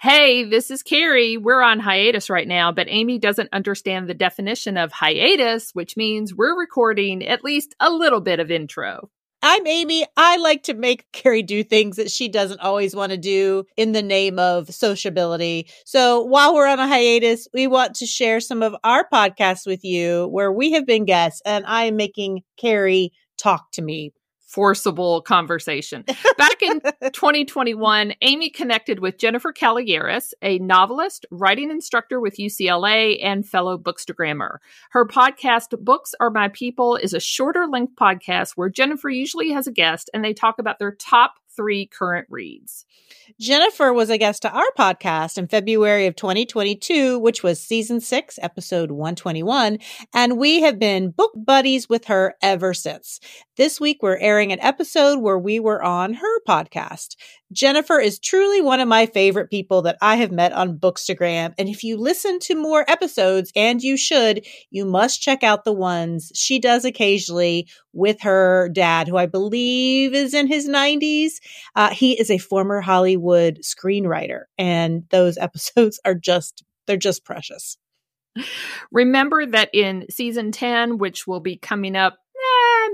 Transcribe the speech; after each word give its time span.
Hey, 0.00 0.44
this 0.44 0.70
is 0.70 0.84
Carrie. 0.84 1.36
We're 1.36 1.60
on 1.60 1.80
hiatus 1.80 2.30
right 2.30 2.46
now, 2.46 2.70
but 2.70 2.86
Amy 2.88 3.18
doesn't 3.18 3.48
understand 3.52 4.06
the 4.06 4.14
definition 4.14 4.76
of 4.76 4.92
hiatus, 4.92 5.72
which 5.72 5.96
means 5.96 6.32
we're 6.32 6.56
recording 6.56 7.26
at 7.26 7.42
least 7.42 7.74
a 7.80 7.90
little 7.90 8.20
bit 8.20 8.38
of 8.38 8.48
intro. 8.48 9.10
I'm 9.42 9.66
Amy. 9.66 10.06
I 10.16 10.36
like 10.36 10.62
to 10.64 10.74
make 10.74 11.10
Carrie 11.10 11.42
do 11.42 11.64
things 11.64 11.96
that 11.96 12.12
she 12.12 12.28
doesn't 12.28 12.60
always 12.60 12.94
want 12.94 13.10
to 13.10 13.18
do 13.18 13.64
in 13.76 13.90
the 13.90 14.02
name 14.02 14.38
of 14.38 14.72
sociability. 14.72 15.68
So 15.84 16.22
while 16.22 16.54
we're 16.54 16.68
on 16.68 16.78
a 16.78 16.86
hiatus, 16.86 17.48
we 17.52 17.66
want 17.66 17.96
to 17.96 18.06
share 18.06 18.38
some 18.38 18.62
of 18.62 18.76
our 18.84 19.04
podcasts 19.12 19.66
with 19.66 19.82
you 19.82 20.28
where 20.28 20.52
we 20.52 20.70
have 20.72 20.86
been 20.86 21.06
guests 21.06 21.42
and 21.44 21.66
I 21.66 21.86
am 21.86 21.96
making 21.96 22.42
Carrie 22.56 23.10
talk 23.36 23.72
to 23.72 23.82
me 23.82 24.12
forcible 24.48 25.20
conversation. 25.20 26.04
Back 26.38 26.62
in 26.62 26.80
2021, 27.12 28.14
Amy 28.22 28.48
connected 28.48 28.98
with 28.98 29.18
Jennifer 29.18 29.52
Caloyeras, 29.52 30.32
a 30.40 30.58
novelist, 30.58 31.26
writing 31.30 31.70
instructor 31.70 32.18
with 32.18 32.38
UCLA, 32.38 33.22
and 33.22 33.46
fellow 33.46 33.76
bookstagrammer. 33.76 34.56
Her 34.90 35.06
podcast, 35.06 35.78
Books 35.80 36.14
Are 36.18 36.30
My 36.30 36.48
People, 36.48 36.96
is 36.96 37.12
a 37.12 37.20
shorter 37.20 37.66
length 37.66 37.94
podcast 37.94 38.52
where 38.56 38.70
Jennifer 38.70 39.10
usually 39.10 39.50
has 39.52 39.66
a 39.66 39.72
guest 39.72 40.08
and 40.14 40.24
they 40.24 40.32
talk 40.32 40.58
about 40.58 40.78
their 40.78 40.92
top 40.92 41.34
three 41.58 41.86
current 41.86 42.28
reads. 42.30 42.86
Jennifer 43.40 43.92
was 43.92 44.10
a 44.10 44.18
guest 44.18 44.42
to 44.42 44.50
our 44.50 44.70
podcast 44.78 45.36
in 45.36 45.48
February 45.48 46.06
of 46.06 46.14
2022, 46.14 47.18
which 47.18 47.42
was 47.42 47.60
season 47.60 48.00
six, 48.00 48.38
episode 48.40 48.92
121. 48.92 49.78
And 50.14 50.38
we 50.38 50.60
have 50.60 50.78
been 50.78 51.10
book 51.10 51.32
buddies 51.34 51.88
with 51.88 52.04
her 52.04 52.36
ever 52.40 52.72
since. 52.74 53.18
This 53.56 53.80
week, 53.80 53.98
we're 54.02 54.18
airing 54.18 54.52
an 54.52 54.60
episode 54.60 55.18
where 55.18 55.38
we 55.38 55.58
were 55.58 55.82
on 55.82 56.14
her 56.14 56.40
podcast. 56.48 57.16
Jennifer 57.50 57.98
is 57.98 58.18
truly 58.18 58.60
one 58.60 58.78
of 58.78 58.88
my 58.88 59.06
favorite 59.06 59.50
people 59.50 59.82
that 59.82 59.96
I 60.00 60.16
have 60.16 60.30
met 60.30 60.52
on 60.52 60.78
Bookstagram. 60.78 61.54
And 61.58 61.68
if 61.68 61.82
you 61.82 61.96
listen 61.96 62.38
to 62.40 62.54
more 62.54 62.84
episodes, 62.88 63.50
and 63.56 63.82
you 63.82 63.96
should, 63.96 64.46
you 64.70 64.84
must 64.84 65.22
check 65.22 65.42
out 65.42 65.64
the 65.64 65.72
ones 65.72 66.30
she 66.34 66.58
does 66.60 66.84
occasionally 66.84 67.66
with 67.92 68.20
her 68.20 68.68
dad, 68.68 69.08
who 69.08 69.16
I 69.16 69.26
believe 69.26 70.14
is 70.14 70.34
in 70.34 70.46
his 70.46 70.68
90s. 70.68 71.40
Uh, 71.74 71.90
he 71.90 72.18
is 72.18 72.30
a 72.30 72.38
former 72.38 72.80
Hollywood 72.80 73.60
screenwriter, 73.62 74.42
and 74.56 75.04
those 75.10 75.38
episodes 75.38 76.00
are 76.04 76.14
just, 76.14 76.64
they're 76.86 76.96
just 76.96 77.24
precious. 77.24 77.78
Remember 78.92 79.46
that 79.46 79.70
in 79.72 80.06
season 80.10 80.52
10, 80.52 80.98
which 80.98 81.26
will 81.26 81.40
be 81.40 81.56
coming 81.56 81.96
up 81.96 82.18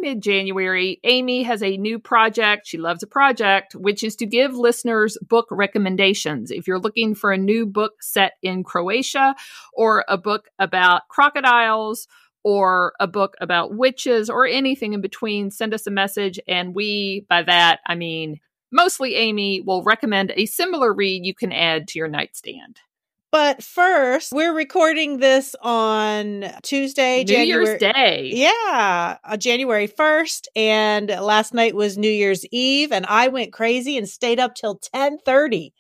mid 0.05 0.23
January, 0.23 1.01
Amy 1.05 1.43
has 1.45 1.63
a 1.63 1.79
new 1.79 1.99
project. 1.99 2.67
She 2.67 2.77
loves 2.77 3.03
a 3.03 3.07
project, 3.07 3.75
which 3.75 4.05
is 4.05 4.17
to 4.17 4.27
give 4.27 4.55
listeners 4.55 5.17
book 5.27 5.47
recommendations. 5.51 6.51
If 6.51 6.69
you're 6.69 6.79
looking 6.79 7.15
for 7.15 7.33
a 7.33 7.39
new 7.39 7.65
book 7.65 7.95
set 8.03 8.33
in 8.43 8.65
Croatia, 8.65 9.35
or 9.73 10.05
a 10.07 10.19
book 10.19 10.49
about 10.59 11.09
crocodiles, 11.09 12.07
or 12.45 12.93
a 13.01 13.07
book 13.07 13.35
about 13.41 13.75
witches, 13.75 14.31
or 14.31 14.47
anything 14.47 14.93
in 14.93 15.01
between, 15.01 15.51
send 15.51 15.75
us 15.75 15.87
a 15.87 15.91
message. 15.91 16.39
And 16.47 16.75
we, 16.75 17.27
by 17.29 17.43
that, 17.43 17.81
I 17.87 17.95
mean, 17.95 18.39
mostly 18.71 19.17
Amy, 19.17 19.61
will 19.63 19.83
recommend 19.83 20.33
a 20.37 20.47
similar 20.47 20.93
read 20.93 21.25
you 21.25 21.35
can 21.35 21.53
add 21.53 21.89
to 21.89 21.99
your 21.99 22.09
nightstand. 22.09 22.81
But 23.33 23.65
first, 23.65 24.31
we're 24.33 24.55
recording 24.55 25.19
this 25.19 25.57
on 25.61 26.45
Tuesday, 26.63 27.25
New 27.25 27.25
January- 27.25 27.67
Year's 27.67 27.81
Day. 27.81 28.31
Yeah, 28.33 29.17
uh, 29.25 29.37
January 29.37 29.89
1st 29.89 30.47
and 30.55 31.09
last 31.09 31.53
night 31.53 31.75
was 31.75 31.99
New 31.99 32.11
Year's 32.11 32.47
Eve 32.53 32.93
and 32.93 33.05
I 33.07 33.27
went 33.27 33.53
crazy 33.53 33.99
and 33.99 34.09
stayed 34.09 34.39
up 34.39 34.55
till 34.55 34.77
10:30. 34.95 35.73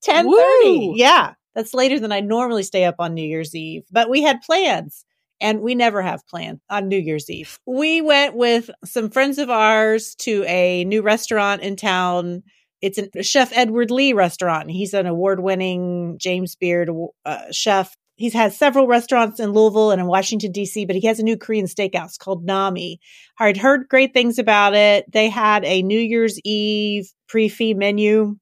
10:30. 0.00 0.26
Woo! 0.26 0.96
Yeah, 0.96 1.34
that's 1.54 1.72
later 1.72 2.00
than 2.00 2.10
I 2.10 2.18
normally 2.18 2.64
stay 2.64 2.84
up 2.84 2.96
on 2.98 3.14
New 3.14 3.22
Year's 3.22 3.54
Eve, 3.54 3.84
but 3.92 4.10
we 4.10 4.22
had 4.22 4.42
plans. 4.42 5.04
And 5.40 5.60
we 5.60 5.74
never 5.74 6.02
have 6.02 6.26
plans 6.26 6.60
on 6.68 6.88
New 6.88 6.98
Year's 6.98 7.30
Eve. 7.30 7.58
We 7.66 8.00
went 8.00 8.34
with 8.34 8.70
some 8.84 9.10
friends 9.10 9.38
of 9.38 9.50
ours 9.50 10.14
to 10.20 10.44
a 10.48 10.84
new 10.84 11.02
restaurant 11.02 11.62
in 11.62 11.76
town 11.76 12.42
it's 12.80 12.98
a 12.98 13.22
chef 13.22 13.52
Edward 13.54 13.90
Lee 13.90 14.12
restaurant. 14.12 14.70
He's 14.70 14.94
an 14.94 15.06
award 15.06 15.40
winning 15.40 16.16
James 16.20 16.54
Beard 16.54 16.90
uh, 17.24 17.50
chef. 17.50 17.96
He's 18.16 18.32
had 18.32 18.52
several 18.52 18.86
restaurants 18.86 19.38
in 19.38 19.52
Louisville 19.52 19.92
and 19.92 20.00
in 20.00 20.06
Washington, 20.06 20.50
D.C., 20.50 20.84
but 20.86 20.96
he 20.96 21.06
has 21.06 21.20
a 21.20 21.22
new 21.22 21.36
Korean 21.36 21.66
steakhouse 21.66 22.18
called 22.18 22.44
Nami. 22.44 22.98
I'd 23.38 23.56
heard 23.56 23.88
great 23.88 24.12
things 24.12 24.38
about 24.38 24.74
it. 24.74 25.10
They 25.12 25.28
had 25.28 25.64
a 25.64 25.82
New 25.82 26.00
Year's 26.00 26.38
Eve 26.44 27.12
prix 27.28 27.48
fixe 27.48 27.76
menu. 27.76 28.36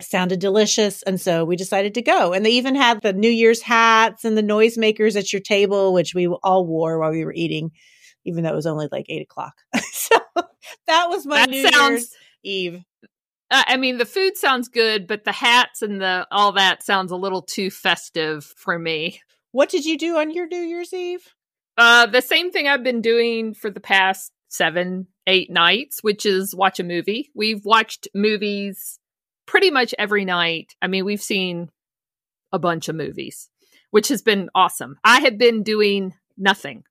Sounded 0.00 0.38
delicious. 0.40 1.02
And 1.02 1.20
so 1.20 1.44
we 1.44 1.56
decided 1.56 1.94
to 1.94 2.02
go. 2.02 2.32
And 2.32 2.44
they 2.46 2.50
even 2.50 2.74
had 2.76 3.02
the 3.02 3.12
New 3.12 3.30
Year's 3.30 3.62
hats 3.62 4.24
and 4.24 4.36
the 4.36 4.42
noisemakers 4.42 5.16
at 5.16 5.32
your 5.32 5.40
table, 5.42 5.92
which 5.92 6.14
we 6.14 6.26
all 6.28 6.66
wore 6.66 6.98
while 6.98 7.10
we 7.10 7.24
were 7.24 7.32
eating, 7.34 7.72
even 8.24 8.44
though 8.44 8.52
it 8.52 8.56
was 8.56 8.66
only 8.66 8.88
like 8.92 9.06
eight 9.08 9.22
o'clock. 9.22 9.54
so 9.92 10.16
that 10.86 11.08
was 11.08 11.26
my 11.26 11.40
That 11.40 11.50
New 11.50 11.68
sounds- 11.68 11.90
Year's 11.90 12.14
Eve. 12.44 12.84
Uh, 13.50 13.62
I 13.66 13.76
mean, 13.78 13.96
the 13.98 14.04
food 14.04 14.36
sounds 14.36 14.68
good, 14.68 15.06
but 15.06 15.24
the 15.24 15.32
hats 15.32 15.80
and 15.80 16.00
the 16.02 16.26
all 16.30 16.52
that 16.52 16.82
sounds 16.82 17.10
a 17.10 17.16
little 17.16 17.40
too 17.42 17.70
festive 17.70 18.44
for 18.44 18.78
me. 18.78 19.20
What 19.52 19.70
did 19.70 19.86
you 19.86 19.96
do 19.96 20.18
on 20.18 20.30
your 20.30 20.46
New 20.46 20.60
Year's 20.60 20.92
Eve? 20.92 21.26
Uh, 21.78 22.04
the 22.06 22.20
same 22.20 22.50
thing 22.50 22.68
I've 22.68 22.84
been 22.84 23.00
doing 23.00 23.54
for 23.54 23.70
the 23.70 23.80
past 23.80 24.32
seven, 24.48 25.06
eight 25.26 25.50
nights, 25.50 26.02
which 26.02 26.26
is 26.26 26.54
watch 26.54 26.78
a 26.78 26.84
movie. 26.84 27.30
We've 27.34 27.64
watched 27.64 28.06
movies 28.14 28.98
pretty 29.48 29.70
much 29.72 29.94
every 29.98 30.24
night. 30.24 30.76
I 30.80 30.86
mean, 30.86 31.04
we've 31.04 31.22
seen 31.22 31.70
a 32.52 32.58
bunch 32.58 32.88
of 32.88 32.94
movies, 32.94 33.48
which 33.90 34.08
has 34.08 34.22
been 34.22 34.50
awesome. 34.54 34.96
I 35.02 35.20
have 35.20 35.38
been 35.38 35.64
doing 35.64 36.14
nothing. 36.36 36.84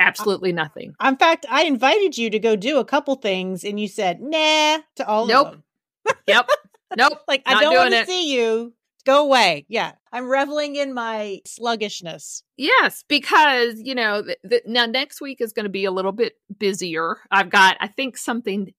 Absolutely 0.00 0.52
nothing. 0.52 0.94
In 1.04 1.16
fact, 1.16 1.44
I 1.50 1.64
invited 1.64 2.16
you 2.16 2.30
to 2.30 2.38
go 2.38 2.56
do 2.56 2.78
a 2.78 2.84
couple 2.84 3.14
things 3.16 3.64
and 3.64 3.78
you 3.78 3.88
said, 3.88 4.20
nah, 4.20 4.78
to 4.96 5.06
all 5.06 5.26
Nope. 5.26 5.46
of 5.46 5.52
them. 5.52 5.62
Nope. 6.06 6.16
Yep. 6.26 6.48
Nope. 6.96 7.18
Like, 7.28 7.42
I 7.46 7.60
don't 7.60 7.74
want 7.74 7.94
to 7.94 8.06
see 8.06 8.34
you. 8.34 8.72
Go 9.04 9.24
away. 9.24 9.66
Yeah. 9.68 9.92
I'm 10.12 10.28
reveling 10.28 10.76
in 10.76 10.94
my 10.94 11.40
sluggishness. 11.46 12.42
Yes, 12.56 13.04
because 13.08 13.74
you 13.82 13.94
know 13.94 14.22
now 14.64 14.86
next 14.86 15.20
week 15.20 15.40
is 15.40 15.52
going 15.52 15.64
to 15.64 15.70
be 15.70 15.84
a 15.84 15.90
little 15.90 16.12
bit 16.12 16.34
busier. 16.56 17.16
I've 17.30 17.50
got 17.50 17.76
I 17.80 17.88
think 17.88 18.16
something 18.16 18.72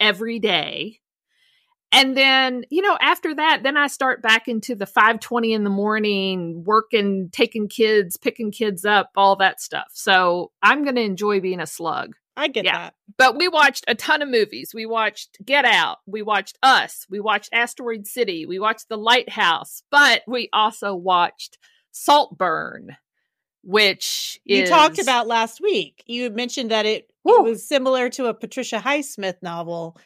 every 0.00 0.38
day. 0.38 1.00
And 1.92 2.16
then, 2.16 2.64
you 2.68 2.82
know, 2.82 2.98
after 3.00 3.34
that, 3.34 3.60
then 3.62 3.76
I 3.76 3.86
start 3.86 4.20
back 4.20 4.48
into 4.48 4.74
the 4.74 4.86
520 4.86 5.52
in 5.52 5.64
the 5.64 5.70
morning, 5.70 6.64
working, 6.64 7.30
taking 7.32 7.68
kids, 7.68 8.16
picking 8.16 8.50
kids 8.50 8.84
up, 8.84 9.10
all 9.16 9.36
that 9.36 9.60
stuff. 9.60 9.86
So 9.92 10.50
I'm 10.62 10.82
going 10.82 10.96
to 10.96 11.02
enjoy 11.02 11.40
being 11.40 11.60
a 11.60 11.66
slug. 11.66 12.14
I 12.36 12.48
get 12.48 12.64
Yeah. 12.66 12.76
that. 12.76 12.94
But 13.16 13.38
we 13.38 13.48
watched 13.48 13.84
a 13.88 13.94
ton 13.94 14.20
of 14.20 14.28
movies. 14.28 14.72
We 14.74 14.84
watched 14.84 15.38
Get 15.44 15.64
Out. 15.64 15.98
We 16.06 16.20
watched 16.20 16.58
Us. 16.62 17.06
We 17.08 17.18
watched 17.18 17.48
Asteroid 17.52 18.06
City. 18.06 18.44
We 18.44 18.58
watched 18.58 18.88
The 18.90 18.98
Lighthouse. 18.98 19.82
But 19.90 20.22
we 20.26 20.50
also 20.52 20.94
watched 20.94 21.56
Saltburn, 21.92 22.96
which 23.62 24.38
You 24.44 24.64
is 24.64 24.68
talked 24.68 24.98
about 24.98 25.26
last 25.26 25.60
week. 25.62 26.02
You 26.06 26.28
mentioned 26.30 26.70
that 26.72 26.84
it, 26.84 27.10
it 27.24 27.42
was 27.42 27.66
similar 27.66 28.10
to 28.10 28.26
a 28.26 28.34
Patricia 28.34 28.78
Highsmith 28.78 29.36
novel. 29.42 29.96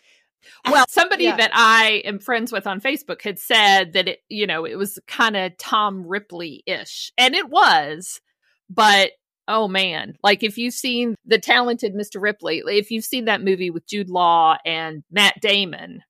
Well 0.70 0.84
somebody 0.88 1.24
Yeah. 1.24 1.36
that 1.36 1.50
i 1.54 2.02
am 2.04 2.18
friends 2.18 2.52
with 2.52 2.66
on 2.66 2.80
facebook 2.80 3.22
had 3.22 3.38
said 3.38 3.92
that 3.94 4.08
it 4.08 4.18
you 4.28 4.46
know 4.46 4.64
it 4.64 4.76
was 4.76 4.98
kind 5.06 5.36
of 5.36 5.56
tom 5.58 6.06
ripley-ish 6.06 7.12
and 7.18 7.34
it 7.34 7.48
was 7.48 8.20
but 8.68 9.10
oh 9.48 9.68
man 9.68 10.14
like 10.22 10.42
if 10.42 10.58
you've 10.58 10.74
seen 10.74 11.14
the 11.24 11.38
talented 11.38 11.94
mr 11.94 12.20
ripley 12.20 12.62
if 12.66 12.90
you've 12.90 13.04
seen 13.04 13.24
that 13.26 13.42
movie 13.42 13.70
with 13.70 13.86
jude 13.86 14.10
law 14.10 14.56
and 14.64 15.02
matt 15.10 15.40
damon 15.40 16.02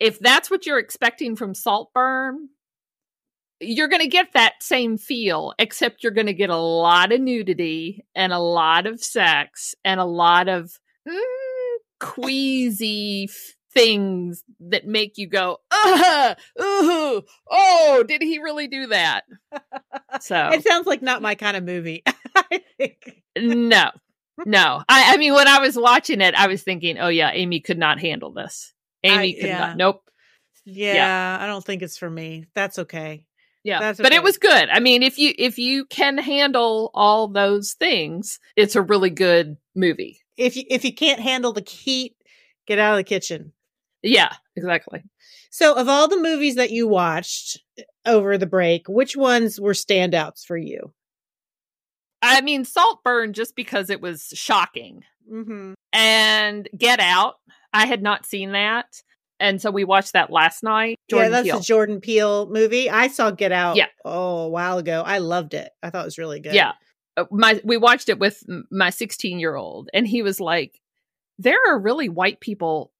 if 0.00 0.18
that's 0.18 0.50
what 0.50 0.66
you're 0.66 0.78
expecting 0.78 1.36
from 1.36 1.54
saltburn 1.54 2.48
you're 3.60 3.88
going 3.88 4.02
to 4.02 4.08
get 4.08 4.32
that 4.34 4.54
same 4.60 4.98
feel 4.98 5.54
except 5.58 6.02
you're 6.02 6.12
going 6.12 6.26
to 6.26 6.34
get 6.34 6.50
a 6.50 6.56
lot 6.56 7.12
of 7.12 7.20
nudity 7.20 8.04
and 8.14 8.32
a 8.32 8.38
lot 8.38 8.86
of 8.86 9.02
sex 9.02 9.74
and 9.84 10.00
a 10.00 10.04
lot 10.04 10.48
of 10.48 10.78
mm, 11.08 11.18
queasy 12.04 13.28
things 13.72 14.44
that 14.60 14.86
make 14.86 15.16
you 15.16 15.26
go, 15.26 15.58
uh, 15.70 16.34
ooh, 16.60 17.22
oh, 17.50 18.04
did 18.06 18.22
he 18.22 18.38
really 18.38 18.68
do 18.68 18.88
that? 18.88 19.24
So 20.20 20.50
It 20.52 20.62
sounds 20.62 20.86
like 20.86 21.02
not 21.02 21.22
my 21.22 21.34
kind 21.34 21.56
of 21.56 21.64
movie. 21.64 22.04
I 22.36 22.62
think. 22.78 23.22
no, 23.36 23.90
no. 24.46 24.82
I, 24.88 25.14
I 25.14 25.16
mean, 25.16 25.34
when 25.34 25.48
I 25.48 25.58
was 25.58 25.76
watching 25.76 26.20
it, 26.20 26.36
I 26.36 26.46
was 26.46 26.62
thinking, 26.62 26.98
oh 26.98 27.08
yeah, 27.08 27.32
Amy 27.32 27.58
could 27.58 27.78
not 27.78 27.98
handle 27.98 28.32
this. 28.32 28.72
Amy 29.02 29.36
I- 29.36 29.40
could 29.40 29.48
yeah. 29.48 29.58
not. 29.58 29.76
Nope. 29.76 30.10
Yeah, 30.64 31.36
I 31.40 31.46
don't 31.46 31.64
think 31.64 31.82
it's 31.82 31.98
for 31.98 32.08
me. 32.08 32.46
That's 32.54 32.78
okay. 32.78 33.26
Yeah, 33.64 33.80
That's 33.80 33.98
but 33.98 34.08
okay. 34.08 34.16
it 34.16 34.22
was 34.22 34.38
good. 34.38 34.68
I 34.68 34.78
mean, 34.78 35.02
if 35.02 35.18
you 35.18 35.32
if 35.36 35.58
you 35.58 35.84
can 35.86 36.16
handle 36.16 36.90
all 36.94 37.28
those 37.28 37.72
things, 37.72 38.38
it's 38.56 38.76
a 38.76 38.82
really 38.82 39.10
good 39.10 39.56
movie. 39.74 40.20
If 40.36 40.56
you 40.56 40.64
if 40.68 40.84
you 40.84 40.92
can't 40.92 41.20
handle 41.20 41.52
the 41.52 41.64
heat, 41.68 42.16
get 42.66 42.78
out 42.78 42.92
of 42.92 42.98
the 42.98 43.04
kitchen. 43.04 43.52
Yeah, 44.02 44.32
exactly. 44.54 45.02
So, 45.50 45.74
of 45.74 45.88
all 45.88 46.08
the 46.08 46.20
movies 46.20 46.56
that 46.56 46.70
you 46.70 46.86
watched 46.86 47.60
over 48.04 48.36
the 48.36 48.46
break, 48.46 48.86
which 48.88 49.16
ones 49.16 49.60
were 49.60 49.72
standouts 49.72 50.44
for 50.44 50.56
you? 50.56 50.92
I 52.20 52.40
mean, 52.40 52.64
Saltburn 52.64 53.32
just 53.32 53.54
because 53.54 53.90
it 53.90 54.00
was 54.00 54.32
shocking. 54.34 55.04
Mm-hmm. 55.30 55.74
And 55.92 56.68
Get 56.76 57.00
Out, 57.00 57.34
I 57.72 57.86
had 57.86 58.02
not 58.02 58.26
seen 58.26 58.52
that. 58.52 59.02
And 59.40 59.60
so 59.60 59.70
we 59.70 59.84
watched 59.84 60.12
that 60.12 60.30
last 60.30 60.62
night. 60.62 60.96
Jordan 61.10 61.30
yeah, 61.30 61.36
that's 61.36 61.48
Peele. 61.48 61.58
a 61.58 61.62
Jordan 61.62 62.00
Peele 62.00 62.46
movie. 62.48 62.88
I 62.88 63.08
saw 63.08 63.30
Get 63.30 63.52
Out 63.52 63.76
yeah. 63.76 63.86
oh, 64.04 64.44
a 64.44 64.48
while 64.48 64.78
ago. 64.78 65.02
I 65.04 65.18
loved 65.18 65.54
it. 65.54 65.70
I 65.82 65.90
thought 65.90 66.02
it 66.02 66.06
was 66.06 66.18
really 66.18 66.40
good. 66.40 66.54
Yeah. 66.54 66.72
Uh, 67.16 67.24
my 67.30 67.60
we 67.64 67.76
watched 67.76 68.08
it 68.08 68.18
with 68.18 68.42
my 68.70 68.90
16 68.90 69.38
year 69.38 69.54
old 69.54 69.88
and 69.94 70.06
he 70.06 70.22
was 70.22 70.40
like 70.40 70.80
there 71.38 71.58
are 71.68 71.78
really 71.78 72.08
white 72.08 72.40
people 72.40 72.92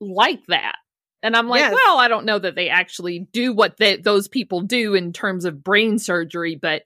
like 0.00 0.44
that. 0.48 0.76
And 1.22 1.36
i'm 1.36 1.48
like 1.48 1.60
yes. 1.60 1.74
well 1.74 1.98
i 1.98 2.08
don't 2.08 2.24
know 2.24 2.38
that 2.38 2.54
they 2.54 2.70
actually 2.70 3.28
do 3.32 3.52
what 3.52 3.76
they, 3.76 3.96
those 3.96 4.26
people 4.26 4.62
do 4.62 4.94
in 4.94 5.12
terms 5.12 5.44
of 5.44 5.62
brain 5.62 5.98
surgery 5.98 6.56
but 6.56 6.84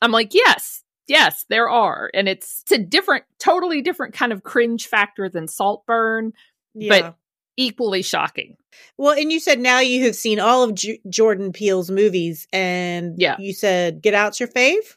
i'm 0.00 0.12
like 0.12 0.32
yes 0.32 0.82
yes 1.06 1.44
there 1.48 1.68
are. 1.68 2.10
And 2.14 2.28
it's, 2.28 2.62
it's 2.62 2.72
a 2.72 2.78
different 2.78 3.24
totally 3.38 3.82
different 3.82 4.14
kind 4.14 4.32
of 4.32 4.42
cringe 4.42 4.86
factor 4.86 5.28
than 5.28 5.48
saltburn 5.48 6.32
yeah. 6.74 7.00
but 7.00 7.16
equally 7.56 8.02
shocking. 8.02 8.56
Well 8.98 9.16
and 9.18 9.32
you 9.32 9.40
said 9.40 9.58
now 9.58 9.80
you 9.80 10.04
have 10.04 10.16
seen 10.16 10.40
all 10.40 10.62
of 10.62 10.74
J- 10.74 11.00
jordan 11.08 11.52
peele's 11.52 11.90
movies 11.90 12.46
and 12.52 13.14
yeah. 13.18 13.36
you 13.38 13.54
said 13.54 14.02
get 14.02 14.14
out's 14.14 14.40
your 14.40 14.48
fave 14.48 14.96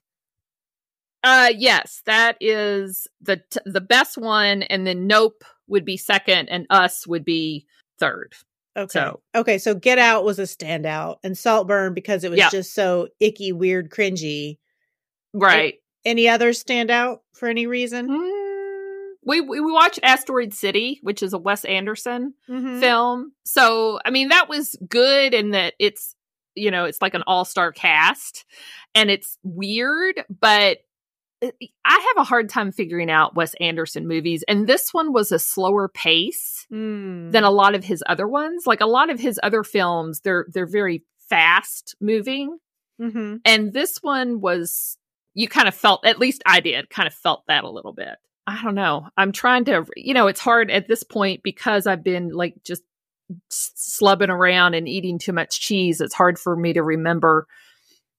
uh 1.24 1.52
yes, 1.56 2.02
that 2.06 2.38
is 2.40 3.08
the 3.22 3.38
t- 3.38 3.60
the 3.66 3.82
best 3.82 4.18
one 4.18 4.64
and 4.64 4.86
then 4.88 5.08
Nope 5.08 5.44
would 5.68 5.86
be 5.86 5.98
second 5.98 6.50
and 6.50 6.66
Us 6.70 7.06
would 7.08 7.24
be 7.24 7.66
third. 8.00 8.34
Okay. 8.78 8.92
So, 8.92 9.22
okay, 9.36 9.58
so 9.58 9.76
Get 9.76 9.98
Out 9.98 10.24
was 10.24 10.40
a 10.40 10.44
standout 10.44 11.18
and 11.24 11.38
Saltburn 11.38 11.94
because 11.94 12.24
it 12.24 12.30
was 12.30 12.38
yeah. 12.38 12.50
just 12.50 12.74
so 12.74 13.10
icky, 13.20 13.52
weird, 13.52 13.90
cringy. 13.90 14.58
Right. 15.34 15.76
Any 16.06 16.30
others 16.30 16.60
stand 16.60 16.90
out 16.90 17.24
for 17.34 17.50
any 17.50 17.68
reason? 17.68 18.08
Mm, 18.08 19.10
we, 19.26 19.42
we 19.42 19.60
watched 19.60 20.00
Asteroid 20.02 20.54
City, 20.54 21.00
which 21.04 21.22
is 21.22 21.34
a 21.34 21.38
Wes 21.38 21.66
Anderson 21.66 22.34
mm-hmm. 22.50 22.80
film. 22.80 23.34
So, 23.44 24.00
I 24.06 24.12
mean, 24.12 24.30
that 24.30 24.48
was 24.48 24.78
good 24.88 25.34
in 25.34 25.52
that 25.52 25.74
it's, 25.78 26.16
you 26.56 26.72
know, 26.72 26.86
it's 26.86 27.02
like 27.02 27.16
an 27.16 27.24
all-star 27.28 27.72
cast 27.74 28.46
and 28.96 29.12
it's 29.12 29.38
weird, 29.44 30.24
but 30.40 30.80
I 31.42 31.52
have 32.16 32.18
a 32.18 32.24
hard 32.24 32.50
time 32.50 32.72
figuring 32.72 33.10
out 33.10 33.36
Wes 33.36 33.54
Anderson 33.62 34.08
movies, 34.08 34.44
and 34.48 34.68
this 34.68 34.94
one 34.94 35.14
was 35.14 35.32
a 35.32 35.40
slower 35.40 35.88
pace 35.88 36.66
mm. 36.72 37.32
than 37.32 37.44
a 37.44 37.52
lot 37.52 37.76
of 37.76 37.84
his 37.84 38.04
other 38.08 38.28
ones. 38.28 38.68
Like 38.68 38.82
a 38.82 38.86
lot 38.86 39.10
of 39.10 39.20
his 39.20 39.40
other 39.42 39.64
films, 39.64 40.20
they're 40.22 40.46
they're 40.50 40.66
very 40.66 41.04
fast 41.30 41.96
moving, 42.02 42.58
mm-hmm. 43.02 43.38
and 43.46 43.74
this 43.74 44.00
one 44.02 44.42
was 44.42 44.98
you 45.34 45.48
kind 45.48 45.68
of 45.68 45.76
felt 45.76 46.06
at 46.06 46.20
least 46.20 46.44
I 46.46 46.60
did 46.60 46.90
kind 46.90 47.08
of 47.08 47.14
felt 47.14 47.44
that 47.48 47.64
a 47.64 47.70
little 47.70 47.94
bit. 47.94 48.16
I 48.46 48.62
don't 48.64 48.76
know. 48.76 49.08
I'm 49.16 49.32
trying 49.32 49.66
to, 49.66 49.86
you 49.96 50.16
know, 50.16 50.28
it's 50.28 50.40
hard 50.40 50.72
at 50.72 50.88
this 50.88 51.04
point 51.04 51.44
because 51.44 51.86
I've 51.86 52.04
been 52.04 52.30
like 52.30 52.56
just 52.66 52.82
slubbing 53.52 54.30
around 54.30 54.74
and 54.74 54.88
eating 54.88 55.20
too 55.20 55.34
much 55.34 55.62
cheese. 55.62 56.02
It's 56.02 56.16
hard 56.16 56.40
for 56.40 56.56
me 56.56 56.74
to 56.74 56.82
remember 56.82 57.46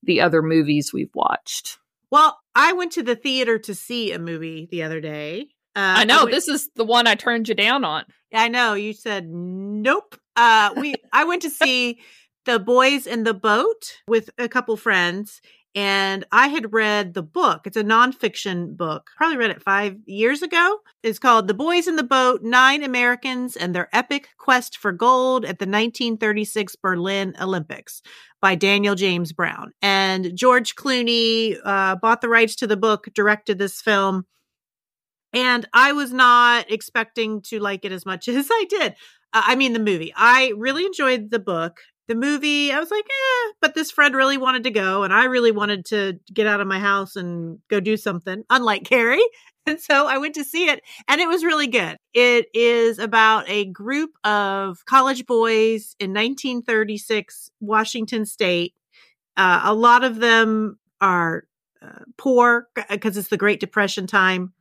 the 0.05 0.20
other 0.20 0.40
movies 0.40 0.93
we've 0.93 1.14
watched. 1.14 1.78
Well, 2.11 2.39
I 2.55 2.73
went 2.73 2.93
to 2.93 3.03
the 3.03 3.17
theater 3.17 3.59
to 3.61 3.75
see 3.75 4.12
a 4.12 4.19
movie 4.19 4.69
the 4.71 4.83
other 4.83 5.01
day. 5.01 5.49
Uh, 5.77 5.95
I 5.99 6.05
know 6.05 6.21
I 6.21 6.25
went, 6.25 6.35
this 6.35 6.49
is 6.49 6.69
the 6.75 6.85
one 6.85 7.07
I 7.07 7.15
turned 7.15 7.49
you 7.49 7.55
down 7.55 7.85
on. 7.85 8.05
I 8.35 8.49
know 8.49 8.75
you 8.75 8.93
said 8.93 9.29
nope. 9.29 10.17
Uh, 10.37 10.75
we 10.77 10.95
I 11.12 11.25
went 11.25 11.43
to 11.43 11.51
see 11.51 12.01
the 12.45 12.59
boys 12.59 13.07
in 13.07 13.25
the 13.25 13.35
boat 13.35 13.99
with 14.09 14.31
a 14.39 14.49
couple 14.49 14.77
friends, 14.77 15.41
and 15.75 16.25
I 16.32 16.49
had 16.49 16.72
read 16.72 17.14
the 17.14 17.22
book. 17.22 17.67
It's 17.67 17.76
a 17.76 17.84
nonfiction 17.84 18.76
book. 18.76 19.11
Probably 19.17 19.37
read 19.37 19.50
it 19.50 19.62
five 19.62 19.96
years 20.05 20.43
ago. 20.43 20.78
It's 21.02 21.20
called 21.20 21.46
The 21.46 21.55
Boys 21.55 21.87
in 21.87 21.94
the 21.96 22.02
Boat 22.02 22.43
Nine 22.43 22.82
Americans 22.82 23.56
and 23.56 23.72
Their 23.75 23.88
Epic 23.93 24.31
Quest 24.37 24.76
for 24.76 24.90
Gold 24.90 25.44
at 25.44 25.61
the 25.61 25.67
1936 25.67 26.75
Berlin 26.76 27.34
Olympics 27.40 28.02
by 28.40 28.56
Daniel 28.56 28.96
James 28.96 29.32
Brown. 29.32 29.72
And 29.81 30.37
George 30.37 30.75
Clooney 30.75 31.56
uh, 31.64 31.96
bought 31.96 32.20
the 32.20 32.28
rights 32.28 32.56
to 32.56 32.67
the 32.67 32.76
book, 32.76 33.06
directed 33.14 33.58
this 33.58 33.81
film. 33.81 34.26
And 35.32 35.69
I 35.72 35.93
was 35.93 36.12
not 36.12 36.70
expecting 36.70 37.43
to 37.43 37.61
like 37.61 37.84
it 37.84 37.93
as 37.93 38.05
much 38.05 38.26
as 38.28 38.49
I 38.50 38.67
did. 38.69 38.94
I 39.32 39.55
mean, 39.55 39.72
the 39.72 39.78
movie. 39.78 40.12
I 40.17 40.52
really 40.56 40.84
enjoyed 40.84 41.31
the 41.31 41.38
book 41.38 41.78
the 42.08 42.14
movie, 42.14 42.73
I 42.73 42.81
was 42.81 42.91
like, 42.91 43.05
eh, 43.05 43.52
but 43.61 43.75
this 43.75 43.91
friend 43.91 44.17
really 44.17 44.37
wanted 44.37 44.64
to 44.64 44.70
go, 44.70 45.05
and 45.05 45.12
I 45.12 45.25
really 45.25 45.52
wanted 45.52 45.85
to 45.87 46.19
get 46.32 46.47
out 46.47 46.61
of 46.61 46.67
my 46.67 46.79
house 46.79 47.17
and 47.17 47.58
go 47.69 47.81
do 47.81 47.97
something, 47.97 48.43
unlike 48.50 48.85
Carrie. 48.85 49.25
And 49.67 49.81
so 49.81 50.06
I 50.06 50.19
went 50.19 50.35
to 50.35 50.44
see 50.44 50.69
it, 50.69 50.82
and 51.06 51.20
it 51.20 51.29
was 51.29 51.44
really 51.44 51.67
good. 51.67 51.99
It 52.14 52.47
is 52.55 52.99
about 52.99 53.49
a 53.49 53.67
group 53.67 54.11
of 54.25 54.85
college 54.87 55.26
boys 55.26 55.94
in 56.00 56.11
1936 56.11 57.50
Washington 57.61 58.26
State. 58.26 58.75
Uh, 59.37 59.61
a 59.64 59.75
lot 59.75 60.03
of 60.03 60.17
them 60.17 60.79
are 61.00 61.44
uh, 61.82 62.05
poor 62.17 62.69
because 62.88 63.17
it's 63.17 63.29
the 63.29 63.37
Great 63.37 63.61
Depression 63.61 64.06
time, 64.06 64.53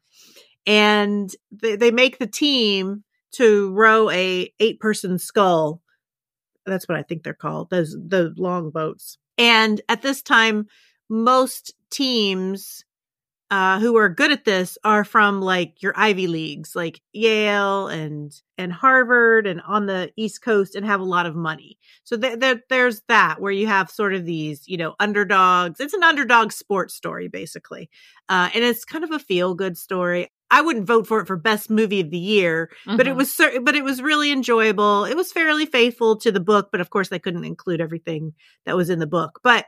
and 0.68 1.34
they, 1.52 1.76
they 1.76 1.92
make 1.92 2.20
the 2.20 2.28
team 2.28 3.04
to 3.32 3.72
row 3.72 4.10
a 4.10 4.54
eight 4.60 4.80
person 4.80 5.18
scull 5.18 5.82
that's 6.70 6.88
what 6.88 6.98
I 6.98 7.04
think 7.04 7.24
they're 7.24 7.34
called. 7.34 7.70
Those 7.70 7.92
the 7.92 8.34
long 8.38 8.70
boats. 8.72 9.18
And 9.38 9.82
at 9.90 10.02
this 10.02 10.22
time, 10.22 10.68
most 11.10 11.74
teams 11.92 12.84
uh, 13.52 13.80
who 13.80 13.98
are 13.98 14.10
good 14.10 14.32
at 14.32 14.46
this 14.46 14.78
are 14.84 15.04
from 15.04 15.42
like 15.42 15.82
your 15.82 15.94
Ivy 15.96 16.28
leagues, 16.28 16.76
like 16.76 17.02
Yale 17.14 17.88
and 17.88 18.32
and 18.60 18.72
Harvard, 18.72 19.48
and 19.48 19.62
on 19.68 19.88
the 19.88 20.12
East 20.16 20.44
Coast, 20.44 20.76
and 20.76 20.86
have 20.86 21.00
a 21.00 21.06
lot 21.06 21.26
of 21.26 21.36
money. 21.36 21.78
So 22.04 22.16
th- 22.16 22.40
th- 22.40 22.60
there's 22.70 23.02
that 23.08 23.42
where 23.42 23.52
you 23.52 23.66
have 23.66 23.90
sort 23.90 24.14
of 24.14 24.26
these, 24.26 24.68
you 24.68 24.78
know, 24.78 24.94
underdogs. 25.00 25.80
It's 25.80 25.96
an 25.96 26.04
underdog 26.04 26.52
sports 26.52 26.94
story 26.94 27.28
basically, 27.28 27.90
uh, 28.30 28.50
and 28.54 28.64
it's 28.64 28.86
kind 28.86 29.04
of 29.04 29.12
a 29.12 29.20
feel 29.20 29.56
good 29.56 29.78
story. 29.78 30.30
I 30.52 30.62
wouldn't 30.62 30.88
vote 30.88 31.08
for 31.08 31.20
it 31.20 31.28
for 31.28 31.38
best 31.38 31.70
movie 31.70 32.02
of 32.02 32.10
the 32.10 32.18
year, 32.18 32.70
mm-hmm. 32.86 32.98
but 32.98 33.08
it 33.08 33.12
mm-hmm. 33.12 33.18
was 33.20 33.62
but 33.64 33.76
it 33.76 33.84
was 33.84 34.02
really 34.02 34.32
enjoyable. 34.32 35.06
It 35.06 35.16
was 35.16 35.32
fairly 35.32 35.66
faithful 35.66 36.18
to 36.18 36.32
the 36.32 36.40
book, 36.40 36.70
but 36.72 36.82
of 36.82 36.90
course 36.90 37.10
they 37.10 37.20
couldn't 37.20 37.46
include 37.46 37.82
everything 37.82 38.34
that 38.66 38.76
was 38.76 38.90
in 38.90 39.00
the 39.00 39.08
book. 39.08 39.40
But 39.44 39.66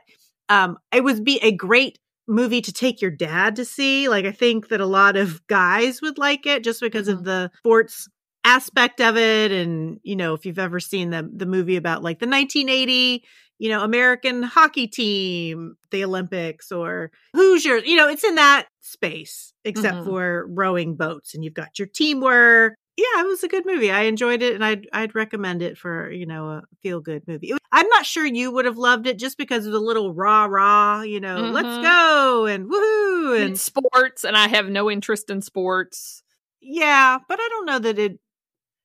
um, 0.48 0.78
it 0.92 1.04
would 1.04 1.24
be 1.24 1.38
a 1.42 1.52
great 1.52 1.98
movie 2.26 2.60
to 2.62 2.72
take 2.72 3.00
your 3.00 3.10
dad 3.10 3.56
to 3.56 3.64
see. 3.64 4.08
Like 4.08 4.24
I 4.24 4.32
think 4.32 4.68
that 4.68 4.80
a 4.80 4.86
lot 4.86 5.16
of 5.16 5.46
guys 5.46 6.02
would 6.02 6.18
like 6.18 6.46
it 6.46 6.64
just 6.64 6.80
because 6.80 7.08
mm-hmm. 7.08 7.18
of 7.18 7.24
the 7.24 7.50
sports 7.58 8.08
aspect 8.44 9.00
of 9.00 9.16
it 9.16 9.52
and 9.52 10.00
you 10.02 10.16
know 10.16 10.34
if 10.34 10.44
you've 10.44 10.58
ever 10.58 10.80
seen 10.80 11.10
the 11.10 11.30
the 11.32 11.46
movie 11.46 11.76
about 11.76 12.02
like 12.02 12.18
the 12.18 12.26
1980 12.26 13.22
you 13.62 13.68
know 13.68 13.82
American 13.82 14.42
hockey 14.42 14.88
team 14.88 15.76
the 15.92 16.04
Olympics 16.04 16.72
or 16.72 17.12
Hoosiers 17.34 17.84
you 17.86 17.94
know 17.96 18.08
it's 18.08 18.24
in 18.24 18.34
that 18.34 18.66
space 18.80 19.52
except 19.64 19.98
mm-hmm. 19.98 20.10
for 20.10 20.46
rowing 20.48 20.96
boats 20.96 21.34
and 21.34 21.44
you've 21.44 21.54
got 21.54 21.78
your 21.78 21.86
teamwork 21.86 22.74
yeah, 22.94 23.22
it 23.22 23.26
was 23.26 23.42
a 23.42 23.48
good 23.48 23.64
movie. 23.64 23.90
I 23.90 24.02
enjoyed 24.02 24.42
it, 24.42 24.54
and 24.54 24.62
I'd 24.62 24.86
I'd 24.92 25.14
recommend 25.14 25.62
it 25.62 25.78
for 25.78 26.10
you 26.10 26.26
know 26.26 26.48
a 26.50 26.62
feel 26.82 27.00
good 27.00 27.26
movie. 27.26 27.54
I'm 27.72 27.88
not 27.88 28.04
sure 28.04 28.26
you 28.26 28.52
would 28.52 28.66
have 28.66 28.76
loved 28.76 29.06
it 29.06 29.18
just 29.18 29.38
because 29.38 29.64
of 29.64 29.72
the 29.72 29.80
little 29.80 30.12
rah 30.12 30.44
rah, 30.44 31.00
you 31.00 31.18
know, 31.18 31.36
mm-hmm. 31.36 31.54
let's 31.54 31.82
go 31.82 32.44
and 32.44 32.70
woohoo 32.70 33.40
and 33.40 33.52
it's 33.52 33.62
sports, 33.62 34.24
and 34.24 34.36
I 34.36 34.48
have 34.48 34.68
no 34.68 34.90
interest 34.90 35.30
in 35.30 35.40
sports. 35.40 36.22
Yeah, 36.60 37.18
but 37.26 37.38
I 37.40 37.48
don't 37.48 37.66
know 37.66 37.78
that 37.78 37.98
it. 37.98 38.18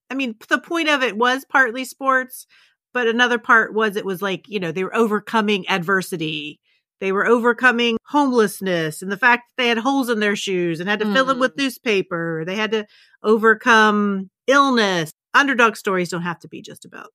I 0.09 0.13
mean, 0.13 0.35
the 0.47 0.59
point 0.59 0.87
of 0.87 1.03
it 1.03 1.17
was 1.17 1.43
partly 1.43 1.83
sports, 1.83 2.47
but 2.93 3.07
another 3.07 3.39
part 3.39 3.73
was 3.73 3.95
it 3.95 4.05
was 4.05 4.21
like 4.21 4.47
you 4.47 4.59
know 4.59 4.71
they 4.71 4.83
were 4.83 4.95
overcoming 4.95 5.67
adversity 5.69 6.59
they 6.99 7.11
were 7.11 7.27
overcoming 7.27 7.97
homelessness 8.05 9.01
and 9.01 9.11
the 9.11 9.17
fact 9.17 9.49
that 9.49 9.61
they 9.61 9.69
had 9.69 9.77
holes 9.77 10.09
in 10.09 10.19
their 10.19 10.35
shoes 10.35 10.79
and 10.79 10.89
had 10.89 10.99
to 10.99 11.05
mm. 11.05 11.13
fill 11.13 11.25
them 11.25 11.39
with 11.39 11.53
mm. 11.53 11.59
newspaper. 11.59 12.43
They 12.45 12.55
had 12.55 12.71
to 12.71 12.87
overcome 13.21 14.29
illness. 14.47 15.11
Underdog 15.33 15.75
stories 15.75 16.09
don't 16.09 16.23
have 16.23 16.39
to 16.39 16.47
be 16.47 16.61
just 16.61 16.85
about 16.85 17.09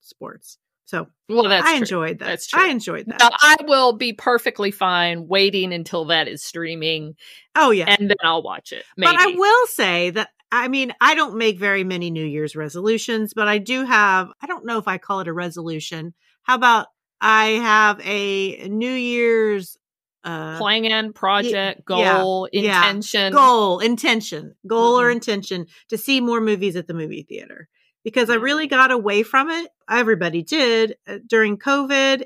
sports. 0.00 0.58
So 0.86 1.08
well, 1.28 1.42
that's 1.42 1.66
I 1.66 1.72
true. 1.72 1.78
enjoyed 1.80 2.18
that. 2.20 2.24
That's 2.24 2.46
true. 2.46 2.62
I 2.62 2.68
enjoyed 2.68 3.06
that. 3.08 3.20
Now, 3.20 3.28
I 3.32 3.56
will 3.66 3.92
be 3.92 4.14
perfectly 4.14 4.70
fine 4.70 5.28
waiting 5.28 5.74
until 5.74 6.06
that 6.06 6.28
is 6.28 6.42
streaming. 6.42 7.14
Oh 7.54 7.70
yeah, 7.70 7.94
and 7.98 8.08
then 8.08 8.16
I'll 8.22 8.42
watch 8.42 8.72
it. 8.72 8.84
Maybe. 8.96 9.12
But 9.14 9.20
I 9.20 9.34
will 9.36 9.66
say 9.66 10.10
that 10.10 10.30
I 10.50 10.68
mean 10.68 10.92
I 11.00 11.14
don't 11.14 11.36
make 11.36 11.58
very 11.58 11.84
many 11.84 12.10
New 12.10 12.24
Year's 12.24 12.56
resolutions, 12.56 13.34
but 13.34 13.48
I 13.48 13.58
do 13.58 13.84
have. 13.84 14.30
I 14.40 14.46
don't 14.46 14.66
know 14.66 14.78
if 14.78 14.88
I 14.88 14.98
call 14.98 15.20
it 15.20 15.28
a 15.28 15.32
resolution. 15.32 16.14
How 16.42 16.54
about 16.54 16.86
I 17.20 17.46
have 17.46 18.00
a 18.02 18.68
New 18.68 18.92
Year's 18.92 19.76
uh 20.24 20.58
plan, 20.58 21.12
project, 21.12 21.84
goal, 21.84 22.48
yeah, 22.52 22.88
intention. 22.88 23.20
Yeah. 23.20 23.30
Goal, 23.30 23.78
intention, 23.80 24.54
goal 24.66 24.96
mm-hmm. 24.96 25.06
or 25.06 25.10
intention 25.10 25.66
to 25.88 25.98
see 25.98 26.20
more 26.20 26.40
movies 26.40 26.76
at 26.76 26.86
the 26.86 26.94
movie 26.94 27.22
theater 27.22 27.68
because 28.04 28.30
I 28.30 28.34
really 28.34 28.66
got 28.66 28.90
away 28.90 29.22
from 29.22 29.50
it. 29.50 29.70
Everybody 29.88 30.42
did 30.42 30.96
uh, 31.06 31.18
during 31.26 31.58
COVID. 31.58 32.24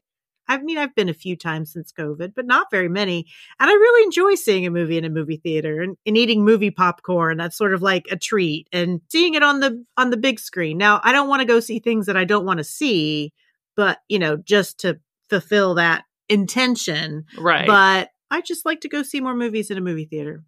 I 0.49 0.59
mean, 0.59 0.79
I've 0.79 0.95
been 0.95 1.09
a 1.09 1.15
few 1.15 1.37
times 1.37 1.73
since 1.73 1.93
COVID, 1.93 2.35
but 2.35 2.47
not 2.47 2.71
very 2.71 2.89
many. 2.89 3.27
And 3.59 3.71
I 3.71 3.73
really 3.73 4.05
enjoy 4.05 4.35
seeing 4.35 4.67
a 4.67 4.71
movie 4.71 4.99
in 4.99 5.05
a 5.05 5.11
movie 5.11 5.37
theater 5.37 5.81
and, 5.83 5.97
and, 6.05 6.17
eating 6.17 6.45
movie 6.45 6.71
popcorn. 6.71 7.37
That's 7.39 7.57
sort 7.57 7.75
of 7.75 7.83
like 7.83 8.07
a 8.11 8.17
treat 8.17 8.69
and 8.73 9.01
seeing 9.09 9.35
it 9.35 9.43
on 9.43 9.61
the, 9.61 9.85
on 9.97 10.11
the 10.11 10.17
big 10.17 10.41
screen. 10.41 10.79
Now, 10.79 11.01
I 11.05 11.13
don't 11.13 11.29
want 11.29 11.41
to 11.41 11.47
go 11.47 11.61
see 11.61 11.79
things 11.79 12.07
that 12.07 12.17
I 12.17 12.25
don't 12.25 12.45
want 12.45 12.59
to 12.59 12.65
see, 12.65 13.33
but 13.77 13.99
you 14.09 14.19
know, 14.19 14.37
just 14.37 14.81
to 14.81 14.99
fulfill 15.31 15.75
that 15.75 16.05
intention. 16.29 17.25
Right. 17.39 17.67
But 17.67 18.11
I 18.31 18.41
just 18.41 18.67
like 18.67 18.81
to 18.81 18.89
go 18.89 19.03
see 19.03 19.21
more 19.21 19.35
movies 19.35 19.71
in 19.71 19.79
a 19.79 19.83
movie 19.83 20.07
theater 20.07 20.45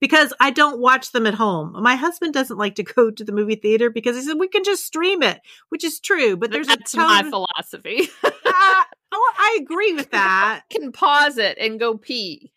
because 0.00 0.32
I 0.40 0.50
don't 0.50 0.80
watch 0.80 1.12
them 1.12 1.26
at 1.26 1.34
home. 1.34 1.74
My 1.80 1.94
husband 1.96 2.34
doesn't 2.34 2.58
like 2.58 2.74
to 2.76 2.82
go 2.96 3.10
to 3.10 3.24
the 3.24 3.32
movie 3.32 3.56
theater 3.56 3.90
because 3.90 4.16
he 4.16 4.22
said 4.22 4.36
we 4.38 4.48
can 4.48 4.64
just 4.64 4.84
stream 4.84 5.22
it, 5.22 5.40
which 5.68 5.84
is 5.84 6.00
true. 6.00 6.36
But 6.36 6.50
there's 6.50 6.66
That's 6.66 6.94
a 6.94 6.96
ton 6.96 7.06
my 7.08 7.20
of- 7.20 7.28
philosophy. 7.30 8.08
uh, 8.24 8.30
oh, 9.12 9.32
I 9.38 9.58
agree 9.62 9.94
with 9.94 10.10
that. 10.10 10.62
can 10.70 10.92
pause 10.92 11.38
it 11.38 11.58
and 11.58 11.80
go 11.80 11.96
pee. 11.96 12.52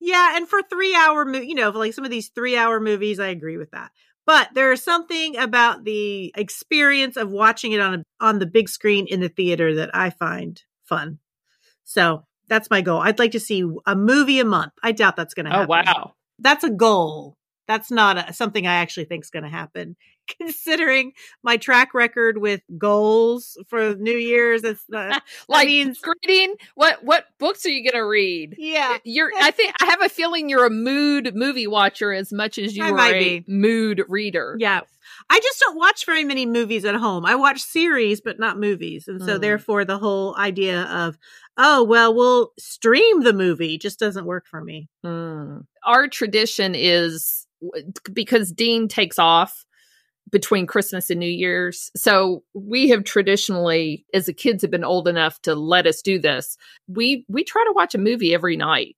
Yeah, 0.00 0.36
and 0.36 0.48
for 0.48 0.62
three 0.62 0.94
hour, 0.94 1.24
mo- 1.24 1.40
you 1.40 1.54
know, 1.56 1.70
like 1.70 1.92
some 1.94 2.04
of 2.04 2.10
these 2.10 2.28
three 2.28 2.56
hour 2.56 2.78
movies, 2.80 3.18
I 3.18 3.28
agree 3.28 3.56
with 3.56 3.72
that. 3.72 3.90
But 4.26 4.50
there 4.54 4.70
is 4.72 4.82
something 4.84 5.36
about 5.38 5.84
the 5.84 6.32
experience 6.36 7.16
of 7.16 7.30
watching 7.30 7.72
it 7.72 7.80
on 7.80 7.94
a, 7.94 8.04
on 8.24 8.38
the 8.38 8.46
big 8.46 8.68
screen 8.68 9.06
in 9.08 9.20
the 9.20 9.28
theater 9.30 9.74
that 9.76 9.90
I 9.94 10.10
find 10.10 10.62
fun. 10.84 11.18
So 11.84 12.24
that's 12.46 12.68
my 12.70 12.80
goal. 12.82 13.00
I'd 13.00 13.18
like 13.18 13.32
to 13.32 13.40
see 13.40 13.64
a 13.86 13.96
movie 13.96 14.38
a 14.38 14.44
month. 14.44 14.72
I 14.82 14.92
doubt 14.92 15.16
that's 15.16 15.32
going 15.34 15.46
to 15.46 15.52
Oh 15.52 15.60
happen. 15.60 15.68
wow. 15.68 16.12
That's 16.38 16.64
a 16.64 16.70
goal. 16.70 17.36
That's 17.66 17.90
not 17.90 18.30
a, 18.30 18.32
something 18.32 18.66
I 18.66 18.76
actually 18.76 19.04
think 19.04 19.24
is 19.24 19.30
going 19.30 19.42
to 19.42 19.50
happen. 19.50 19.96
Considering 20.40 21.12
my 21.42 21.56
track 21.56 21.94
record 21.94 22.38
with 22.38 22.60
goals 22.78 23.56
for 23.68 23.94
New 23.94 24.16
Year's, 24.16 24.62
it's 24.64 24.84
not, 24.88 25.22
Like 25.48 25.66
means- 25.68 26.00
reading. 26.26 26.54
What 26.74 27.02
what 27.04 27.24
books 27.38 27.64
are 27.66 27.70
you 27.70 27.90
gonna 27.90 28.06
read? 28.06 28.54
yeah. 28.58 28.98
You're 29.04 29.30
I 29.40 29.50
think 29.58 29.74
I 29.82 29.86
have 29.86 30.02
a 30.02 30.08
feeling 30.08 30.48
you're 30.48 30.66
a 30.66 30.70
mood 30.70 31.34
movie 31.34 31.66
watcher 31.66 32.12
as 32.12 32.32
much 32.32 32.58
as 32.58 32.76
you 32.76 32.84
I 32.84 32.90
are 32.90 33.14
a 33.14 33.40
be. 33.40 33.44
mood 33.48 34.02
reader. 34.08 34.56
Yeah. 34.58 34.80
I 35.30 35.40
just 35.40 35.60
don't 35.60 35.76
watch 35.76 36.04
very 36.06 36.24
many 36.24 36.46
movies 36.46 36.84
at 36.84 36.94
home. 36.94 37.24
I 37.26 37.34
watch 37.34 37.60
series, 37.60 38.20
but 38.20 38.38
not 38.38 38.58
movies. 38.58 39.08
And 39.08 39.20
so, 39.22 39.34
Hmm. 39.36 39.40
therefore, 39.40 39.84
the 39.84 39.98
whole 39.98 40.36
idea 40.36 40.82
of, 40.82 41.18
oh, 41.58 41.82
well, 41.82 42.14
we'll 42.14 42.52
stream 42.58 43.22
the 43.22 43.32
movie 43.32 43.76
just 43.78 43.98
doesn't 43.98 44.24
work 44.26 44.46
for 44.46 44.62
me. 44.62 44.88
Mm. 45.04 45.64
Our 45.84 46.08
tradition 46.08 46.74
is 46.74 47.46
because 48.12 48.52
Dean 48.52 48.86
takes 48.88 49.18
off 49.18 49.64
between 50.30 50.66
Christmas 50.66 51.10
and 51.10 51.18
New 51.18 51.26
Year's. 51.26 51.90
So 51.96 52.44
we 52.54 52.88
have 52.90 53.02
traditionally, 53.04 54.04
as 54.14 54.26
the 54.26 54.32
kids 54.32 54.62
have 54.62 54.70
been 54.70 54.84
old 54.84 55.08
enough 55.08 55.40
to 55.42 55.54
let 55.54 55.86
us 55.86 56.02
do 56.02 56.18
this, 56.18 56.56
we 56.86 57.24
we 57.28 57.44
try 57.44 57.64
to 57.66 57.72
watch 57.74 57.94
a 57.94 57.98
movie 57.98 58.34
every 58.34 58.56
night 58.56 58.96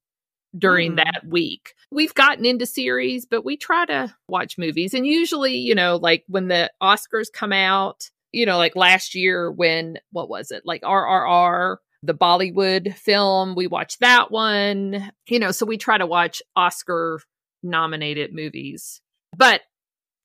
during 0.59 0.93
Mm. 0.93 0.97
that 0.97 1.23
week. 1.29 1.75
We've 1.93 2.15
gotten 2.15 2.45
into 2.45 2.67
series, 2.67 3.25
but 3.25 3.45
we 3.45 3.57
try 3.57 3.87
to 3.87 4.15
watch 4.29 4.59
movies. 4.59 4.93
And 4.95 5.07
usually, 5.07 5.57
you 5.57 5.75
know, 5.75 5.97
like 5.97 6.25
when 6.27 6.49
the 6.49 6.71
Oscars 6.83 7.29
come 7.33 7.53
out, 7.53 8.11
you 8.33 8.45
know, 8.45 8.59
like 8.59 8.75
last 8.77 9.15
year 9.15 9.51
when 9.53 9.99
what 10.11 10.29
was 10.29 10.51
it? 10.51 10.63
Like 10.67 10.83
RRR 10.83 11.77
the 12.03 12.15
Bollywood 12.15 12.95
film. 12.95 13.55
We 13.55 13.67
watch 13.67 13.99
that 13.99 14.31
one. 14.31 15.11
You 15.29 15.39
know, 15.39 15.51
so 15.51 15.67
we 15.67 15.77
try 15.77 15.99
to 15.99 16.07
watch 16.07 16.43
Oscar 16.57 17.21
nominated 17.63 18.33
movies, 18.33 19.01
but 19.37 19.61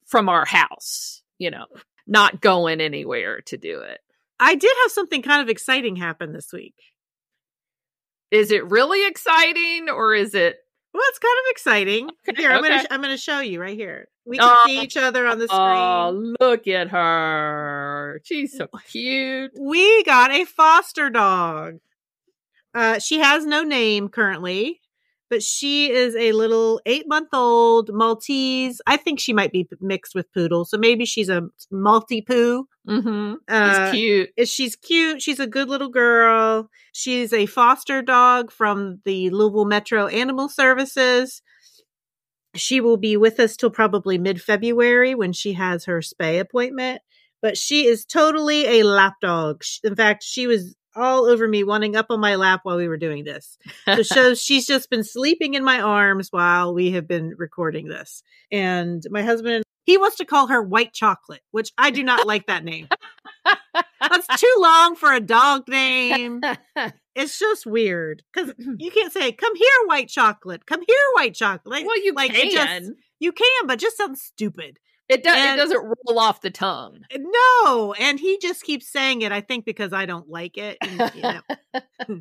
from 0.05 0.29
our 0.29 0.46
house, 0.46 1.22
you 1.38 1.51
know, 1.51 1.65
not 2.08 2.41
going 2.41 2.79
anywhere 2.82 3.41
to 3.41 3.58
do 3.58 3.79
it. 3.79 4.00
I 4.39 4.55
did 4.55 4.72
have 4.84 4.91
something 4.91 5.22
kind 5.22 5.41
of 5.41 5.50
exciting 5.50 5.96
happen 5.96 6.34
this 6.34 6.51
week. 6.53 6.75
Is 8.32 8.51
it 8.51 8.70
really 8.70 9.08
exciting 9.08 9.89
or 9.89 10.13
is 10.13 10.36
it 10.36 10.58
Well, 10.96 11.04
it's 11.10 11.20
kind 11.20 11.38
of 11.46 11.52
exciting. 11.52 12.10
Okay, 12.30 12.42
here, 12.42 12.52
I'm 12.52 12.60
okay. 12.64 12.70
gonna 12.70 12.88
I'm 12.90 13.02
gonna 13.02 13.18
show 13.18 13.42
you 13.42 13.60
right 13.60 13.75
here. 13.78 14.08
We 14.25 14.38
can 14.38 14.48
Oh. 14.50 14.64
see 14.66 14.80
each 14.82 14.96
other 14.96 15.28
on 15.28 15.40
the 15.40 15.48
screen. 15.50 15.60
Oh, 15.60 16.34
look 16.40 16.70
at 16.70 16.88
her. 16.88 18.22
She's 18.24 18.56
so 18.58 18.68
cute. 18.88 19.52
we 19.60 20.04
got 20.04 20.32
a 20.32 20.46
foster 20.46 21.10
dog. 21.10 21.80
Uh, 22.74 23.00
she 23.00 23.20
has 23.20 23.46
no 23.46 23.64
name 23.64 24.08
currently, 24.08 24.80
but 25.36 25.44
she 25.44 25.92
is 25.92 26.15
a 26.15 26.32
little 26.32 26.80
eight 26.86 27.10
month 27.10 27.27
old 27.34 27.89
Maltese. 27.92 28.82
I 28.88 28.96
think 28.96 29.20
she 29.20 29.34
might 29.34 29.51
be 29.51 29.68
mixed 29.82 30.15
with 30.15 30.32
poodle, 30.32 30.63
so 30.63 30.77
maybe 30.77 31.04
she's 31.04 31.27
a 31.27 31.42
Maltipoo. 31.74 32.63
Mm-hmm. 32.88 33.34
Uh, 33.46 33.92
She's 33.92 34.00
cute. 34.00 34.30
She's 34.48 34.75
cute. 34.77 35.22
She's 35.22 35.42
a 35.42 35.48
good 35.48 35.68
little 35.68 35.89
girl. 35.89 36.70
She's 36.94 37.34
a 37.34 37.48
foster 37.48 38.01
dog 38.01 38.50
from 38.50 39.01
the 39.04 39.30
Louisville 39.30 39.65
Metro 39.65 40.08
Animal 40.08 40.48
Services. 40.48 41.42
She 42.56 42.80
will 42.80 42.96
be 42.96 43.18
with 43.18 43.38
us 43.42 43.58
till 43.58 43.72
probably 43.72 44.18
mid 44.18 44.42
February 44.42 45.15
when 45.15 45.34
she 45.34 45.51
has 45.51 45.84
her 45.84 46.00
spay 46.00 46.39
appointment. 46.39 47.01
But 47.42 47.58
she 47.58 47.88
is 47.88 48.06
totally 48.06 48.80
a 48.80 48.84
lap 48.84 49.15
dog. 49.22 49.63
In 49.84 49.98
fact, 49.98 50.24
she 50.24 50.48
was 50.48 50.77
all 50.96 51.25
over 51.25 51.48
me, 51.48 51.64
wanting 51.64 51.96
up 51.96 52.08
on 52.10 52.20
my 52.20 52.36
lap 52.36 52.62
while 52.64 52.78
we 52.78 52.88
were 52.88 52.98
doing 52.98 53.24
this. 53.24 53.58
So 53.86 54.04
shows 54.04 54.42
she's 54.42 54.66
just 54.66 54.90
been 54.90 55.04
sleeping 55.04 55.54
in 55.54 55.64
my 55.64 55.80
arms 55.80 56.30
while 56.32 56.74
we 56.74 56.92
have 56.92 57.08
been 57.08 57.34
recording 57.38 57.88
this. 57.88 58.24
And 58.52 59.04
my 59.10 59.22
husband, 59.22 59.64
he 59.84 59.98
wants 59.98 60.18
to 60.18 60.25
call 60.25 60.48
her 60.48 60.62
white 60.62 60.94
chocolate, 60.94 61.42
which 61.52 61.72
I 61.78 61.92
do 61.92 62.04
not 62.04 62.25
like 62.25 62.48
that 62.48 62.64
name. 62.64 62.88
That's 64.00 64.28
too 64.40 64.56
long 64.60 64.96
for 64.96 65.14
a 65.14 65.20
dog 65.20 65.68
name. 65.68 66.42
It's 67.16 67.40
just 67.40 67.66
weird 67.66 68.24
because 68.34 68.54
you 68.78 68.92
can't 68.92 69.14
say, 69.14 69.32
"Come 69.32 69.56
here, 69.56 69.68
white 69.86 70.10
chocolate." 70.10 70.66
Come 70.66 70.82
here, 70.86 70.98
white 71.14 71.34
chocolate. 71.34 71.72
Like, 71.72 71.86
well, 71.86 72.04
you 72.04 72.14
like, 72.14 72.34
can. 72.34 72.52
Just, 72.52 72.92
you 73.20 73.32
can, 73.32 73.68
but 73.68 73.80
just 73.80 73.96
sounds 73.96 74.22
stupid. 74.22 74.80
It, 75.09 75.24
does, 75.24 75.38
and- 75.38 75.59
it 75.59 75.63
doesn't 75.63 75.83
roll 75.83 76.19
off 76.19 76.41
the 76.41 76.50
tongue. 76.51 77.00
Eh, 77.12 77.17
no, 77.19 77.93
and 77.93 78.19
he 78.19 78.38
just 78.39 78.63
keeps 78.63 78.88
saying 78.88 79.21
it. 79.21 79.31
I 79.31 79.41
think 79.41 79.65
because 79.65 79.93
I 79.93 80.05
don't 80.05 80.27
like 80.29 80.57
it. 80.57 80.77
and, 80.81 81.12
you 81.15 81.21
know. 81.21 81.41
Hmm. 82.05 82.19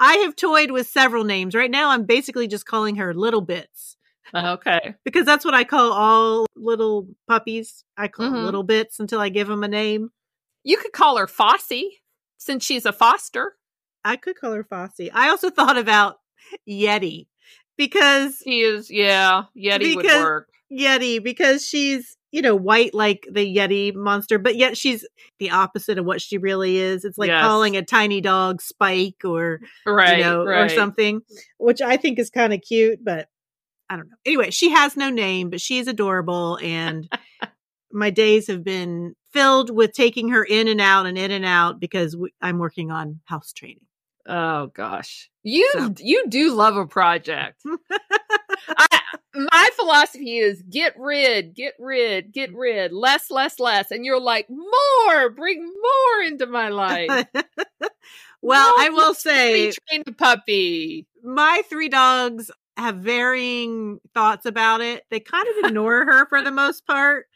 I 0.00 0.14
have 0.16 0.34
toyed 0.34 0.70
with 0.72 0.88
several 0.88 1.24
names. 1.24 1.54
Right 1.54 1.70
now, 1.70 1.90
I'm 1.90 2.04
basically 2.04 2.48
just 2.48 2.66
calling 2.66 2.96
her 2.96 3.14
Little 3.14 3.40
Bits 3.42 3.96
uh, 4.34 4.54
Okay. 4.58 4.94
because 5.04 5.24
that's 5.26 5.44
what 5.44 5.54
I 5.54 5.62
call 5.64 5.92
all 5.92 6.46
little 6.56 7.06
puppies. 7.28 7.84
I 7.96 8.08
call 8.08 8.26
them 8.30 8.40
Mhm. 8.40 8.44
Little 8.44 8.62
Bits 8.64 8.98
until 8.98 9.20
I 9.20 9.28
give 9.28 9.46
them 9.46 9.62
a 9.62 9.68
name. 9.68 10.10
You 10.64 10.76
could 10.78 10.92
call 10.92 11.16
her 11.18 11.26
Fossy 11.28 12.00
since 12.38 12.64
she's 12.64 12.84
a 12.86 12.92
foster. 12.92 13.56
I 14.04 14.16
could 14.16 14.36
call 14.38 14.52
her 14.52 14.64
Fossy. 14.64 15.10
I 15.12 15.28
also 15.28 15.50
thought 15.50 15.78
about 15.78 16.16
Yeti 16.68 17.26
because 17.76 18.42
She 18.44 18.60
is, 18.60 18.90
yeah, 18.90 19.44
Yeti 19.56 19.94
would 19.96 20.04
work. 20.06 20.48
Yeti 20.72 21.22
because 21.22 21.66
she's 21.66 22.16
you 22.32 22.42
know 22.42 22.54
white 22.54 22.94
like 22.94 23.26
the 23.30 23.44
Yeti 23.56 23.94
monster, 23.94 24.38
but 24.38 24.56
yet 24.56 24.76
she's 24.76 25.06
the 25.38 25.50
opposite 25.50 25.98
of 25.98 26.04
what 26.04 26.20
she 26.22 26.38
really 26.38 26.76
is. 26.76 27.04
It's 27.04 27.18
like 27.18 27.28
Yes. 27.28 27.42
calling 27.42 27.76
a 27.76 27.84
tiny 27.84 28.20
dog 28.20 28.62
Spike 28.62 29.24
or 29.24 29.60
Right, 29.86 30.18
you 30.18 30.24
know 30.24 30.44
right. 30.44 30.64
or 30.64 30.68
something, 30.68 31.22
which 31.58 31.80
I 31.80 31.96
think 31.96 32.18
is 32.18 32.30
kind 32.30 32.52
of 32.52 32.60
cute, 32.60 33.04
but 33.04 33.28
I 33.88 33.96
don't 33.96 34.08
know. 34.08 34.16
Anyway, 34.24 34.50
she 34.50 34.70
has 34.70 34.96
no 34.96 35.10
name, 35.10 35.50
but 35.50 35.60
she's 35.60 35.88
adorable, 35.88 36.58
and 36.62 37.08
my 37.92 38.10
days 38.10 38.46
have 38.46 38.62
been 38.62 39.14
filled 39.32 39.70
with 39.74 39.92
taking 39.92 40.28
her 40.28 40.44
in 40.44 40.68
and 40.68 40.80
out 40.80 41.06
and 41.06 41.18
in 41.18 41.32
and 41.32 41.44
out 41.44 41.80
because 41.80 42.16
we, 42.16 42.32
I'm 42.40 42.58
working 42.58 42.90
on 42.92 43.20
house 43.24 43.52
training. 43.52 43.86
Oh 44.26 44.68
gosh, 44.68 45.28
you 45.42 45.68
So. 45.72 45.94
you 45.98 46.24
do 46.28 46.54
love 46.54 46.76
a 46.76 46.86
project. 46.86 47.60
I, 48.68 49.00
my 49.34 49.70
philosophy 49.76 50.38
is 50.38 50.62
get 50.62 50.94
rid, 50.98 51.54
get 51.54 51.74
rid, 51.78 52.32
get 52.32 52.54
rid, 52.54 52.92
less, 52.92 53.30
less, 53.30 53.58
less, 53.60 53.90
and 53.90 54.04
you're 54.04 54.20
like 54.20 54.48
more, 54.50 55.30
bring 55.30 55.64
more 55.64 56.24
into 56.26 56.46
my 56.46 56.68
life. 56.68 57.08
well, 58.42 58.74
No, 58.76 58.84
I 58.84 58.90
will 58.90 59.14
say 59.14 59.72
train 59.72 60.02
a 60.06 60.12
puppy. 60.12 61.06
my 61.22 61.62
three 61.68 61.88
dogs 61.88 62.50
have 62.76 62.96
varying 62.96 63.98
thoughts 64.14 64.46
about 64.46 64.80
it. 64.80 65.04
They 65.10 65.20
kind 65.20 65.46
of 65.48 65.66
ignore 65.66 66.04
her 66.04 66.26
for 66.26 66.42
the 66.42 66.50
most 66.52 66.86
part. 66.86 67.26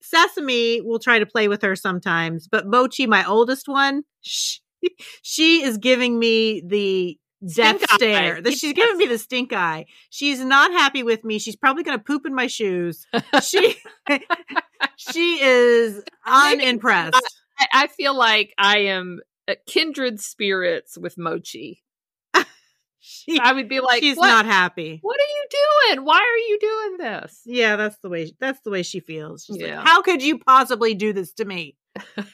Sesame 0.00 0.80
will 0.82 0.98
try 0.98 1.18
to 1.18 1.26
play 1.26 1.48
with 1.48 1.62
her 1.62 1.76
sometimes, 1.76 2.46
but 2.48 2.66
Mochi, 2.66 3.06
my 3.06 3.24
oldest 3.26 3.68
one, 3.68 4.04
she, 4.20 4.60
she 5.22 5.62
is 5.62 5.78
giving 5.78 6.18
me 6.18 6.62
the 6.66 7.18
death 7.46 7.76
Stink 7.76 7.90
stare. 7.90 8.44
She's 8.50 8.72
giving 8.72 8.98
me 8.98 9.06
the 9.06 9.18
stink 9.18 9.52
eye. 9.52 9.86
She's 10.10 10.44
not 10.44 10.70
happy 10.72 11.02
with 11.02 11.24
me. 11.24 11.38
She's 11.38 11.56
probably 11.56 11.82
going 11.82 11.98
to 11.98 12.04
poop 12.04 12.26
in 12.26 12.34
my 12.34 12.46
shoes. 12.46 13.06
She 13.42 13.76
she 14.96 15.40
is 15.42 16.02
unimpressed. 16.26 17.20
I, 17.58 17.66
I 17.72 17.86
feel 17.88 18.16
like 18.16 18.52
I 18.58 18.78
am 18.78 19.20
uh, 19.48 19.54
kindred 19.66 20.20
spirits 20.20 20.96
with 20.98 21.18
Mochi. 21.18 21.82
She, 23.06 23.38
I 23.38 23.52
would 23.52 23.68
be 23.68 23.80
like, 23.80 24.02
she's 24.02 24.16
what, 24.16 24.28
not 24.28 24.46
happy. 24.46 24.98
What 25.02 25.18
are 25.20 25.22
you 25.22 25.96
doing? 25.96 26.06
Why 26.06 26.16
are 26.16 26.38
you 26.38 26.58
doing 26.58 26.96
this? 26.96 27.42
Yeah, 27.44 27.76
that's 27.76 27.98
the 27.98 28.08
way. 28.08 28.32
That's 28.40 28.60
the 28.60 28.70
way 28.70 28.82
she 28.82 29.00
feels. 29.00 29.44
She's 29.44 29.58
Yeah. 29.58 29.76
like, 29.76 29.86
how 29.86 30.00
could 30.00 30.22
you 30.22 30.38
possibly 30.38 30.94
do 30.94 31.12
this 31.12 31.34
to 31.34 31.44
me? 31.44 31.76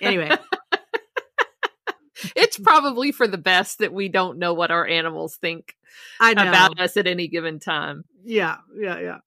Anyway, 0.00 0.30
It's 2.36 2.58
probably 2.58 3.12
for 3.12 3.26
the 3.26 3.38
best 3.38 3.78
that 3.78 3.92
we 3.92 4.08
don't 4.08 4.38
know 4.38 4.54
what 4.54 4.70
our 4.70 4.86
animals 4.86 5.36
think 5.36 5.76
I 6.20 6.34
know. 6.34 6.48
about 6.48 6.80
us 6.80 6.96
at 6.96 7.06
any 7.06 7.28
given 7.28 7.58
time. 7.58 8.04
Yeah, 8.24 8.56
yeah, 8.76 8.98
yeah. 9.00 9.18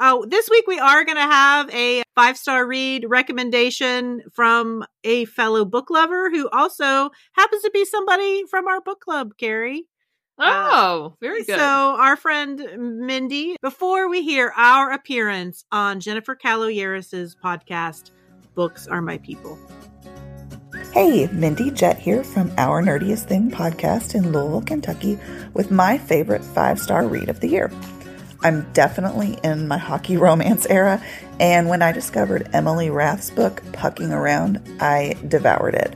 Oh, 0.00 0.24
this 0.26 0.48
week 0.48 0.66
we 0.68 0.78
are 0.78 1.04
going 1.04 1.16
to 1.16 1.22
have 1.22 1.74
a 1.74 2.02
five 2.14 2.36
star 2.36 2.64
read 2.66 3.04
recommendation 3.08 4.22
from 4.32 4.84
a 5.02 5.24
fellow 5.24 5.64
book 5.64 5.90
lover 5.90 6.30
who 6.30 6.48
also 6.50 7.10
happens 7.32 7.62
to 7.62 7.70
be 7.72 7.84
somebody 7.84 8.44
from 8.48 8.68
our 8.68 8.80
book 8.80 9.00
club, 9.00 9.32
Carrie. 9.38 9.86
Uh, 10.38 10.68
oh, 10.72 11.16
very 11.20 11.42
good. 11.42 11.58
So, 11.58 11.64
our 11.64 12.16
friend 12.16 12.62
Mindy, 12.78 13.56
before 13.60 14.08
we 14.08 14.22
hear 14.22 14.52
our 14.56 14.92
appearance 14.92 15.64
on 15.72 15.98
Jennifer 15.98 16.36
Caloyeras's 16.36 17.34
podcast, 17.34 18.12
Books 18.54 18.86
Are 18.86 19.02
My 19.02 19.18
People. 19.18 19.58
Hey, 20.98 21.28
Mindy 21.28 21.70
Jett 21.70 21.96
here 21.96 22.24
from 22.24 22.50
Our 22.58 22.82
Nerdiest 22.82 23.26
Thing 23.26 23.52
podcast 23.52 24.16
in 24.16 24.32
Louisville, 24.32 24.62
Kentucky, 24.62 25.16
with 25.54 25.70
my 25.70 25.96
favorite 25.96 26.42
five 26.42 26.80
star 26.80 27.06
read 27.06 27.28
of 27.28 27.38
the 27.38 27.46
year. 27.46 27.70
I'm 28.40 28.66
definitely 28.72 29.38
in 29.44 29.68
my 29.68 29.78
hockey 29.78 30.16
romance 30.26 30.66
era, 30.66 31.00
and 31.38 31.68
when 31.68 31.82
I 31.82 31.92
discovered 31.92 32.50
Emily 32.52 32.90
Rath's 32.90 33.30
book, 33.30 33.62
Pucking 33.72 34.10
Around, 34.10 34.60
I 34.80 35.14
devoured 35.28 35.76
it. 35.76 35.94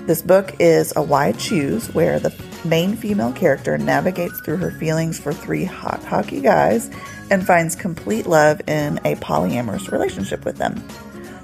This 0.00 0.20
book 0.20 0.54
is 0.60 0.92
a 0.96 1.02
why 1.02 1.32
choose 1.32 1.88
where 1.94 2.18
the 2.18 2.34
main 2.62 2.94
female 2.94 3.32
character 3.32 3.78
navigates 3.78 4.38
through 4.42 4.58
her 4.58 4.72
feelings 4.72 5.18
for 5.18 5.32
three 5.32 5.64
hot 5.64 6.04
hockey 6.04 6.42
guys 6.42 6.90
and 7.30 7.46
finds 7.46 7.74
complete 7.74 8.26
love 8.26 8.60
in 8.68 8.98
a 9.06 9.14
polyamorous 9.14 9.90
relationship 9.90 10.44
with 10.44 10.58
them. 10.58 10.86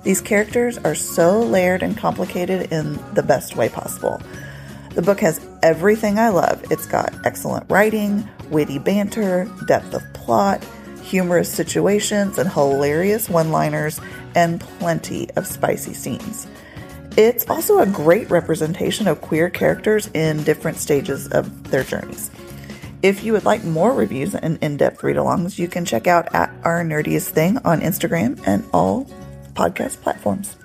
These 0.02 0.20
characters 0.20 0.78
are 0.78 0.94
so 0.94 1.40
layered 1.40 1.82
and 1.82 1.96
complicated 1.96 2.72
in 2.72 2.98
the 3.14 3.22
best 3.22 3.56
way 3.56 3.68
possible. 3.68 4.20
The 4.94 5.02
book 5.02 5.20
has 5.20 5.40
everything 5.62 6.18
I 6.18 6.30
love. 6.30 6.64
It's 6.70 6.86
got 6.86 7.14
excellent 7.24 7.70
writing, 7.70 8.28
witty 8.50 8.78
banter, 8.78 9.50
depth 9.66 9.94
of 9.94 10.02
plot, 10.14 10.64
humorous 11.02 11.52
situations, 11.52 12.38
and 12.38 12.50
hilarious 12.50 13.28
one 13.28 13.50
liners, 13.50 14.00
and 14.34 14.60
plenty 14.60 15.30
of 15.36 15.46
spicy 15.46 15.94
scenes. 15.94 16.46
It's 17.16 17.48
also 17.48 17.80
a 17.80 17.86
great 17.86 18.30
representation 18.30 19.08
of 19.08 19.20
queer 19.20 19.50
characters 19.50 20.08
in 20.14 20.44
different 20.44 20.78
stages 20.78 21.26
of 21.28 21.70
their 21.70 21.82
journeys. 21.82 22.30
If 23.02 23.22
you 23.22 23.32
would 23.32 23.44
like 23.44 23.64
more 23.64 23.92
reviews 23.92 24.34
and 24.34 24.58
in 24.62 24.76
depth 24.76 25.02
read 25.02 25.16
alongs, 25.16 25.58
you 25.58 25.68
can 25.68 25.84
check 25.84 26.06
out 26.06 26.34
at 26.34 26.52
Our 26.64 26.82
Nerdiest 26.84 27.28
Thing 27.28 27.58
on 27.58 27.80
Instagram 27.80 28.40
and 28.46 28.64
all 28.72 29.08
podcast 29.58 30.00
platforms. 30.02 30.56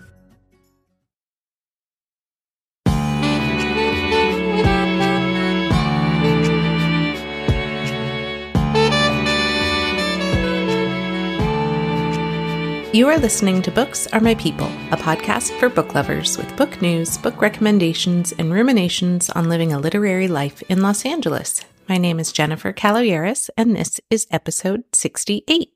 You 12.93 13.07
are 13.07 13.17
listening 13.17 13.63
to 13.63 13.71
Books 13.71 14.05
Are 14.13 14.19
My 14.19 14.35
People, 14.35 14.67
a 14.91 14.97
podcast 14.97 15.57
for 15.59 15.67
book 15.67 15.95
lovers 15.95 16.37
with 16.37 16.55
book 16.55 16.79
news, 16.79 17.17
book 17.17 17.41
recommendations, 17.41 18.33
and 18.33 18.53
ruminations 18.53 19.31
on 19.31 19.49
living 19.49 19.73
a 19.73 19.79
literary 19.79 20.27
life 20.27 20.61
in 20.69 20.83
Los 20.83 21.03
Angeles. 21.03 21.65
My 21.89 21.97
name 21.97 22.19
is 22.19 22.31
Jennifer 22.31 22.71
Caloyeras, 22.71 23.49
and 23.57 23.75
this 23.75 23.99
is 24.11 24.27
episode 24.29 24.83
68. 24.93 25.72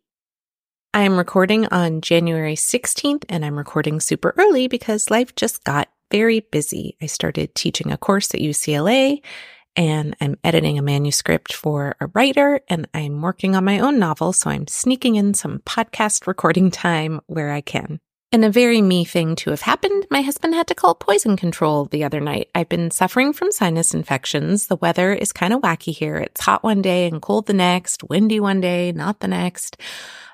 I 0.98 1.01
am 1.01 1.16
recording 1.16 1.68
on 1.68 2.01
January 2.01 2.56
16th, 2.56 3.24
and 3.30 3.46
I'm 3.46 3.56
recording 3.56 4.00
super 4.00 4.34
early 4.36 4.68
because 4.68 5.12
life 5.12 5.36
just 5.36 5.63
got 5.63 5.89
very 6.10 6.39
busy. 6.39 6.98
I 7.00 7.06
started 7.06 7.54
teaching 7.54 7.92
a 7.92 7.98
course 7.98 8.34
at 8.34 8.39
UCLA, 8.39 9.22
and 9.75 10.16
I'm 10.20 10.39
editing 10.44 10.80
a 10.80 10.82
manuscript 10.82 11.54
for 11.54 11.96
a 12.01 12.08
writer, 12.16 12.62
and 12.68 12.88
I'm 12.96 13.22
working 13.22 13.55
on 13.55 13.64
my 13.64 13.77
own 13.77 14.00
novel, 14.00 14.33
so 14.33 14.50
I'm 14.50 14.66
sneaking 14.66 15.18
in 15.18 15.36
some 15.36 15.60
podcast 15.60 16.25
recording 16.25 16.72
time 16.72 17.22
where 17.27 17.51
I 17.51 17.62
can. 17.62 18.00
And 18.31 18.44
a 18.44 18.50
very 18.50 18.81
me 18.81 19.05
thing 19.05 19.36
to 19.36 19.51
have 19.51 19.62
happened, 19.62 20.07
my 20.10 20.22
husband 20.22 20.55
had 20.55 20.66
to 20.66 20.75
call 20.75 20.96
poison 20.96 21.38
control 21.38 21.86
the 21.86 22.05
other 22.05 22.20
night. 22.20 22.50
I've 22.55 22.70
been 22.70 22.90
suffering 22.90 23.33
from 23.33 23.51
sinus 23.51 23.94
infections. 23.94 24.66
The 24.66 24.75
weather 24.77 25.14
is 25.14 25.31
kind 25.31 25.53
of 25.53 25.62
wacky 25.62 25.96
here. 25.96 26.18
It's 26.18 26.42
hot 26.42 26.64
one 26.64 26.81
day 26.81 27.07
and 27.07 27.22
cold 27.22 27.46
the 27.46 27.53
next, 27.53 28.03
windy 28.03 28.40
one 28.40 28.62
day, 28.62 28.92
not 28.92 29.20
the 29.20 29.27
next. 29.27 29.77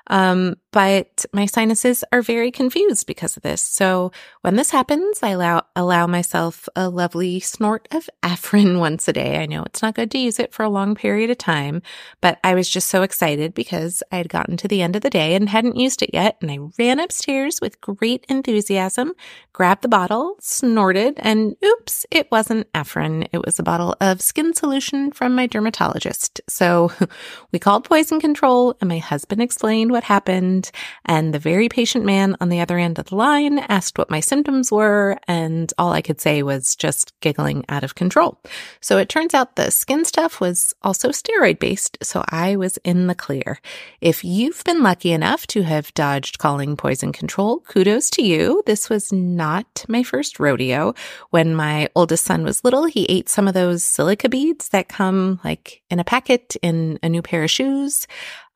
Um, 0.08 0.56
but 0.74 1.24
my 1.32 1.46
sinuses 1.46 2.02
are 2.10 2.20
very 2.20 2.50
confused 2.50 3.06
because 3.06 3.36
of 3.36 3.44
this. 3.44 3.62
So 3.62 4.10
when 4.40 4.56
this 4.56 4.72
happens, 4.72 5.20
I 5.22 5.28
allow, 5.28 5.62
allow 5.76 6.08
myself 6.08 6.68
a 6.74 6.88
lovely 6.88 7.38
snort 7.38 7.86
of 7.92 8.10
Afrin 8.24 8.80
once 8.80 9.06
a 9.06 9.12
day. 9.12 9.38
I 9.38 9.46
know 9.46 9.62
it's 9.62 9.82
not 9.82 9.94
good 9.94 10.10
to 10.10 10.18
use 10.18 10.40
it 10.40 10.52
for 10.52 10.64
a 10.64 10.68
long 10.68 10.96
period 10.96 11.30
of 11.30 11.38
time, 11.38 11.80
but 12.20 12.40
I 12.42 12.56
was 12.56 12.68
just 12.68 12.88
so 12.88 13.02
excited 13.02 13.54
because 13.54 14.02
I 14.10 14.16
had 14.16 14.28
gotten 14.28 14.56
to 14.56 14.66
the 14.66 14.82
end 14.82 14.96
of 14.96 15.02
the 15.02 15.10
day 15.10 15.36
and 15.36 15.48
hadn't 15.48 15.76
used 15.76 16.02
it 16.02 16.10
yet. 16.12 16.38
And 16.42 16.50
I 16.50 16.58
ran 16.76 16.98
upstairs 16.98 17.60
with 17.60 17.80
great 17.80 18.26
enthusiasm, 18.28 19.12
grabbed 19.52 19.82
the 19.82 19.88
bottle, 19.88 20.34
snorted, 20.40 21.14
and 21.18 21.54
oops, 21.64 22.04
it 22.10 22.28
wasn't 22.32 22.72
Afrin. 22.72 23.28
It 23.32 23.46
was 23.46 23.60
a 23.60 23.62
bottle 23.62 23.94
of 24.00 24.20
skin 24.20 24.52
solution 24.54 25.12
from 25.12 25.36
my 25.36 25.46
dermatologist. 25.46 26.40
So 26.48 26.90
we 27.52 27.60
called 27.60 27.84
poison 27.84 28.18
control 28.18 28.76
and 28.80 28.88
my 28.88 28.98
husband 28.98 29.40
explained 29.40 29.92
what 29.92 30.02
happened. 30.02 30.63
And 31.04 31.32
the 31.32 31.38
very 31.38 31.68
patient 31.68 32.04
man 32.04 32.36
on 32.40 32.48
the 32.48 32.60
other 32.60 32.78
end 32.78 32.98
of 32.98 33.06
the 33.06 33.16
line 33.16 33.58
asked 33.58 33.98
what 33.98 34.10
my 34.10 34.20
symptoms 34.20 34.70
were. 34.70 35.18
And 35.26 35.72
all 35.78 35.92
I 35.92 36.02
could 36.02 36.20
say 36.20 36.42
was 36.42 36.76
just 36.76 37.12
giggling 37.20 37.64
out 37.68 37.84
of 37.84 37.94
control. 37.94 38.38
So 38.80 38.98
it 38.98 39.08
turns 39.08 39.34
out 39.34 39.56
the 39.56 39.70
skin 39.70 40.04
stuff 40.04 40.40
was 40.40 40.74
also 40.82 41.10
steroid 41.10 41.58
based. 41.58 41.98
So 42.02 42.24
I 42.28 42.56
was 42.56 42.78
in 42.84 43.06
the 43.06 43.14
clear. 43.14 43.60
If 44.00 44.24
you've 44.24 44.62
been 44.64 44.82
lucky 44.82 45.12
enough 45.12 45.46
to 45.48 45.62
have 45.62 45.94
dodged 45.94 46.38
calling 46.38 46.76
poison 46.76 47.12
control, 47.12 47.60
kudos 47.60 48.10
to 48.10 48.22
you. 48.22 48.62
This 48.66 48.88
was 48.88 49.12
not 49.12 49.84
my 49.88 50.02
first 50.02 50.38
rodeo. 50.38 50.94
When 51.30 51.54
my 51.54 51.88
oldest 51.94 52.24
son 52.24 52.44
was 52.44 52.64
little, 52.64 52.84
he 52.84 53.04
ate 53.06 53.28
some 53.28 53.48
of 53.48 53.54
those 53.54 53.84
silica 53.84 54.28
beads 54.28 54.68
that 54.70 54.88
come 54.88 55.40
like 55.44 55.82
in 55.90 55.98
a 55.98 56.04
packet 56.04 56.56
in 56.62 56.98
a 57.02 57.08
new 57.08 57.22
pair 57.22 57.44
of 57.44 57.50
shoes. 57.50 58.06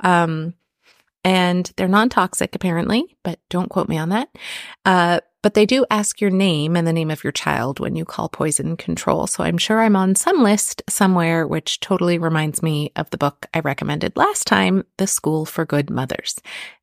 Um, 0.01 0.55
and 1.24 1.70
they're 1.76 1.88
non 1.88 2.09
toxic 2.09 2.54
apparently, 2.54 3.16
but 3.22 3.38
don't 3.48 3.68
quote 3.68 3.88
me 3.88 3.98
on 3.98 4.11
that. 4.11 4.28
Uh, 4.85 5.20
but 5.42 5.54
they 5.54 5.66
do 5.66 5.87
ask 5.90 6.20
your 6.20 6.31
name 6.31 6.76
and 6.76 6.87
the 6.87 6.92
name 6.92 7.11
of 7.11 7.22
your 7.22 7.33
child 7.33 7.78
when 7.78 7.94
you 7.94 8.04
call 8.04 8.28
poison 8.28 8.76
control. 8.76 9.26
So 9.26 9.44
I'm 9.44 9.59
sure 9.59 9.81
I'm 9.81 9.96
on 9.96 10.14
some 10.16 10.42
list 10.42 10.83
somewhere, 10.88 11.46
which 11.46 11.81
totally 11.81 12.18
reminds 12.18 12.62
me 12.62 12.92
of 12.96 13.09
the 13.11 13.18
book 13.18 13.46
I 13.54 13.61
recommended 13.61 14.16
last 14.16 14.46
time, 14.46 14.85
The 14.96 15.07
School 15.07 15.46
for 15.46 15.64
Good 15.64 15.90
Mothers. 15.90 16.40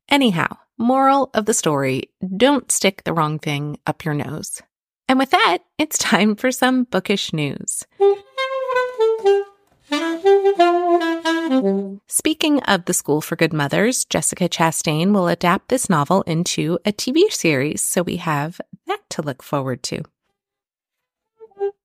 Anyhow, 0.08 0.56
moral 0.78 1.30
of 1.34 1.44
the 1.44 1.54
story 1.54 2.10
don't 2.36 2.72
stick 2.72 3.04
the 3.04 3.12
wrong 3.12 3.38
thing 3.38 3.78
up 3.86 4.04
your 4.04 4.14
nose. 4.14 4.62
And 5.08 5.18
with 5.18 5.30
that, 5.30 5.58
it's 5.78 5.98
time 5.98 6.34
for 6.34 6.50
some 6.50 6.84
bookish 6.84 7.32
news. 7.32 7.84
Speaking 12.06 12.62
of 12.62 12.84
the 12.84 12.94
School 12.94 13.20
for 13.20 13.36
Good 13.36 13.52
Mothers, 13.52 14.04
Jessica 14.04 14.48
Chastain 14.48 15.12
will 15.12 15.28
adapt 15.28 15.68
this 15.68 15.88
novel 15.88 16.22
into 16.22 16.78
a 16.84 16.92
TV 16.92 17.30
series, 17.30 17.82
so 17.82 18.02
we 18.02 18.16
have 18.16 18.60
that 18.86 19.00
to 19.10 19.22
look 19.22 19.42
forward 19.42 19.82
to. 19.84 20.02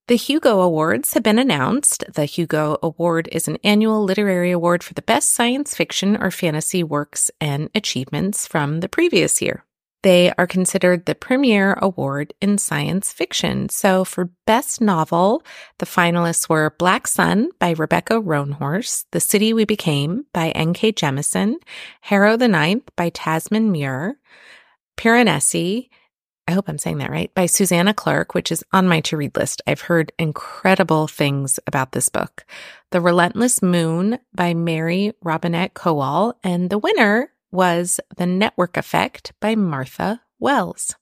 The 0.08 0.16
Hugo 0.16 0.60
Awards 0.60 1.14
have 1.14 1.22
been 1.22 1.38
announced. 1.38 2.04
The 2.12 2.24
Hugo 2.24 2.76
Award 2.82 3.28
is 3.32 3.46
an 3.46 3.58
annual 3.62 4.02
literary 4.02 4.50
award 4.50 4.82
for 4.82 4.94
the 4.94 5.02
best 5.02 5.32
science 5.32 5.74
fiction 5.74 6.16
or 6.16 6.30
fantasy 6.30 6.82
works 6.82 7.30
and 7.40 7.70
achievements 7.74 8.46
from 8.46 8.80
the 8.80 8.88
previous 8.88 9.40
year. 9.40 9.64
They 10.02 10.32
are 10.36 10.46
considered 10.46 11.06
the 11.06 11.14
premier 11.14 11.74
award 11.74 12.34
in 12.40 12.58
science 12.58 13.12
fiction. 13.12 13.68
So 13.68 14.04
for 14.04 14.30
best 14.46 14.80
novel, 14.80 15.44
the 15.78 15.86
finalists 15.86 16.48
were 16.48 16.74
Black 16.78 17.06
Sun 17.06 17.50
by 17.60 17.70
Rebecca 17.70 18.14
Roanhorse, 18.14 19.04
The 19.12 19.20
City 19.20 19.52
We 19.52 19.64
Became 19.64 20.26
by 20.32 20.50
N.K. 20.50 20.92
Jemisin, 20.92 21.54
Harrow 22.00 22.36
the 22.36 22.48
Ninth 22.48 22.90
by 22.96 23.10
Tamsyn 23.10 23.70
Muir, 23.70 24.18
Piranesi, 24.96 25.88
I 26.48 26.52
hope 26.52 26.68
I'm 26.68 26.78
saying 26.78 26.98
that 26.98 27.10
right, 27.10 27.32
by 27.34 27.46
Susanna 27.46 27.94
Clarke, 27.94 28.34
which 28.34 28.50
is 28.50 28.64
on 28.72 28.88
my 28.88 29.00
to 29.02 29.16
read 29.16 29.36
list. 29.36 29.62
I've 29.66 29.82
heard 29.82 30.12
incredible 30.18 31.06
things 31.06 31.60
about 31.68 31.92
this 31.92 32.08
book. 32.08 32.44
The 32.90 33.00
Relentless 33.00 33.62
Moon 33.62 34.18
by 34.34 34.52
Mary 34.52 35.12
Robinette 35.22 35.74
Kowal, 35.74 36.34
and 36.42 36.68
the 36.68 36.78
winner 36.78 37.31
was 37.52 38.00
The 38.16 38.26
Network 38.26 38.76
Effect 38.76 39.32
by 39.40 39.54
Martha 39.54 40.22
Wells. 40.40 40.96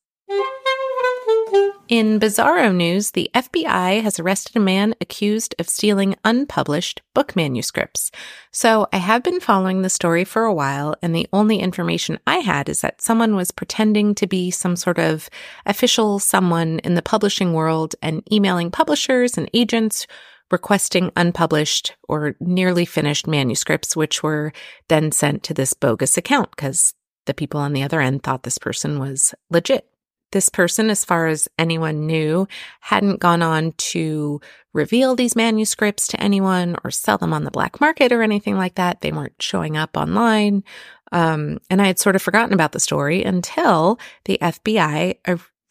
In 1.89 2.21
bizarro 2.21 2.73
news, 2.73 3.11
the 3.11 3.29
FBI 3.35 4.01
has 4.01 4.21
arrested 4.21 4.55
a 4.55 4.61
man 4.61 4.95
accused 5.01 5.57
of 5.59 5.69
stealing 5.69 6.15
unpublished 6.25 7.03
book 7.15 7.35
manuscripts. 7.35 8.13
So 8.53 8.87
I 8.93 8.99
have 8.99 9.25
been 9.25 9.41
following 9.41 9.83
the 9.83 9.91
story 9.91 10.25
for 10.25 10.45
a 10.45 10.55
while, 10.55 10.95
and 11.03 11.17
the 11.17 11.27
only 11.33 11.59
information 11.59 12.21
I 12.29 12.37
had 12.37 12.69
is 12.69 12.83
that 12.83 13.03
someone 13.03 13.35
was 13.35 13.51
pretending 13.51 14.15
to 14.15 14.29
be 14.29 14.53
some 14.53 14.77
sort 14.77 15.01
of 15.01 15.29
official 15.67 16.21
someone 16.21 16.79
in 16.85 16.95
the 16.95 17.03
publishing 17.03 17.55
world 17.55 17.97
and 18.01 18.23
emailing 18.33 18.71
publishers 18.71 19.37
and 19.37 19.51
agents 19.53 20.07
requesting 20.51 21.11
unpublished 21.17 21.95
or 22.09 22.37
nearly 22.41 22.85
finished 22.85 23.27
manuscripts, 23.27 23.97
which 23.97 24.23
were 24.23 24.53
then 24.89 25.13
sent 25.13 25.43
to 25.45 25.55
this 25.55 25.73
bogus 25.73 26.17
account 26.17 26.51
because 26.51 26.95
the 27.27 27.35
people 27.35 27.61
on 27.61 27.73
the 27.73 27.83
other 27.83 28.01
end 28.01 28.23
thought 28.23 28.43
this 28.43 28.59
person 28.59 28.99
was 28.99 29.35
legit. 29.51 29.87
This 30.33 30.49
person, 30.49 30.91
as 30.91 31.05
far 31.05 31.27
as 31.27 31.49
anyone 31.59 32.07
knew, 32.07 32.47
hadn't 32.81 33.19
gone 33.19 33.43
on 33.43 33.73
to 33.73 34.41
reveal 34.73 35.17
these 35.17 35.35
manuscripts 35.35 36.07
to 36.09 36.23
anyone 36.23 36.77
or 36.85 36.93
sell 36.93 37.19
them 37.19 37.33
on 37.33 37.43
the 37.43 37.51
black 37.51 37.81
market 37.81 38.13
or 38.13 38.23
anything 38.23 38.57
like 38.57 38.77
that. 38.77 39.01
They 39.01 39.11
weren't 39.11 39.41
showing 39.41 39.77
up 39.77 39.97
online. 39.97 40.63
Um, 41.11 41.59
and 41.69 41.83
I 41.83 41.87
had 41.87 41.99
sort 41.99 42.15
of 42.15 42.23
forgotten 42.23 42.53
about 42.53 42.71
the 42.71 42.79
story 42.79 43.25
until 43.25 43.99
the 44.25 44.39
FBI 44.41 45.17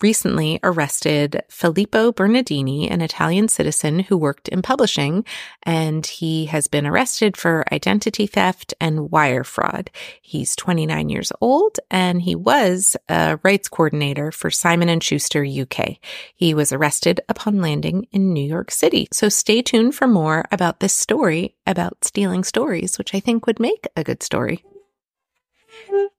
recently 0.02 0.60
arrested 0.64 1.44
Filippo 1.50 2.12
Bernardini, 2.12 2.90
an 2.90 3.02
Italian 3.02 3.48
citizen 3.48 4.00
who 4.00 4.18
worked 4.18 4.48
in 4.48 4.62
publishing, 4.62 5.26
and 5.64 6.06
he 6.06 6.46
has 6.46 6.68
been 6.68 6.86
arrested 6.86 7.36
for 7.38 7.66
identity 7.72 8.28
theft 8.28 8.74
and 8.80 9.12
wire 9.12 9.44
fraud. 9.44 9.90
He's 10.22 10.56
29 10.56 11.10
years 11.10 11.32
old 11.42 11.80
and 11.92 12.22
he 12.22 12.36
was 12.36 12.96
a 13.08 13.40
rights 13.44 13.68
coordinator 13.68 14.32
for 14.32 14.50
Simon 14.50 14.90
and 14.90 15.04
Schuster 15.04 15.46
UK. 15.46 15.98
He 16.36 16.54
was 16.54 16.72
arrested 16.72 17.22
upon 17.30 17.62
landing 17.62 18.08
in 18.12 18.34
New 18.34 18.48
York 18.48 18.72
City. 18.72 19.08
So 19.12 19.30
stay 19.30 19.62
tuned 19.62 19.96
for 19.96 20.08
more 20.08 20.46
about 20.52 20.80
this 20.80 20.94
story 20.94 21.56
about 21.66 22.04
stealing 22.06 22.44
stories, 22.44 22.98
which 22.98 23.14
I 23.14 23.20
think 23.20 23.46
would 23.46 23.60
make 23.60 23.88
a 23.96 24.04
good 24.04 24.24
story. 24.24 24.64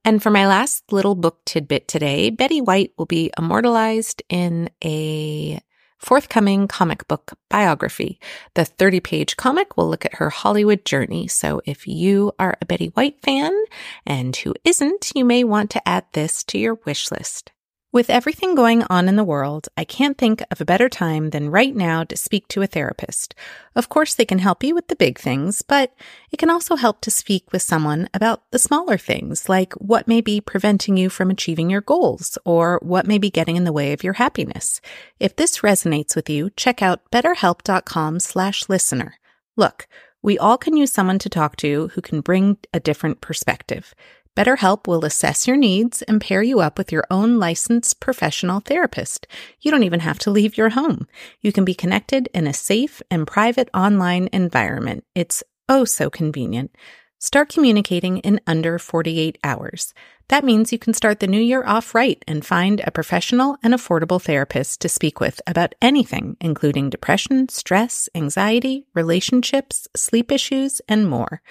And 0.05 0.23
for 0.23 0.31
my 0.31 0.47
last 0.47 0.93
little 0.93 1.15
book 1.15 1.45
tidbit 1.45 1.87
today, 1.87 2.31
Betty 2.31 2.61
White 2.61 2.93
will 2.97 3.07
be 3.07 3.31
immortalized 3.39 4.23
in 4.29 4.71
a 4.83 5.61
forthcoming 5.99 6.67
comic 6.67 7.07
book 7.07 7.33
biography. 7.49 8.19
The 8.55 8.65
30 8.65 9.01
page 9.01 9.37
comic 9.37 9.77
will 9.77 9.89
look 9.89 10.05
at 10.05 10.15
her 10.15 10.31
Hollywood 10.31 10.85
journey. 10.85 11.29
So 11.29 11.61
if 11.67 11.87
you 11.87 12.33
are 12.39 12.57
a 12.61 12.67
Betty 12.67 12.89
White 12.89 13.21
fan 13.23 13.53
and 14.07 14.35
who 14.35 14.55
isn't, 14.65 15.13
you 15.15 15.25
may 15.25 15.45
want 15.45 15.71
to 15.71 15.89
add 15.89 16.07
this 16.13 16.43
to 16.45 16.59
your 16.59 16.79
wish 16.87 17.11
list. 17.11 17.53
With 17.93 18.09
everything 18.09 18.55
going 18.55 18.85
on 18.85 19.09
in 19.09 19.17
the 19.17 19.25
world, 19.25 19.69
I 19.77 19.83
can't 19.83 20.17
think 20.17 20.45
of 20.53 20.61
a 20.61 20.65
better 20.65 20.89
time 20.89 21.31
than 21.31 21.51
right 21.51 21.75
now 21.75 22.05
to 22.05 22.17
speak 22.17 22.47
to 22.49 22.63
a 22.63 22.69
therapist. 22.69 23.35
Of 23.75 23.89
course, 23.89 24.15
they 24.15 24.25
can 24.25 24.39
help 24.39 24.63
you 24.63 24.77
with 24.77 24.87
the 24.87 24.95
big 24.95 25.19
things, 25.19 25.63
but 25.63 25.93
it 26.31 26.37
can 26.37 26.51
also 26.51 26.77
help 26.77 27.01
to 27.01 27.11
speak 27.11 27.51
with 27.51 27.63
someone 27.63 28.09
about 28.15 28.49
the 28.53 28.61
smaller 28.61 28.97
things, 28.97 29.49
like 29.49 29.73
what 29.73 30.07
may 30.07 30.21
be 30.21 30.41
preventing 30.41 30.97
you 30.97 31.11
from 31.11 31.31
achieving 31.31 31.69
your 31.69 31.81
goals 31.81 32.39
or 32.45 32.79
what 32.81 33.09
may 33.09 33.19
be 33.19 33.29
getting 33.29 33.57
in 33.57 33.65
the 33.65 33.73
way 33.73 33.93
of 33.93 34.05
your 34.05 34.13
happiness. 34.13 34.81
If 35.19 35.35
this 35.35 35.59
resonates 35.59 36.15
with 36.15 36.31
you, 36.31 36.51
check 36.51 36.83
out 36.83 37.11
betterhelp.com 37.11 38.21
slash 38.21 38.69
listener. 38.69 39.17
Look, 39.57 39.89
we 40.23 40.39
all 40.39 40.59
can 40.59 40.77
use 40.77 40.93
someone 40.93 41.19
to 41.19 41.29
talk 41.29 41.57
to 41.57 41.89
who 41.89 42.01
can 42.03 42.21
bring 42.21 42.59
a 42.73 42.79
different 42.79 43.21
perspective. 43.21 43.95
BetterHelp 44.41 44.87
will 44.87 45.05
assess 45.05 45.47
your 45.47 45.59
needs 45.59 46.01
and 46.01 46.19
pair 46.19 46.43
you 46.43 46.61
up 46.61 46.79
with 46.79 46.91
your 46.91 47.05
own 47.11 47.39
licensed 47.39 48.01
professional 48.01 48.61
therapist. 48.61 49.27
You 49.61 49.71
don't 49.71 49.83
even 49.83 50.01
have 50.01 50.19
to 50.21 50.31
leave 50.31 50.57
your 50.57 50.71
home. 50.71 51.07
You 51.43 51.53
can 51.53 51.67
be 51.67 51.75
connected 51.75 52.31
in 52.33 52.47
a 52.47 52.55
safe 52.55 53.03
and 53.11 53.27
private 53.27 53.69
online 53.75 54.31
environment. 54.33 55.05
It's 55.15 55.43
oh 55.69 55.85
so 55.85 56.09
convenient. 56.09 56.75
Start 57.19 57.51
communicating 57.51 58.17
in 58.21 58.41
under 58.47 58.79
48 58.79 59.37
hours. 59.45 59.93
That 60.29 60.43
means 60.43 60.73
you 60.73 60.79
can 60.79 60.95
start 60.95 61.21
the 61.21 61.27
new 61.27 61.43
year 61.43 61.63
off 61.67 61.95
right 61.95 62.25
and 62.27 62.43
find 62.43 62.81
a 62.81 62.91
professional 62.91 63.59
and 63.63 63.75
affordable 63.75 64.23
therapist 64.23 64.81
to 64.81 64.89
speak 64.89 65.21
with 65.21 65.43
about 65.47 65.75
anything, 65.83 66.39
including 66.41 66.89
depression, 66.89 67.51
stress, 67.51 68.09
anxiety, 68.15 68.87
relationships, 68.95 69.87
sleep 69.95 70.33
issues, 70.33 70.81
and 70.89 71.11
more. 71.11 71.43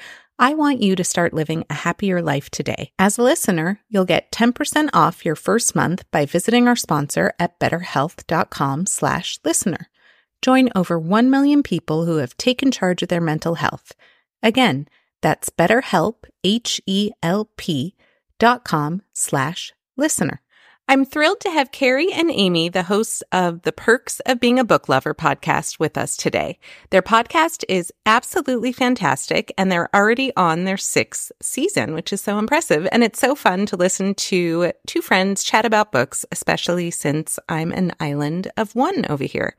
I 0.42 0.54
want 0.54 0.82
you 0.82 0.96
to 0.96 1.04
start 1.04 1.34
living 1.34 1.66
a 1.70 1.74
happier 1.74 2.22
life 2.22 2.50
today. 2.50 2.92
As 2.98 3.18
a 3.18 3.24
listener, 3.24 3.82
you'll 3.90 4.06
get 4.06 4.32
10% 4.32 4.90
off 4.94 5.26
your 5.26 5.36
first 5.36 5.76
month 5.76 6.10
by 6.12 6.26
visiting 6.26 6.66
our 6.66 6.78
sponsor 6.78 7.34
at 7.38 7.60
betterhelp.com 7.60 8.86
slash 8.86 9.38
listener. 9.44 9.90
Join 10.42 10.70
over 10.74 10.98
1 10.98 11.30
million 11.30 11.62
people 11.62 12.06
who 12.06 12.18
have 12.18 12.38
taken 12.38 12.72
charge 12.72 13.04
of 13.04 13.10
their 13.10 13.20
mental 13.20 13.56
health. 13.56 13.92
Again, 14.42 14.88
that's 15.22 15.50
betterhelp, 15.50 16.24
H-E-L-P 16.46 17.96
dot 18.40 18.64
com 18.64 19.02
slash 19.12 19.74
listener. 19.98 20.42
I'm 20.90 21.06
thrilled 21.06 21.42
to 21.42 21.52
have 21.52 21.72
Carrie 21.72 22.12
and 22.12 22.32
Amy, 22.32 22.68
the 22.68 22.82
hosts 22.82 23.22
of 23.32 23.62
the 23.62 23.72
Perks 23.72 24.22
of 24.22 24.40
Being 24.40 24.58
a 24.58 24.64
Book 24.64 24.90
Lover 24.90 25.14
podcast, 25.14 25.78
with 25.78 26.00
us 26.00 26.18
today. 26.18 26.58
Their 26.90 27.04
podcast 27.04 27.64
is 27.70 27.94
absolutely 28.08 28.72
fantastic, 28.72 29.54
and 29.56 29.72
they're 29.72 29.96
already 29.96 30.36
on 30.36 30.64
their 30.64 30.78
sixth 30.78 31.32
season, 31.44 31.94
which 31.94 32.12
is 32.12 32.22
so 32.22 32.40
impressive. 32.40 32.88
And 32.92 33.04
it's 33.04 33.20
so 33.20 33.36
fun 33.36 33.68
to 33.68 33.78
listen 33.78 34.16
to 34.16 34.72
two 34.88 35.04
friends 35.04 35.44
chat 35.44 35.64
about 35.64 35.92
books, 35.92 36.26
especially 36.32 36.90
since 36.90 37.38
I'm 37.48 37.72
an 37.72 37.94
island 38.00 38.52
of 38.58 38.74
one 38.74 39.06
over 39.12 39.26
here. 39.26 39.56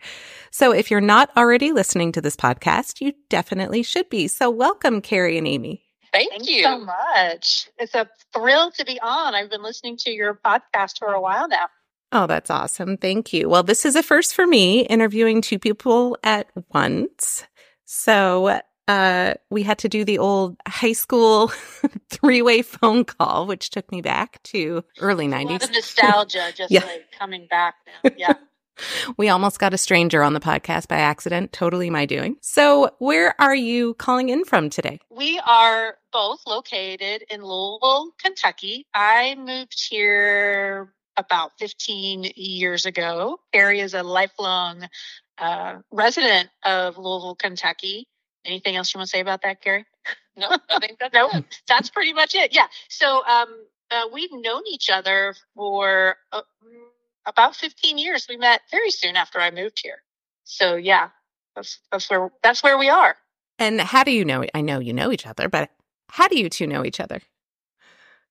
So 0.51 0.73
if 0.73 0.90
you're 0.90 1.01
not 1.01 1.31
already 1.37 1.71
listening 1.71 2.11
to 2.11 2.21
this 2.21 2.35
podcast, 2.35 3.01
you 3.01 3.12
definitely 3.29 3.85
should 3.85 4.11
be. 4.11 4.27
So 4.27 4.51
welcome, 4.51 5.01
Carrie 5.01 5.38
and 5.38 5.47
Amy. 5.47 5.89
Thank, 6.12 6.31
Thank 6.31 6.49
you. 6.49 6.62
so 6.64 6.79
much. 6.79 7.68
It's 7.79 7.94
a 7.94 8.09
thrill 8.33 8.70
to 8.73 8.85
be 8.85 8.99
on. 9.01 9.35
I've 9.35 9.51
been 9.51 9.62
listening 9.62 9.96
to 9.99 10.11
your 10.11 10.35
podcast 10.44 10.99
for 10.99 11.09
a 11.12 11.20
while 11.20 11.49
now. 11.49 11.66
Oh, 12.12 12.27
that's 12.27 12.51
awesome. 12.51 12.96
Thank 12.96 13.33
you. 13.33 13.49
Well, 13.49 13.62
this 13.62 13.85
is 13.87 13.94
a 13.94 14.03
first 14.03 14.35
for 14.35 14.46
me 14.46 14.81
interviewing 14.87 15.40
two 15.42 15.59
people 15.61 16.18
at 16.25 16.49
once. 16.75 17.44
So, 17.85 18.61
uh, 18.88 19.35
we 19.51 19.62
had 19.62 19.79
to 19.79 19.88
do 19.88 20.05
the 20.05 20.18
old 20.18 20.57
high 20.66 20.92
school 20.94 21.49
three 22.11 22.42
way 22.42 22.62
phone 22.62 23.05
call, 23.05 23.46
which 23.46 23.70
took 23.70 23.90
me 23.92 24.03
back 24.03 24.42
to 24.44 24.83
early 24.99 25.27
A 25.27 25.29
lot 25.29 25.46
90s. 25.46 25.62
of 25.64 25.70
nostalgia 25.70 26.51
just 26.57 26.73
Yeah. 26.73 26.85
like 26.85 27.07
coming 27.16 27.46
back 27.49 27.77
now. 28.05 28.11
Yeah. 28.16 28.33
We 29.18 29.29
almost 29.29 29.59
got 29.59 29.75
a 29.75 29.79
stranger 29.79 30.23
on 30.23 30.33
the 30.33 30.40
podcast 30.40 30.88
by 30.88 30.96
accident. 31.01 31.53
Totally 31.53 31.90
my 31.90 32.07
doing. 32.07 32.37
So, 32.40 32.88
where 32.99 33.35
are 33.38 33.55
you 33.55 33.92
calling 33.92 34.31
in 34.31 34.42
from 34.46 34.70
today? 34.70 35.01
we 35.11 35.38
are 35.46 35.96
both 36.12 36.40
located 36.46 37.25
in 37.31 37.42
Louisville, 37.42 38.12
Kentucky. 38.20 38.87
I 38.94 39.35
moved 39.37 39.88
here 39.88 40.92
about 41.16 41.53
15 41.59 42.33
years 42.37 42.87
ago. 42.87 43.40
Carrie 43.53 43.81
is 43.81 43.94
a 43.94 44.03
lifelong 44.03 44.88
uh, 45.38 45.79
resident 45.90 46.49
of 46.64 46.99
Louisville, 46.99 47.37
Kentucky. 47.37 48.07
Anything 48.44 48.77
else 48.77 48.94
you 48.94 48.99
want 48.99 49.09
to 49.09 49.11
say 49.11 49.20
about 49.20 49.42
that, 49.42 49.61
Carrie? 49.61 49.85
No, 50.37 50.49
I 50.49 50.79
think 50.81 50.99
that's 50.99 51.14
no, 51.14 51.29
it. 51.31 51.44
That's 51.68 51.90
pretty 51.90 52.12
much 52.12 52.35
it. 52.35 52.55
Yeah. 52.55 52.66
So 52.88 53.25
um, 53.25 53.49
uh, 53.90 54.05
we've 54.12 54.33
known 54.33 54.62
each 54.66 54.88
other 54.90 55.35
for 55.55 56.16
uh, 56.33 56.42
about 57.27 57.57
15 57.57 57.99
years. 57.99 58.27
We 58.29 58.37
met 58.37 58.62
very 58.70 58.90
soon 58.90 59.16
after 59.16 59.40
I 59.40 59.51
moved 59.51 59.81
here. 59.83 60.03
So 60.44 60.77
yeah, 60.77 61.11
that's 61.55 61.79
that's 61.92 62.09
where 62.11 62.31
that's 62.42 62.62
where 62.62 62.79
we 62.79 62.88
are. 62.88 63.16
And 63.59 63.81
how 63.81 64.05
do 64.05 64.11
you 64.11 64.25
know? 64.25 64.44
I 64.55 64.62
know 64.62 64.79
you 64.79 64.92
know 64.92 65.12
each 65.12 65.27
other, 65.27 65.49
but 65.49 65.70
how 66.12 66.29
do 66.29 66.38
you 66.38 66.49
two 66.49 66.66
know 66.66 66.85
each 66.85 67.01
other? 67.01 67.20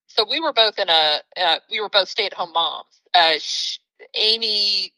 So 0.07 0.25
we 0.29 0.39
were 0.39 0.53
both 0.53 0.79
in 0.79 0.89
a 0.89 1.21
uh, 1.37 1.57
we 1.69 1.79
were 1.79 1.89
both 1.89 2.09
stay 2.09 2.25
at 2.25 2.33
home 2.33 2.53
moms. 2.53 3.01
Uh, 3.13 3.33
sh- 3.37 3.79
Amy, 4.15 4.93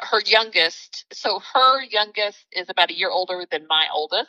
her 0.00 0.20
youngest, 0.24 1.06
so 1.12 1.40
her 1.54 1.82
youngest 1.82 2.44
is 2.52 2.68
about 2.68 2.90
a 2.90 2.96
year 2.96 3.10
older 3.10 3.44
than 3.50 3.66
my 3.68 3.86
oldest. 3.92 4.28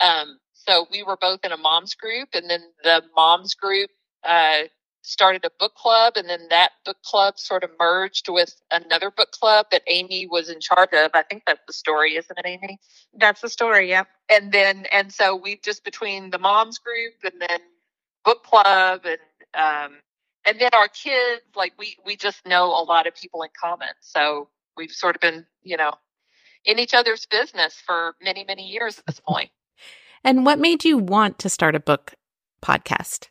Um, 0.00 0.38
so 0.54 0.86
we 0.90 1.02
were 1.02 1.16
both 1.16 1.40
in 1.44 1.52
a 1.52 1.56
moms 1.56 1.94
group, 1.94 2.30
and 2.34 2.48
then 2.48 2.62
the 2.82 3.02
moms 3.14 3.54
group 3.54 3.90
uh, 4.24 4.62
started 5.02 5.44
a 5.44 5.50
book 5.58 5.74
club, 5.74 6.14
and 6.16 6.28
then 6.28 6.48
that 6.50 6.72
book 6.84 6.98
club 7.04 7.38
sort 7.38 7.64
of 7.64 7.70
merged 7.78 8.28
with 8.28 8.54
another 8.70 9.10
book 9.10 9.30
club 9.32 9.66
that 9.72 9.82
Amy 9.88 10.26
was 10.30 10.48
in 10.50 10.60
charge 10.60 10.90
of. 10.94 11.10
I 11.14 11.22
think 11.22 11.42
that's 11.46 11.62
the 11.66 11.72
story, 11.72 12.16
isn't 12.16 12.38
it, 12.38 12.46
Amy? 12.46 12.78
That's 13.14 13.40
the 13.42 13.48
story. 13.48 13.88
Yep. 13.90 14.08
and 14.30 14.52
then 14.52 14.86
and 14.92 15.12
so 15.12 15.36
we 15.36 15.58
just 15.64 15.84
between 15.84 16.30
the 16.30 16.38
moms 16.38 16.78
group 16.78 17.14
and 17.24 17.40
then 17.40 17.60
book 18.24 18.44
club 18.44 19.02
and 19.04 19.18
um 19.54 19.92
and 20.46 20.60
then 20.60 20.70
our 20.74 20.88
kids 20.88 21.42
like 21.56 21.72
we 21.78 21.96
we 22.06 22.16
just 22.16 22.46
know 22.46 22.66
a 22.66 22.84
lot 22.84 23.06
of 23.06 23.14
people 23.14 23.42
in 23.42 23.50
common 23.60 23.88
so 24.00 24.48
we've 24.76 24.90
sort 24.92 25.16
of 25.16 25.20
been 25.20 25.46
you 25.62 25.76
know 25.76 25.92
in 26.64 26.78
each 26.78 26.94
other's 26.94 27.26
business 27.26 27.74
for 27.86 28.14
many 28.22 28.44
many 28.44 28.68
years 28.68 28.98
at 28.98 29.06
this 29.06 29.20
point. 29.20 29.36
point 29.36 29.50
And 30.24 30.46
what 30.46 30.60
made 30.60 30.84
you 30.84 30.98
want 30.98 31.38
to 31.40 31.48
start 31.50 31.74
a 31.74 31.80
book 31.80 32.14
podcast? 32.62 33.28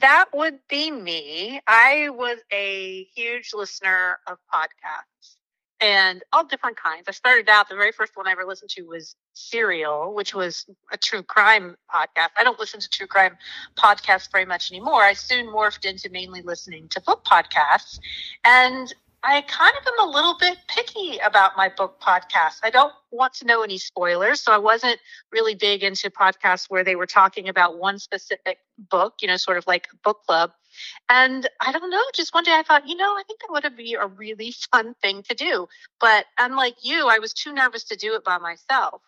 That 0.00 0.26
would 0.34 0.58
be 0.68 0.90
me. 0.90 1.60
I 1.66 2.10
was 2.10 2.38
a 2.52 3.04
huge 3.14 3.52
listener 3.54 4.18
of 4.26 4.38
podcasts 4.52 5.36
and 5.80 6.22
all 6.32 6.44
different 6.44 6.76
kinds. 6.76 7.04
I 7.08 7.12
started 7.12 7.48
out, 7.48 7.68
the 7.68 7.76
very 7.76 7.92
first 7.92 8.16
one 8.16 8.26
I 8.26 8.32
ever 8.32 8.44
listened 8.44 8.70
to 8.70 8.82
was 8.82 9.14
Serial, 9.32 10.14
which 10.14 10.34
was 10.34 10.66
a 10.90 10.96
true 10.96 11.22
crime 11.22 11.76
podcast. 11.94 12.30
I 12.36 12.44
don't 12.44 12.58
listen 12.58 12.80
to 12.80 12.88
true 12.88 13.06
crime 13.06 13.36
podcasts 13.78 14.30
very 14.30 14.44
much 14.44 14.72
anymore. 14.72 15.02
I 15.02 15.12
soon 15.12 15.46
morphed 15.46 15.84
into 15.84 16.10
mainly 16.10 16.42
listening 16.42 16.88
to 16.90 17.00
book 17.00 17.24
podcasts. 17.24 18.00
And 18.44 18.92
I 19.22 19.40
kind 19.42 19.74
of 19.76 19.86
am 19.86 20.08
a 20.08 20.10
little 20.10 20.36
bit 20.38 20.58
picky 20.68 21.18
about 21.18 21.56
my 21.56 21.68
book 21.68 22.00
podcast. 22.00 22.58
I 22.62 22.70
don't 22.70 22.92
want 23.10 23.34
to 23.34 23.46
know 23.46 23.62
any 23.62 23.78
spoilers. 23.78 24.40
So 24.40 24.52
I 24.52 24.58
wasn't 24.58 24.98
really 25.32 25.56
big 25.56 25.82
into 25.82 26.08
podcasts 26.08 26.66
where 26.68 26.84
they 26.84 26.94
were 26.94 27.06
talking 27.06 27.48
about 27.48 27.78
one 27.78 27.98
specific 27.98 28.58
book, 28.78 29.14
you 29.20 29.26
know, 29.26 29.36
sort 29.36 29.58
of 29.58 29.66
like 29.66 29.88
a 29.92 29.96
book 30.04 30.20
club. 30.24 30.52
And 31.08 31.48
I 31.60 31.72
don't 31.72 31.90
know, 31.90 32.02
just 32.14 32.32
one 32.32 32.44
day 32.44 32.52
I 32.54 32.62
thought, 32.62 32.88
you 32.88 32.94
know, 32.94 33.12
I 33.16 33.22
think 33.26 33.40
that 33.40 33.50
would 33.50 33.76
be 33.76 33.94
a 33.94 34.06
really 34.06 34.54
fun 34.72 34.94
thing 35.02 35.24
to 35.24 35.34
do. 35.34 35.66
But 36.00 36.26
unlike 36.38 36.76
you, 36.82 37.08
I 37.08 37.18
was 37.18 37.32
too 37.32 37.52
nervous 37.52 37.84
to 37.84 37.96
do 37.96 38.14
it 38.14 38.24
by 38.24 38.38
myself. 38.38 39.02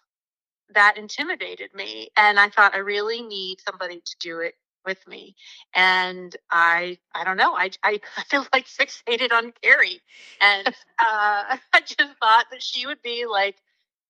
That 0.74 0.98
intimidated 0.98 1.72
me. 1.72 2.08
And 2.16 2.38
I 2.38 2.48
thought, 2.48 2.74
I 2.74 2.78
really 2.78 3.22
need 3.22 3.58
somebody 3.60 4.00
to 4.04 4.16
do 4.20 4.40
it 4.40 4.54
with 4.84 5.06
me. 5.06 5.36
And 5.74 6.34
I, 6.50 6.98
I 7.14 7.24
don't 7.24 7.36
know, 7.36 7.54
I, 7.54 7.70
I, 7.82 8.00
feel 8.28 8.46
like 8.52 8.66
fixated 8.66 9.32
on 9.32 9.52
Carrie. 9.62 10.00
And 10.40 10.68
uh, 10.68 10.72
I 11.72 11.80
just 11.80 12.18
thought 12.20 12.46
that 12.50 12.62
she 12.62 12.86
would 12.86 13.02
be 13.02 13.26
like 13.26 13.56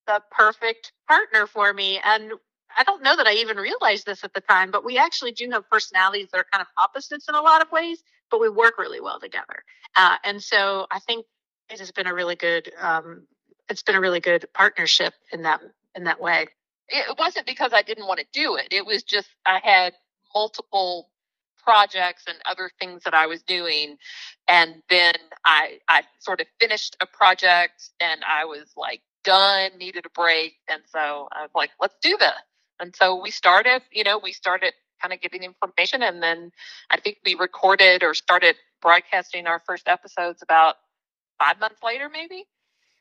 the 0.06 0.22
perfect 0.30 0.92
partner 1.08 1.46
for 1.46 1.72
me. 1.72 2.00
And 2.04 2.32
I 2.76 2.84
don't 2.84 3.02
know 3.02 3.16
that 3.16 3.26
I 3.26 3.34
even 3.34 3.56
realized 3.56 4.06
this 4.06 4.24
at 4.24 4.34
the 4.34 4.40
time, 4.40 4.70
but 4.70 4.84
we 4.84 4.98
actually 4.98 5.32
do 5.32 5.50
have 5.50 5.68
personalities 5.68 6.28
that 6.32 6.38
are 6.38 6.46
kind 6.52 6.62
of 6.62 6.68
opposites 6.78 7.28
in 7.28 7.34
a 7.34 7.40
lot 7.40 7.62
of 7.62 7.72
ways, 7.72 8.02
but 8.30 8.40
we 8.40 8.48
work 8.48 8.78
really 8.78 9.00
well 9.00 9.20
together. 9.20 9.64
Uh, 9.96 10.16
and 10.24 10.42
so 10.42 10.86
I 10.90 11.00
think 11.00 11.26
it 11.70 11.78
has 11.78 11.90
been 11.90 12.06
a 12.06 12.14
really 12.14 12.36
good, 12.36 12.70
um, 12.80 13.26
it's 13.68 13.82
been 13.82 13.96
a 13.96 14.00
really 14.00 14.20
good 14.20 14.46
partnership 14.54 15.14
in 15.32 15.42
that 15.42 15.60
in 15.94 16.04
that 16.04 16.20
way. 16.20 16.48
It 16.88 17.18
wasn't 17.18 17.46
because 17.46 17.72
I 17.72 17.82
didn't 17.82 18.06
want 18.06 18.20
to 18.20 18.26
do 18.32 18.56
it. 18.56 18.68
It 18.72 18.84
was 18.84 19.02
just 19.02 19.28
I 19.46 19.60
had 19.62 19.94
multiple 20.34 21.10
projects 21.62 22.24
and 22.26 22.36
other 22.46 22.70
things 22.80 23.02
that 23.04 23.14
I 23.14 23.26
was 23.26 23.42
doing. 23.42 23.96
And 24.48 24.82
then 24.88 25.14
I, 25.44 25.78
I 25.88 26.02
sort 26.20 26.40
of 26.40 26.46
finished 26.58 26.96
a 27.00 27.06
project 27.06 27.90
and 28.00 28.20
I 28.26 28.44
was 28.44 28.72
like 28.76 29.02
done, 29.24 29.70
needed 29.78 30.06
a 30.06 30.10
break. 30.10 30.54
And 30.68 30.82
so 30.86 31.28
I 31.32 31.42
was 31.42 31.50
like, 31.54 31.70
let's 31.80 31.96
do 32.02 32.16
this. 32.18 32.32
And 32.80 32.94
so 32.96 33.20
we 33.20 33.30
started, 33.30 33.82
you 33.92 34.04
know, 34.04 34.18
we 34.18 34.32
started 34.32 34.72
kind 35.00 35.12
of 35.12 35.20
getting 35.20 35.42
information. 35.42 36.02
And 36.02 36.22
then 36.22 36.50
I 36.90 36.98
think 36.98 37.18
we 37.24 37.34
recorded 37.34 38.02
or 38.02 38.14
started 38.14 38.56
broadcasting 38.80 39.46
our 39.46 39.60
first 39.66 39.88
episodes 39.88 40.42
about 40.42 40.76
five 41.38 41.60
months 41.60 41.82
later, 41.82 42.08
maybe. 42.08 42.46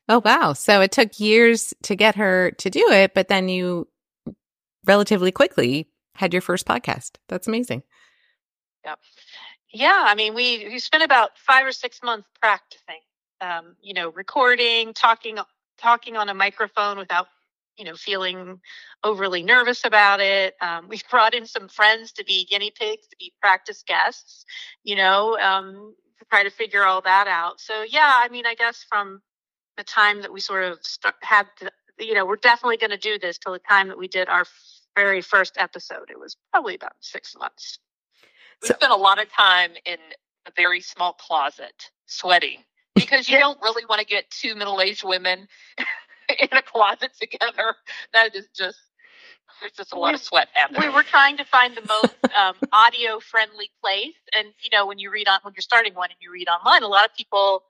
Oh, 0.08 0.22
wow. 0.24 0.54
So 0.54 0.82
it 0.82 0.92
took 0.92 1.20
years 1.20 1.74
to 1.84 1.96
get 1.96 2.16
her 2.16 2.52
to 2.52 2.70
do 2.70 2.90
it, 2.92 3.14
but 3.14 3.28
then 3.28 3.48
you 3.48 3.88
relatively 4.86 5.32
quickly 5.32 5.88
had 6.20 6.34
your 6.34 6.42
first 6.42 6.68
podcast. 6.68 7.12
That's 7.30 7.48
amazing. 7.48 7.82
Yep. 8.84 9.00
Yeah, 9.72 10.04
I 10.06 10.16
mean, 10.16 10.36
we 10.36 10.68
we 10.68 10.80
spent 10.80 11.02
about 11.02 11.38
five 11.38 11.66
or 11.66 11.72
six 11.72 12.02
months 12.04 12.28
practicing. 12.42 13.00
Um, 13.40 13.78
you 13.82 13.94
know, 13.94 14.10
recording, 14.10 14.94
talking, 14.94 15.38
talking 15.78 16.18
on 16.18 16.28
a 16.28 16.34
microphone 16.34 16.98
without, 16.98 17.28
you 17.78 17.86
know, 17.86 17.96
feeling 17.96 18.60
overly 19.06 19.44
nervous 19.44 19.86
about 19.86 20.20
it. 20.20 20.56
Um, 20.62 20.88
we 20.90 21.00
brought 21.10 21.34
in 21.34 21.46
some 21.46 21.70
friends 21.70 22.12
to 22.14 22.26
be 22.26 22.44
guinea 22.46 22.72
pigs, 22.78 23.08
to 23.08 23.16
be 23.18 23.32
practice 23.42 23.82
guests. 23.88 24.44
You 24.84 24.98
know, 24.98 25.38
um, 25.40 25.96
to 26.20 26.26
try 26.26 26.44
to 26.44 26.50
figure 26.50 26.84
all 26.84 27.02
that 27.02 27.28
out. 27.28 27.62
So 27.62 27.84
yeah, 27.88 28.14
I 28.18 28.28
mean, 28.28 28.46
I 28.46 28.56
guess 28.56 28.86
from 28.90 29.22
the 29.78 29.86
time 29.86 30.22
that 30.24 30.34
we 30.34 30.42
sort 30.42 30.66
of 30.66 30.80
st- 30.82 31.14
had, 31.22 31.48
to, 31.60 31.72
you 31.98 32.14
know, 32.14 32.26
we're 32.26 32.36
definitely 32.36 32.76
going 32.76 32.90
to 32.90 32.98
do 32.98 33.18
this 33.18 33.38
till 33.38 33.54
the 33.54 33.60
time 33.60 33.88
that 33.88 33.98
we 33.98 34.10
did 34.10 34.28
our 34.28 34.44
very 35.00 35.22
first 35.22 35.58
episode. 35.58 36.10
It 36.10 36.20
was 36.20 36.36
probably 36.52 36.76
about 36.76 36.94
six 37.00 37.36
months. 37.40 37.80
We 38.62 38.68
so, 38.68 38.74
spent 38.74 38.92
a 38.92 38.98
lot 38.98 39.22
of 39.22 39.32
time 39.32 39.72
in 39.86 39.98
a 40.46 40.52
very 40.56 40.82
small 40.82 41.14
closet 41.14 41.90
sweating 42.06 42.64
because 42.96 43.30
you 43.30 43.40
don't 43.40 43.60
really 43.62 43.86
want 43.88 44.00
to 44.00 44.06
get 44.06 44.30
two 44.30 44.56
middle 44.56 44.82
aged 44.82 45.04
women 45.04 45.48
in 46.40 46.50
a 46.52 46.62
closet 46.62 47.12
together. 47.20 47.76
That 48.14 48.36
is 48.36 48.48
just 48.56 48.80
there's 49.62 49.74
just 49.74 49.94
a 49.94 50.00
lot 50.00 50.10
we, 50.10 50.16
of 50.16 50.22
sweat 50.22 50.48
happening. 50.54 50.82
We 50.82 50.90
were 50.90 51.04
trying 51.04 51.38
to 51.38 51.46
find 51.46 51.76
the 51.76 51.86
most 51.88 52.16
um, 52.36 52.56
audio 52.72 53.20
friendly 53.20 53.70
place, 53.82 54.16
and 54.38 54.48
you 54.62 54.70
know 54.72 54.86
when 54.86 55.00
you 55.00 55.12
read 55.12 55.28
on 55.28 55.40
when 55.44 55.54
you're 55.56 55.62
starting 55.62 55.94
one 55.94 56.10
and 56.10 56.18
you 56.22 56.32
read 56.32 56.48
online, 56.48 56.84
a 56.84 56.88
lot 56.88 57.06
of 57.06 57.14
people 57.16 57.64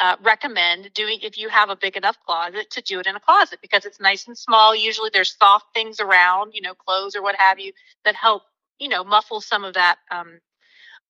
uh, 0.00 0.16
recommend 0.22 0.92
doing 0.94 1.18
if 1.22 1.36
you 1.36 1.48
have 1.48 1.70
a 1.70 1.76
big 1.76 1.96
enough 1.96 2.16
closet 2.24 2.70
to 2.70 2.82
do 2.82 3.00
it 3.00 3.06
in 3.06 3.16
a 3.16 3.20
closet 3.20 3.58
because 3.60 3.84
it's 3.84 4.00
nice 4.00 4.26
and 4.26 4.38
small. 4.38 4.74
Usually 4.74 5.10
there's 5.12 5.36
soft 5.36 5.66
things 5.74 6.00
around, 6.00 6.52
you 6.54 6.60
know, 6.60 6.74
clothes 6.74 7.16
or 7.16 7.22
what 7.22 7.36
have 7.36 7.58
you 7.58 7.72
that 8.04 8.14
help, 8.14 8.42
you 8.78 8.88
know, 8.88 9.02
muffle 9.02 9.40
some 9.40 9.64
of 9.64 9.74
that 9.74 9.96
um, 10.10 10.38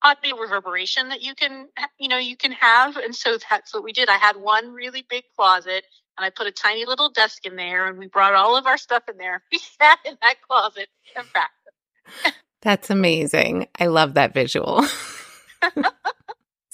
audio 0.02 0.38
reverberation 0.38 1.10
that 1.10 1.22
you 1.22 1.34
can, 1.34 1.68
you 1.98 2.08
know, 2.08 2.18
you 2.18 2.36
can 2.36 2.52
have. 2.52 2.96
And 2.96 3.14
so 3.14 3.36
that's 3.50 3.74
what 3.74 3.84
we 3.84 3.92
did. 3.92 4.08
I 4.08 4.16
had 4.16 4.36
one 4.36 4.72
really 4.72 5.04
big 5.08 5.24
closet 5.36 5.84
and 6.16 6.24
I 6.24 6.30
put 6.30 6.46
a 6.46 6.52
tiny 6.52 6.86
little 6.86 7.10
desk 7.10 7.44
in 7.44 7.56
there 7.56 7.86
and 7.86 7.98
we 7.98 8.06
brought 8.06 8.34
all 8.34 8.56
of 8.56 8.66
our 8.66 8.78
stuff 8.78 9.04
in 9.08 9.18
there. 9.18 9.42
We 9.52 9.58
sat 9.58 9.98
in 10.04 10.16
that 10.22 10.36
closet 10.46 10.88
and 11.16 11.26
practiced. 11.28 12.34
That's 12.62 12.90
amazing. 12.90 13.68
I 13.78 13.86
love 13.86 14.14
that 14.14 14.34
visual. 14.34 14.84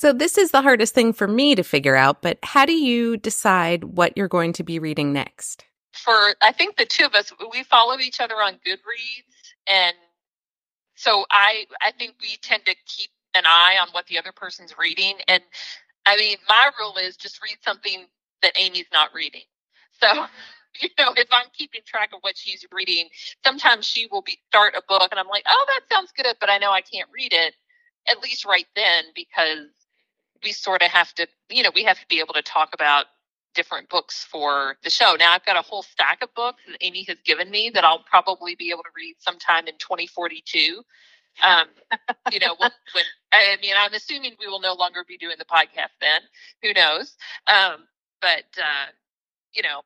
So, 0.04 0.12
this 0.12 0.36
is 0.36 0.50
the 0.50 0.60
hardest 0.60 0.92
thing 0.92 1.14
for 1.14 1.26
me 1.26 1.54
to 1.54 1.62
figure 1.62 1.96
out, 1.96 2.20
but 2.20 2.36
how 2.42 2.66
do 2.66 2.74
you 2.74 3.16
decide 3.16 3.84
what 3.84 4.14
you're 4.18 4.28
going 4.28 4.52
to 4.52 4.62
be 4.62 4.78
reading 4.78 5.14
next? 5.14 5.64
For, 5.94 6.34
I 6.42 6.52
think 6.52 6.76
the 6.76 6.84
two 6.84 7.06
of 7.06 7.14
us, 7.14 7.32
we 7.50 7.62
follow 7.62 7.98
each 7.98 8.20
other 8.20 8.34
on 8.34 8.58
Goodreads. 8.66 9.24
And 9.66 9.96
so 10.94 11.24
I, 11.30 11.64
I 11.80 11.90
think 11.92 12.16
we 12.20 12.36
tend 12.42 12.66
to 12.66 12.74
keep 12.84 13.08
an 13.34 13.44
eye 13.46 13.78
on 13.80 13.88
what 13.92 14.06
the 14.06 14.18
other 14.18 14.32
person's 14.32 14.74
reading. 14.76 15.14
And 15.26 15.42
I 16.04 16.18
mean, 16.18 16.36
my 16.50 16.70
rule 16.78 16.98
is 16.98 17.16
just 17.16 17.42
read 17.42 17.56
something 17.64 18.04
that 18.42 18.52
Amy's 18.58 18.92
not 18.92 19.08
reading. 19.14 19.40
So, 20.00 20.26
you 20.82 20.88
know, 20.98 21.14
if 21.16 21.28
I'm 21.30 21.46
keeping 21.56 21.80
track 21.86 22.10
of 22.12 22.18
what 22.20 22.36
she's 22.36 22.66
reading, 22.72 23.08
sometimes 23.42 23.86
she 23.86 24.06
will 24.10 24.22
be 24.22 24.38
start 24.48 24.74
a 24.74 24.82
book 24.86 25.08
and 25.12 25.20
I'm 25.20 25.28
like, 25.28 25.44
oh, 25.46 25.66
that 25.68 25.94
sounds 25.94 26.12
good, 26.14 26.36
but 26.40 26.50
I 26.50 26.58
know 26.58 26.72
I 26.72 26.80
can't 26.82 27.08
read 27.14 27.32
it 27.32 27.54
at 28.08 28.20
least 28.20 28.44
right 28.44 28.66
then 28.74 29.04
because 29.14 29.70
we 30.44 30.52
sort 30.52 30.82
of 30.82 30.90
have 30.90 31.12
to, 31.14 31.26
you 31.50 31.62
know, 31.62 31.70
we 31.74 31.84
have 31.84 31.98
to 31.98 32.06
be 32.08 32.20
able 32.20 32.34
to 32.34 32.42
talk 32.42 32.70
about 32.74 33.06
different 33.54 33.88
books 33.88 34.24
for 34.24 34.76
the 34.82 34.90
show. 34.90 35.16
Now 35.18 35.32
I've 35.32 35.44
got 35.46 35.56
a 35.56 35.62
whole 35.62 35.82
stack 35.82 36.22
of 36.22 36.34
books 36.34 36.62
that 36.68 36.76
Amy 36.80 37.04
has 37.04 37.18
given 37.24 37.50
me 37.50 37.70
that 37.72 37.84
I'll 37.84 38.02
probably 38.02 38.54
be 38.54 38.70
able 38.70 38.82
to 38.82 38.90
read 38.96 39.14
sometime 39.18 39.66
in 39.66 39.74
2042. 39.78 40.82
Um, 41.42 41.66
you 42.32 42.38
know, 42.38 42.54
when, 42.58 42.70
when, 42.92 43.04
I 43.32 43.56
mean, 43.60 43.74
I'm 43.76 43.94
assuming 43.94 44.34
we 44.38 44.46
will 44.46 44.60
no 44.60 44.74
longer 44.74 45.04
be 45.06 45.16
doing 45.16 45.36
the 45.38 45.44
podcast 45.44 45.94
then. 46.00 46.20
Who 46.62 46.72
knows? 46.72 47.16
Um, 47.46 47.86
but 48.20 48.44
uh, 48.58 48.86
you 49.54 49.62
know, 49.62 49.82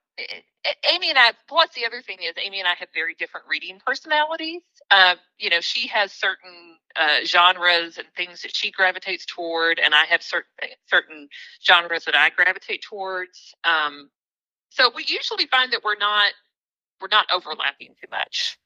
Amy 0.90 1.10
and 1.10 1.18
I, 1.18 1.32
plus 1.46 1.70
the 1.74 1.86
other 1.86 2.00
thing 2.00 2.18
is 2.22 2.32
Amy 2.42 2.58
and 2.58 2.68
I 2.68 2.74
have 2.78 2.88
very 2.94 3.14
different 3.14 3.46
reading 3.48 3.80
personalities. 3.84 4.62
Uh, 4.90 5.14
you 5.38 5.50
know, 5.50 5.60
she 5.60 5.86
has 5.88 6.12
certain 6.12 6.76
uh, 6.96 7.24
genres 7.24 7.98
and 7.98 8.06
things 8.16 8.42
that 8.42 8.56
she 8.56 8.70
gravitates 8.70 9.26
toward, 9.26 9.78
and 9.78 9.94
I 9.94 10.04
have 10.06 10.22
certain 10.22 10.48
certain 10.86 11.28
genres 11.64 12.04
that 12.06 12.16
I 12.16 12.30
gravitate 12.30 12.82
towards. 12.82 13.54
Um, 13.64 14.10
so 14.70 14.90
we 14.94 15.04
usually 15.06 15.46
find 15.46 15.72
that 15.72 15.82
we're 15.84 15.98
not 15.98 16.32
we're 17.00 17.08
not 17.10 17.26
overlapping 17.32 17.94
too 18.00 18.08
much. 18.10 18.58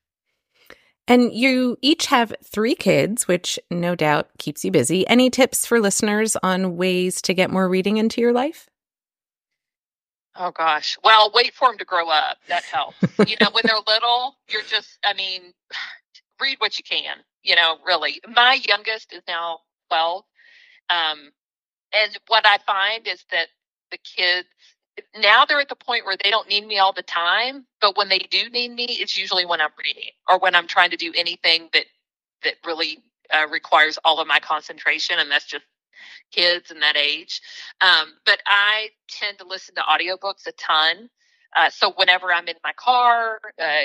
And 1.09 1.33
you 1.33 1.77
each 1.83 2.07
have 2.07 2.33
three 2.45 2.75
kids, 2.75 3.27
which 3.27 3.59
no 3.71 3.95
doubt 3.97 4.31
keeps 4.39 4.65
you 4.65 4.71
busy. 4.71 5.07
Any 5.09 5.31
tips 5.31 5.67
for 5.67 5.81
listeners 5.81 6.37
on 6.43 6.77
ways 6.77 7.21
to 7.23 7.35
get 7.35 7.51
more 7.51 7.69
reading 7.69 7.97
into 7.97 8.21
your 8.21 8.33
life? 8.33 8.69
Oh 10.37 10.51
gosh. 10.51 10.97
Well, 11.05 11.31
wait 11.35 11.55
for 11.55 11.69
them 11.69 11.79
to 11.79 11.85
grow 11.85 12.09
up. 12.09 12.39
That 12.49 12.65
helps. 12.65 12.97
you 13.27 13.37
know, 13.41 13.49
when 13.53 13.63
they're 13.65 13.77
little, 13.87 14.37
you're 14.49 14.63
just, 14.63 14.99
I 15.05 15.15
mean, 15.15 15.53
read 16.41 16.57
what 16.59 16.79
you 16.79 16.85
can, 16.85 17.17
you 17.43 17.55
know, 17.55 17.77
really. 17.87 18.21
My 18.29 18.59
youngest 18.67 19.13
is 19.13 19.23
now 19.29 19.61
12. 19.89 20.25
Um, 20.91 21.33
and 21.95 22.19
what 22.29 22.47
I 22.47 22.59
find 22.67 23.07
is 23.07 23.25
that 23.31 23.49
the 23.91 23.99
kids 23.99 24.49
now 25.19 25.45
they're 25.45 25.61
at 25.61 25.69
the 25.69 25.77
point 25.77 26.05
where 26.05 26.17
they 26.23 26.31
don't 26.31 26.49
need 26.49 26.67
me 26.67 26.79
all 26.79 26.93
the 26.93 27.03
time, 27.03 27.67
but 27.81 27.97
when 27.97 28.09
they 28.09 28.19
do 28.19 28.49
need 28.51 28.73
me, 28.73 28.85
it's 28.85 29.17
usually 29.17 29.47
when 29.47 29.61
I'm 29.61 29.71
reading 29.83 30.11
or 30.29 30.39
when 30.39 30.55
I'm 30.55 30.67
trying 30.67 30.91
to 30.91 30.97
do 30.97 31.13
anything 31.17 31.69
that 31.73 31.87
that 32.45 32.55
really 32.67 32.99
uh, 33.33 33.47
requires 33.51 33.99
all 34.05 34.21
of 34.21 34.27
my 34.27 34.41
concentration, 34.41 35.19
and 35.19 35.31
that's 35.31 35.47
just 35.47 35.65
kids 36.31 36.71
in 36.71 36.81
that 36.81 36.97
age. 36.97 37.41
Um, 37.81 38.13
but 38.25 38.41
I 38.47 38.89
tend 39.09 39.39
to 39.39 39.47
listen 39.47 39.75
to 39.77 39.83
audiobooks 39.83 40.47
a 40.47 40.53
ton. 40.53 41.09
Uh, 41.57 41.71
so 41.71 41.93
whenever 41.93 42.33
I'm 42.33 42.49
in 42.49 42.57
my 42.65 42.73
car, 42.77 43.41
uh, 43.61 43.83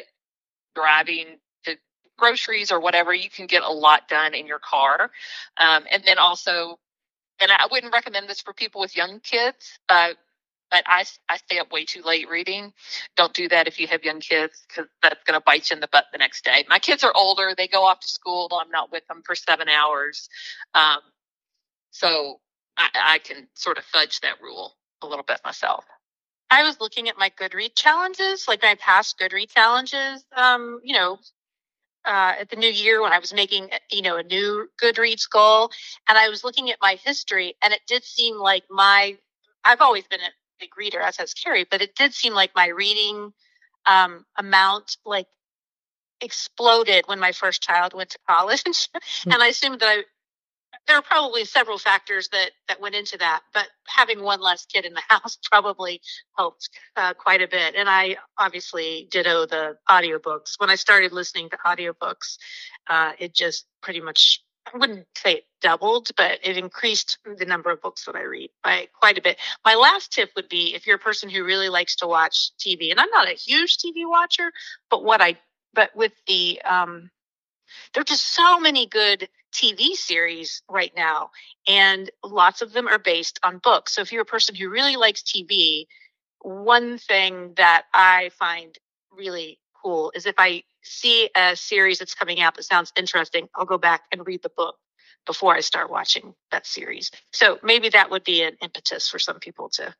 driving 0.75 1.37
to 1.65 1.75
groceries 2.17 2.71
or 2.71 2.79
whatever, 2.79 3.13
you 3.13 3.29
can 3.29 3.47
get 3.47 3.63
a 3.63 3.71
lot 3.71 4.07
done 4.07 4.33
in 4.33 4.47
your 4.47 4.59
car. 4.59 5.11
Um, 5.57 5.83
and 5.91 6.03
then 6.05 6.17
also, 6.17 6.79
and 7.39 7.51
I 7.51 7.67
wouldn't 7.69 7.93
recommend 7.93 8.29
this 8.29 8.41
for 8.41 8.53
people 8.53 8.81
with 8.81 8.95
young 8.95 9.19
kids, 9.19 9.79
uh, 9.89 10.09
but 10.69 10.83
I, 10.85 11.05
I 11.29 11.37
stay 11.37 11.59
up 11.59 11.71
way 11.71 11.85
too 11.85 12.01
late 12.01 12.29
reading. 12.29 12.73
Don't 13.15 13.33
do 13.33 13.47
that 13.49 13.67
if 13.67 13.79
you 13.79 13.87
have 13.87 14.03
young 14.03 14.19
kids 14.19 14.65
because 14.67 14.89
that's 15.01 15.23
going 15.23 15.39
to 15.39 15.43
bite 15.45 15.69
you 15.69 15.75
in 15.75 15.79
the 15.79 15.87
butt 15.87 16.05
the 16.11 16.17
next 16.17 16.43
day. 16.43 16.65
My 16.69 16.79
kids 16.79 17.03
are 17.03 17.13
older; 17.15 17.53
they 17.55 17.67
go 17.67 17.85
off 17.85 18.01
to 18.01 18.07
school. 18.07 18.49
I'm 18.61 18.69
not 18.69 18.91
with 18.91 19.07
them 19.07 19.21
for 19.25 19.35
seven 19.35 19.69
hours, 19.69 20.29
um, 20.73 20.99
so 21.97 22.39
I, 22.77 22.89
I 22.95 23.17
can 23.19 23.47
sort 23.55 23.77
of 23.77 23.83
fudge 23.85 24.19
that 24.21 24.41
rule 24.41 24.75
a 25.01 25.07
little 25.07 25.23
bit 25.23 25.39
myself. 25.43 25.85
I 26.49 26.63
was 26.63 26.79
looking 26.79 27.09
at 27.09 27.17
my 27.17 27.29
Goodread 27.29 27.75
challenges, 27.75 28.47
like 28.47 28.61
my 28.61 28.75
past 28.75 29.19
Goodread 29.19 29.49
challenges. 29.49 30.23
Um, 30.35 30.79
you 30.83 30.93
know, 30.93 31.17
uh, 32.05 32.35
at 32.39 32.49
the 32.49 32.55
new 32.55 32.69
year 32.69 33.01
when 33.01 33.11
I 33.11 33.19
was 33.19 33.33
making, 33.33 33.69
you 33.91 34.01
know, 34.01 34.15
a 34.17 34.23
new 34.23 34.69
Goodreads 34.81 35.29
goal, 35.29 35.71
and 36.07 36.17
I 36.17 36.29
was 36.29 36.43
looking 36.43 36.69
at 36.69 36.77
my 36.81 36.97
history, 37.03 37.55
and 37.61 37.73
it 37.73 37.81
did 37.87 38.03
seem 38.03 38.37
like 38.37 38.63
my 38.69 39.17
I've 39.65 39.81
always 39.81 40.07
been 40.07 40.21
a 40.21 40.31
big 40.59 40.77
reader, 40.77 41.01
as 41.01 41.17
has 41.17 41.33
Carrie, 41.33 41.67
but 41.69 41.81
it 41.81 41.95
did 41.95 42.13
seem 42.13 42.33
like 42.33 42.51
my 42.55 42.67
reading 42.67 43.33
um, 43.85 44.25
amount 44.37 44.97
like 45.05 45.27
exploded 46.21 47.03
when 47.07 47.19
my 47.19 47.31
first 47.31 47.61
child 47.61 47.93
went 47.93 48.11
to 48.11 48.19
college, 48.29 48.63
and 49.25 49.41
I 49.41 49.47
assumed 49.47 49.81
that 49.81 49.89
I 49.89 50.03
there 50.87 50.97
are 50.97 51.01
probably 51.01 51.45
several 51.45 51.77
factors 51.77 52.29
that 52.29 52.51
that 52.67 52.79
went 52.81 52.95
into 52.95 53.17
that, 53.17 53.41
but 53.53 53.67
having 53.87 54.21
one 54.21 54.41
less 54.41 54.65
kid 54.65 54.85
in 54.85 54.93
the 54.93 55.01
house 55.09 55.37
probably 55.51 56.01
helped 56.37 56.69
uh, 56.95 57.13
quite 57.13 57.41
a 57.41 57.47
bit. 57.47 57.75
And 57.75 57.89
I 57.89 58.17
obviously 58.37 59.07
ditto 59.11 59.45
the 59.45 59.77
audiobooks. 59.89 60.53
When 60.57 60.69
I 60.69 60.75
started 60.75 61.11
listening 61.11 61.49
to 61.49 61.57
audiobooks, 61.65 62.37
uh, 62.87 63.11
it 63.19 63.35
just 63.35 63.65
pretty 63.81 64.01
much 64.01 64.43
I 64.73 64.77
wouldn't 64.77 65.07
say 65.15 65.35
it 65.35 65.43
doubled, 65.61 66.09
but 66.17 66.39
it 66.43 66.57
increased 66.57 67.19
the 67.37 67.45
number 67.45 67.71
of 67.71 67.81
books 67.81 68.05
that 68.05 68.15
I 68.15 68.23
read 68.23 68.49
by 68.63 68.87
quite 68.99 69.17
a 69.17 69.21
bit. 69.21 69.37
My 69.63 69.75
last 69.75 70.11
tip 70.11 70.31
would 70.35 70.49
be 70.49 70.75
if 70.75 70.85
you're 70.85 70.97
a 70.97 70.99
person 70.99 71.29
who 71.29 71.43
really 71.43 71.69
likes 71.69 71.95
to 71.97 72.07
watch 72.07 72.51
TV, 72.59 72.91
and 72.91 72.99
I'm 72.99 73.09
not 73.11 73.29
a 73.29 73.33
huge 73.33 73.77
TV 73.77 74.03
watcher, 74.05 74.51
but 74.89 75.03
what 75.03 75.21
I 75.21 75.37
but 75.73 75.95
with 75.95 76.13
the 76.27 76.61
um, 76.63 77.11
there 77.93 78.01
are 78.01 78.05
just 78.05 78.33
so 78.33 78.59
many 78.59 78.85
good 78.85 79.29
TV 79.53 79.93
series 79.93 80.61
right 80.69 80.91
now, 80.95 81.31
and 81.67 82.09
lots 82.23 82.61
of 82.61 82.73
them 82.73 82.87
are 82.87 82.99
based 82.99 83.39
on 83.43 83.59
books. 83.59 83.93
So 83.93 84.01
if 84.01 84.11
you're 84.11 84.21
a 84.21 84.25
person 84.25 84.55
who 84.55 84.69
really 84.69 84.95
likes 84.95 85.21
TV, 85.21 85.85
one 86.41 86.97
thing 86.97 87.53
that 87.57 87.85
I 87.93 88.29
find 88.37 88.77
really 89.11 89.59
cool 89.81 90.11
is 90.15 90.25
if 90.25 90.35
I 90.37 90.63
see 90.83 91.29
a 91.35 91.55
series 91.55 91.99
that's 91.99 92.15
coming 92.15 92.39
out 92.39 92.55
that 92.55 92.63
sounds 92.63 92.93
interesting, 92.97 93.49
I'll 93.55 93.65
go 93.65 93.77
back 93.77 94.03
and 94.11 94.25
read 94.25 94.43
the 94.43 94.49
book 94.49 94.75
before 95.25 95.55
I 95.55 95.59
start 95.59 95.89
watching 95.89 96.33
that 96.51 96.65
series. 96.65 97.11
So 97.31 97.59
maybe 97.63 97.89
that 97.89 98.09
would 98.09 98.23
be 98.23 98.43
an 98.43 98.57
impetus 98.61 99.09
for 99.09 99.19
some 99.19 99.39
people 99.39 99.69
to 99.73 99.93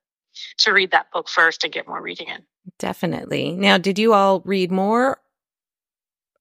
to 0.59 0.71
read 0.71 0.91
that 0.91 1.11
book 1.11 1.27
first 1.29 1.63
and 1.63 1.73
get 1.73 1.87
more 1.87 2.01
reading 2.01 2.27
in. 2.27 2.43
Definitely. 2.77 3.53
Now, 3.53 3.79
did 3.79 3.97
you 3.97 4.13
all 4.13 4.41
read 4.41 4.71
more 4.71 5.19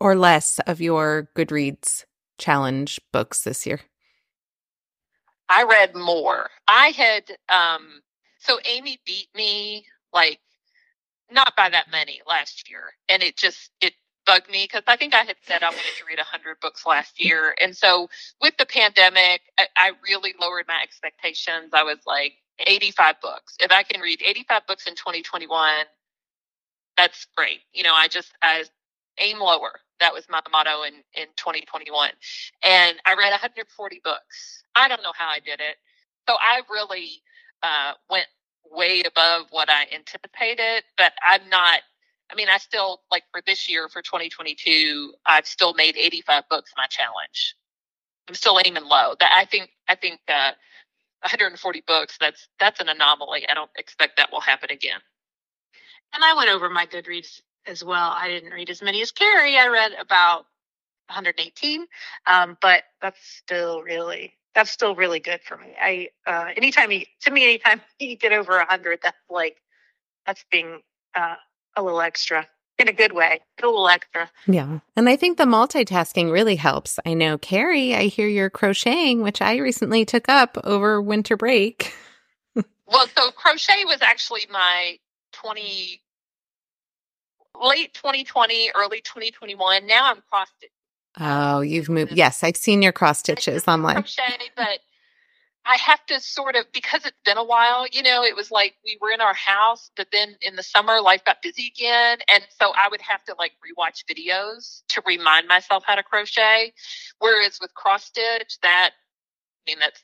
or 0.00 0.16
less 0.16 0.58
of 0.66 0.80
your 0.80 1.28
Goodreads 1.34 2.04
challenge 2.38 3.00
books 3.12 3.42
this 3.42 3.66
year? 3.66 3.80
I 5.48 5.62
read 5.64 5.94
more. 5.94 6.50
I 6.68 6.88
had 6.88 7.24
um 7.48 8.02
so 8.38 8.58
Amy 8.64 8.98
beat 9.06 9.28
me 9.34 9.86
like 10.12 10.40
not 11.30 11.54
by 11.56 11.68
that 11.68 11.90
many 11.90 12.20
last 12.28 12.70
year 12.70 12.94
and 13.08 13.22
it 13.22 13.36
just 13.36 13.70
it 13.80 13.94
bugged 14.26 14.50
me 14.50 14.64
because 14.64 14.82
I 14.86 14.96
think 14.96 15.14
I 15.14 15.22
had 15.22 15.36
said 15.42 15.62
I 15.62 15.70
wanted 15.70 15.96
to 15.98 16.04
read 16.06 16.18
100 16.18 16.60
books 16.60 16.84
last 16.84 17.22
year. 17.24 17.54
And 17.60 17.76
so 17.76 18.08
with 18.40 18.56
the 18.58 18.66
pandemic, 18.66 19.40
I, 19.56 19.66
I 19.76 19.92
really 20.06 20.34
lowered 20.40 20.66
my 20.68 20.80
expectations. 20.82 21.70
I 21.72 21.84
was 21.84 21.98
like 22.06 22.34
85 22.66 23.20
books. 23.22 23.56
If 23.60 23.70
I 23.70 23.82
can 23.84 24.00
read 24.00 24.20
85 24.24 24.66
books 24.66 24.86
in 24.86 24.94
2021, 24.94 25.84
that's 26.96 27.26
great. 27.36 27.60
You 27.72 27.84
know, 27.84 27.94
I 27.94 28.08
just 28.08 28.32
I 28.42 28.64
aim 29.18 29.38
lower. 29.38 29.80
That 30.00 30.12
was 30.12 30.26
my 30.28 30.40
motto 30.50 30.82
in, 30.82 30.94
in 31.14 31.26
2021. 31.36 32.10
And 32.62 32.96
I 33.04 33.14
read 33.14 33.30
140 33.30 34.00
books. 34.04 34.62
I 34.74 34.88
don't 34.88 35.02
know 35.02 35.12
how 35.16 35.28
I 35.28 35.40
did 35.40 35.60
it. 35.60 35.76
So 36.28 36.36
I 36.40 36.62
really 36.70 37.22
uh, 37.62 37.92
went 38.10 38.26
way 38.70 39.02
above 39.06 39.46
what 39.50 39.70
I 39.70 39.86
anticipated, 39.94 40.84
but 40.96 41.12
I'm 41.22 41.48
not, 41.48 41.80
I 42.30 42.34
mean, 42.34 42.48
I 42.48 42.58
still, 42.58 43.02
like 43.10 43.24
for 43.30 43.40
this 43.46 43.68
year, 43.68 43.88
for 43.88 44.02
2022, 44.02 45.14
I've 45.24 45.46
still 45.46 45.74
made 45.74 45.96
85 45.96 46.48
books 46.50 46.72
my 46.76 46.86
challenge. 46.86 47.54
I'm 48.28 48.34
still 48.34 48.60
aiming 48.64 48.84
low. 48.84 49.14
That 49.20 49.32
I 49.36 49.44
think, 49.44 49.70
I 49.88 49.94
think, 49.94 50.20
uh, 50.28 50.52
140 51.22 51.82
books, 51.86 52.18
that's, 52.20 52.48
that's 52.60 52.80
an 52.80 52.88
anomaly. 52.88 53.46
I 53.48 53.54
don't 53.54 53.70
expect 53.76 54.16
that 54.16 54.30
will 54.32 54.40
happen 54.40 54.70
again. 54.70 55.00
And 56.12 56.24
I 56.24 56.34
went 56.34 56.50
over 56.50 56.68
my 56.68 56.86
Goodreads 56.86 57.40
as 57.66 57.84
well. 57.84 58.10
I 58.10 58.28
didn't 58.28 58.52
read 58.52 58.70
as 58.70 58.82
many 58.82 59.02
as 59.02 59.10
Carrie. 59.10 59.56
I 59.56 59.68
read 59.68 59.92
about 59.98 60.46
118, 61.08 61.86
um, 62.26 62.56
but 62.60 62.84
that's 63.00 63.18
still 63.20 63.82
really 63.82 64.34
that's 64.54 64.70
still 64.70 64.94
really 64.94 65.20
good 65.20 65.40
for 65.42 65.56
me. 65.56 65.74
I 65.80 66.08
uh, 66.26 66.48
anytime 66.56 66.90
you 66.90 67.02
to 67.22 67.30
me 67.30 67.44
anytime 67.44 67.80
you 67.98 68.16
get 68.16 68.32
over 68.32 68.56
100, 68.56 69.00
that's 69.02 69.16
like 69.30 69.56
that's 70.26 70.44
being 70.50 70.80
uh, 71.14 71.36
a 71.76 71.82
little 71.82 72.00
extra 72.00 72.46
in 72.78 72.88
a 72.88 72.92
good 72.92 73.12
way, 73.12 73.40
a 73.62 73.66
little 73.66 73.88
extra. 73.88 74.30
Yeah. 74.46 74.80
And 74.96 75.08
I 75.08 75.16
think 75.16 75.38
the 75.38 75.44
multitasking 75.44 76.30
really 76.30 76.56
helps. 76.56 76.98
I 77.06 77.14
know, 77.14 77.38
Carrie, 77.38 77.94
I 77.94 78.04
hear 78.04 78.28
you're 78.28 78.50
crocheting, 78.50 79.22
which 79.22 79.40
I 79.40 79.56
recently 79.56 80.04
took 80.04 80.28
up 80.28 80.58
over 80.64 81.00
winter 81.00 81.36
break. 81.36 81.94
well, 82.86 83.06
so 83.16 83.30
crochet 83.30 83.84
was 83.86 84.02
actually 84.02 84.46
my 84.50 84.98
20 85.32 86.02
late 87.62 87.94
2020, 87.94 88.70
early 88.74 89.00
2021. 89.00 89.86
Now 89.86 90.10
I'm 90.10 90.22
cross 90.28 90.48
stitching. 90.56 90.70
Oh, 91.18 91.60
you've 91.60 91.88
moved. 91.88 92.12
Yes, 92.12 92.44
I've 92.44 92.56
seen 92.56 92.82
your 92.82 92.92
cross 92.92 93.20
stitches 93.20 93.66
online. 93.66 93.94
Crochet, 93.94 94.50
but 94.54 94.80
I 95.64 95.76
have 95.76 96.04
to 96.06 96.20
sort 96.20 96.54
of 96.54 96.70
because 96.72 97.04
it's 97.04 97.16
been 97.24 97.38
a 97.38 97.44
while. 97.44 97.86
You 97.90 98.02
know, 98.02 98.22
it 98.22 98.36
was 98.36 98.50
like 98.50 98.74
we 98.84 98.98
were 99.00 99.10
in 99.10 99.20
our 99.20 99.34
house, 99.34 99.90
but 99.96 100.08
then 100.12 100.36
in 100.42 100.56
the 100.56 100.62
summer 100.62 101.00
life 101.00 101.24
got 101.24 101.42
busy 101.42 101.72
again, 101.74 102.18
and 102.32 102.44
so 102.60 102.72
I 102.76 102.88
would 102.88 103.00
have 103.00 103.24
to 103.24 103.34
like 103.38 103.52
rewatch 103.64 104.04
videos 104.10 104.82
to 104.90 105.02
remind 105.06 105.48
myself 105.48 105.82
how 105.86 105.94
to 105.94 106.02
crochet. 106.02 106.72
Whereas 107.18 107.58
with 107.60 107.74
cross 107.74 108.04
stitch, 108.04 108.58
that 108.62 108.90
I 109.66 109.70
mean, 109.70 109.78
that's 109.80 110.02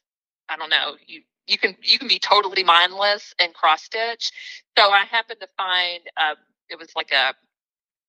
I 0.49 0.57
don't 0.57 0.71
know 0.71 0.97
you 1.07 1.23
you 1.47 1.59
can 1.59 1.77
you 1.83 1.99
can 1.99 2.09
be 2.09 2.19
totally 2.19 2.65
mindless 2.65 3.35
and 3.39 3.53
cross 3.55 3.85
stitch. 3.85 4.33
So 4.77 4.91
I 4.91 5.05
happened 5.05 5.41
to 5.41 5.49
find 5.57 6.01
uh, 6.17 6.35
it 6.69 6.79
was 6.79 6.89
like 6.97 7.13
a 7.13 7.35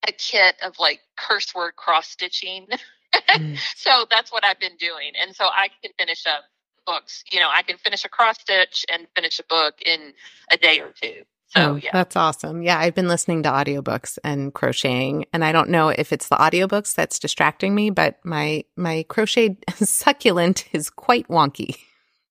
a 0.07 0.11
kit 0.11 0.55
of 0.61 0.77
like 0.79 0.99
curse 1.15 1.53
word 1.55 1.75
cross 1.75 2.07
stitching. 2.07 2.67
mm. 3.29 3.57
So 3.75 4.05
that's 4.09 4.31
what 4.31 4.45
I've 4.45 4.59
been 4.59 4.75
doing. 4.77 5.11
And 5.21 5.35
so 5.35 5.45
I 5.45 5.69
can 5.81 5.91
finish 5.97 6.25
up 6.25 6.43
books. 6.85 7.23
You 7.31 7.39
know, 7.39 7.49
I 7.51 7.61
can 7.61 7.77
finish 7.77 8.03
a 8.05 8.09
cross 8.09 8.39
stitch 8.39 8.85
and 8.91 9.07
finish 9.15 9.39
a 9.39 9.43
book 9.43 9.75
in 9.85 10.13
a 10.51 10.57
day 10.57 10.79
or 10.79 10.91
two. 11.01 11.23
So, 11.47 11.73
oh, 11.73 11.75
yeah. 11.75 11.91
That's 11.93 12.15
awesome. 12.15 12.63
Yeah, 12.63 12.79
I've 12.79 12.95
been 12.95 13.07
listening 13.07 13.43
to 13.43 13.49
audiobooks 13.49 14.17
and 14.23 14.51
crocheting, 14.53 15.25
and 15.31 15.45
I 15.45 15.51
don't 15.51 15.69
know 15.69 15.89
if 15.89 16.11
it's 16.11 16.27
the 16.27 16.35
audiobooks 16.35 16.95
that's 16.95 17.19
distracting 17.19 17.75
me, 17.75 17.91
but 17.91 18.17
my 18.23 18.63
my 18.75 19.05
crochet 19.07 19.57
succulent 19.75 20.65
is 20.73 20.89
quite 20.89 21.27
wonky. 21.27 21.77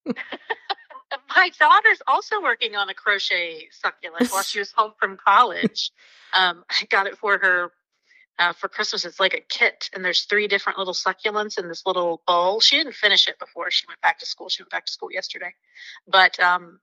my 1.34 1.50
daughter's 1.58 2.02
also 2.06 2.42
working 2.42 2.76
on 2.76 2.88
a 2.88 2.94
crochet 2.94 3.68
succulent 3.70 4.30
while 4.30 4.42
she 4.42 4.58
was 4.58 4.72
home 4.76 4.92
from 4.98 5.16
college. 5.16 5.90
Um, 6.36 6.64
I 6.70 6.86
got 6.90 7.06
it 7.06 7.18
for 7.18 7.38
her 7.38 7.72
uh, 8.38 8.52
for 8.52 8.68
Christmas. 8.68 9.04
It's 9.04 9.20
like 9.20 9.34
a 9.34 9.40
kit, 9.40 9.90
and 9.94 10.04
there's 10.04 10.22
three 10.24 10.48
different 10.48 10.78
little 10.78 10.94
succulents 10.94 11.58
in 11.58 11.68
this 11.68 11.84
little 11.86 12.22
bowl. 12.26 12.60
She 12.60 12.76
didn't 12.76 12.94
finish 12.94 13.28
it 13.28 13.38
before 13.38 13.70
she 13.70 13.86
went 13.86 14.00
back 14.00 14.18
to 14.20 14.26
school. 14.26 14.48
She 14.48 14.62
went 14.62 14.70
back 14.70 14.86
to 14.86 14.92
school 14.92 15.12
yesterday, 15.12 15.54
but 16.06 16.38
um, 16.40 16.80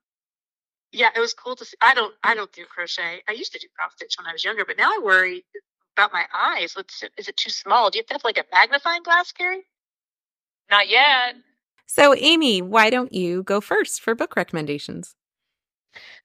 yeah, 0.91 1.09
it 1.15 1.19
was 1.19 1.33
cool 1.33 1.55
to 1.55 1.65
see. 1.65 1.77
I 1.81 1.93
don't, 1.93 2.13
I 2.23 2.35
don't 2.35 2.51
do 2.51 2.65
crochet. 2.65 3.21
I 3.27 3.31
used 3.33 3.53
to 3.53 3.59
do 3.59 3.67
cross 3.75 3.93
stitch 3.95 4.15
when 4.17 4.27
I 4.27 4.33
was 4.33 4.43
younger, 4.43 4.65
but 4.65 4.77
now 4.77 4.89
I 4.89 4.99
worry 5.03 5.45
about 5.97 6.13
my 6.13 6.25
eyes. 6.33 6.75
What's 6.75 7.03
is 7.17 7.27
it 7.27 7.37
too 7.37 7.49
small? 7.49 7.89
Do 7.89 7.97
you 7.97 8.01
have 8.03 8.07
to 8.07 8.13
have 8.15 8.23
like 8.23 8.37
a 8.37 8.45
magnifying 8.53 9.03
glass, 9.03 9.31
Carrie? 9.31 9.65
Not 10.69 10.89
yet. 10.89 11.35
So, 11.91 12.13
Amy, 12.15 12.61
why 12.61 12.91
don't 12.91 13.11
you 13.11 13.41
go 13.41 13.59
first 13.59 13.99
for 13.99 14.13
book 14.13 14.35
recommendations? 14.35 15.15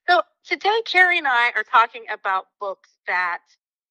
So, 0.07 0.21
today, 0.43 0.83
Carrie 0.85 1.17
and 1.17 1.27
I 1.27 1.49
are 1.55 1.63
talking 1.63 2.03
about 2.13 2.45
books 2.59 2.91
that 3.07 3.39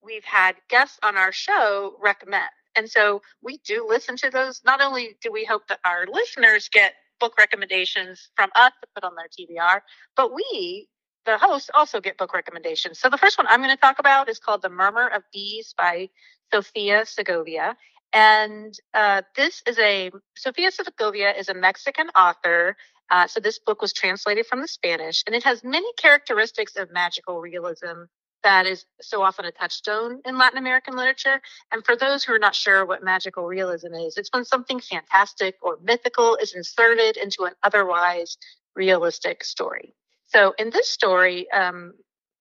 we've 0.01 0.25
had 0.25 0.55
guests 0.71 1.01
on 1.03 1.17
our 1.17 1.33
show 1.33 1.97
recommend. 2.01 2.49
And 2.77 2.89
so 2.89 3.23
we 3.43 3.59
do 3.67 3.85
listen 3.89 4.17
to 4.19 4.31
those. 4.31 4.63
Not 4.65 4.81
only 4.81 5.17
do 5.21 5.33
we 5.33 5.45
hope 5.45 5.67
that 5.67 5.81
our 5.85 6.07
listeners 6.07 6.69
get 6.69 6.95
book 7.19 7.37
recommendations 7.39 8.29
from 8.37 8.51
us 8.55 8.73
to 8.81 8.89
put 8.95 9.03
on 9.03 9.17
their 9.17 9.27
TBR, 9.27 9.81
but 10.17 10.33
we, 10.33 10.87
the 11.27 11.39
hosts, 11.39 11.71
also 11.75 12.01
get 12.01 12.19
book 12.19 12.35
recommendations. 12.35 13.01
So 13.01 13.11
the 13.11 13.19
first 13.19 13.37
one 13.37 13.49
I'm 13.49 13.61
going 13.61 13.75
to 13.75 13.81
talk 13.81 13.99
about 13.99 14.29
is 14.29 14.39
called 14.39 14.63
The 14.63 14.69
Murmur 14.69 15.09
of 15.09 15.25
Bees 15.33 15.75
by 15.77 16.09
Sofia 16.53 17.05
Segovia. 17.05 17.77
And 18.15 18.79
uh, 18.95 19.23
this 19.37 19.63
is 19.67 19.79
a, 19.79 20.13
Sofia 20.37 20.71
Segovia 20.71 21.33
is 21.33 21.49
a 21.49 21.55
Mexican 21.55 22.09
author. 22.11 22.77
Uh, 23.11 23.27
so 23.27 23.41
this 23.41 23.59
book 23.59 23.83
was 23.83 23.93
translated 23.93 24.47
from 24.47 24.61
the 24.61 24.69
Spanish 24.69 25.25
and 25.27 25.35
it 25.35 25.43
has 25.43 25.63
many 25.63 25.93
characteristics 25.99 26.77
of 26.77 26.91
magical 26.93 27.41
realism 27.41 28.05
that 28.45 28.67
is 28.67 28.85
so 29.01 29.23
often 29.23 29.47
a 29.47 29.51
touchstone 29.51 30.21
in 30.25 30.39
Latin 30.39 30.59
American 30.59 30.97
literature. 30.97 31.41
And 31.73 31.85
for 31.85 31.97
those 31.97 32.23
who 32.23 32.35
are 32.35 32.39
not 32.39 32.55
sure 32.55 32.87
what 32.87 33.03
magical 33.03 33.47
realism 33.47 33.95
is, 33.95 34.17
it's 34.17 34.31
when 34.33 34.45
something 34.45 34.81
fantastic 34.81 35.57
or 35.63 35.79
mythical 35.83 36.37
is 36.37 36.55
inserted 36.55 37.17
into 37.17 37.45
an 37.45 37.55
otherwise 37.63 38.37
realistic 38.77 39.43
story. 39.43 39.95
So 40.27 40.55
in 40.59 40.71
this 40.71 40.89
story, 40.89 41.51
um, 41.53 41.95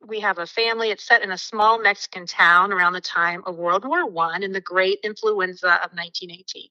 we 0.07 0.19
have 0.19 0.37
a 0.37 0.45
family. 0.45 0.91
It's 0.91 1.05
set 1.05 1.21
in 1.21 1.31
a 1.31 1.37
small 1.37 1.81
Mexican 1.81 2.25
town 2.25 2.73
around 2.73 2.93
the 2.93 3.01
time 3.01 3.43
of 3.45 3.55
World 3.55 3.85
War 3.85 4.05
One 4.05 4.43
and 4.43 4.53
the 4.53 4.61
Great 4.61 4.99
Influenza 5.03 5.67
of 5.67 5.91
1918. 5.93 6.67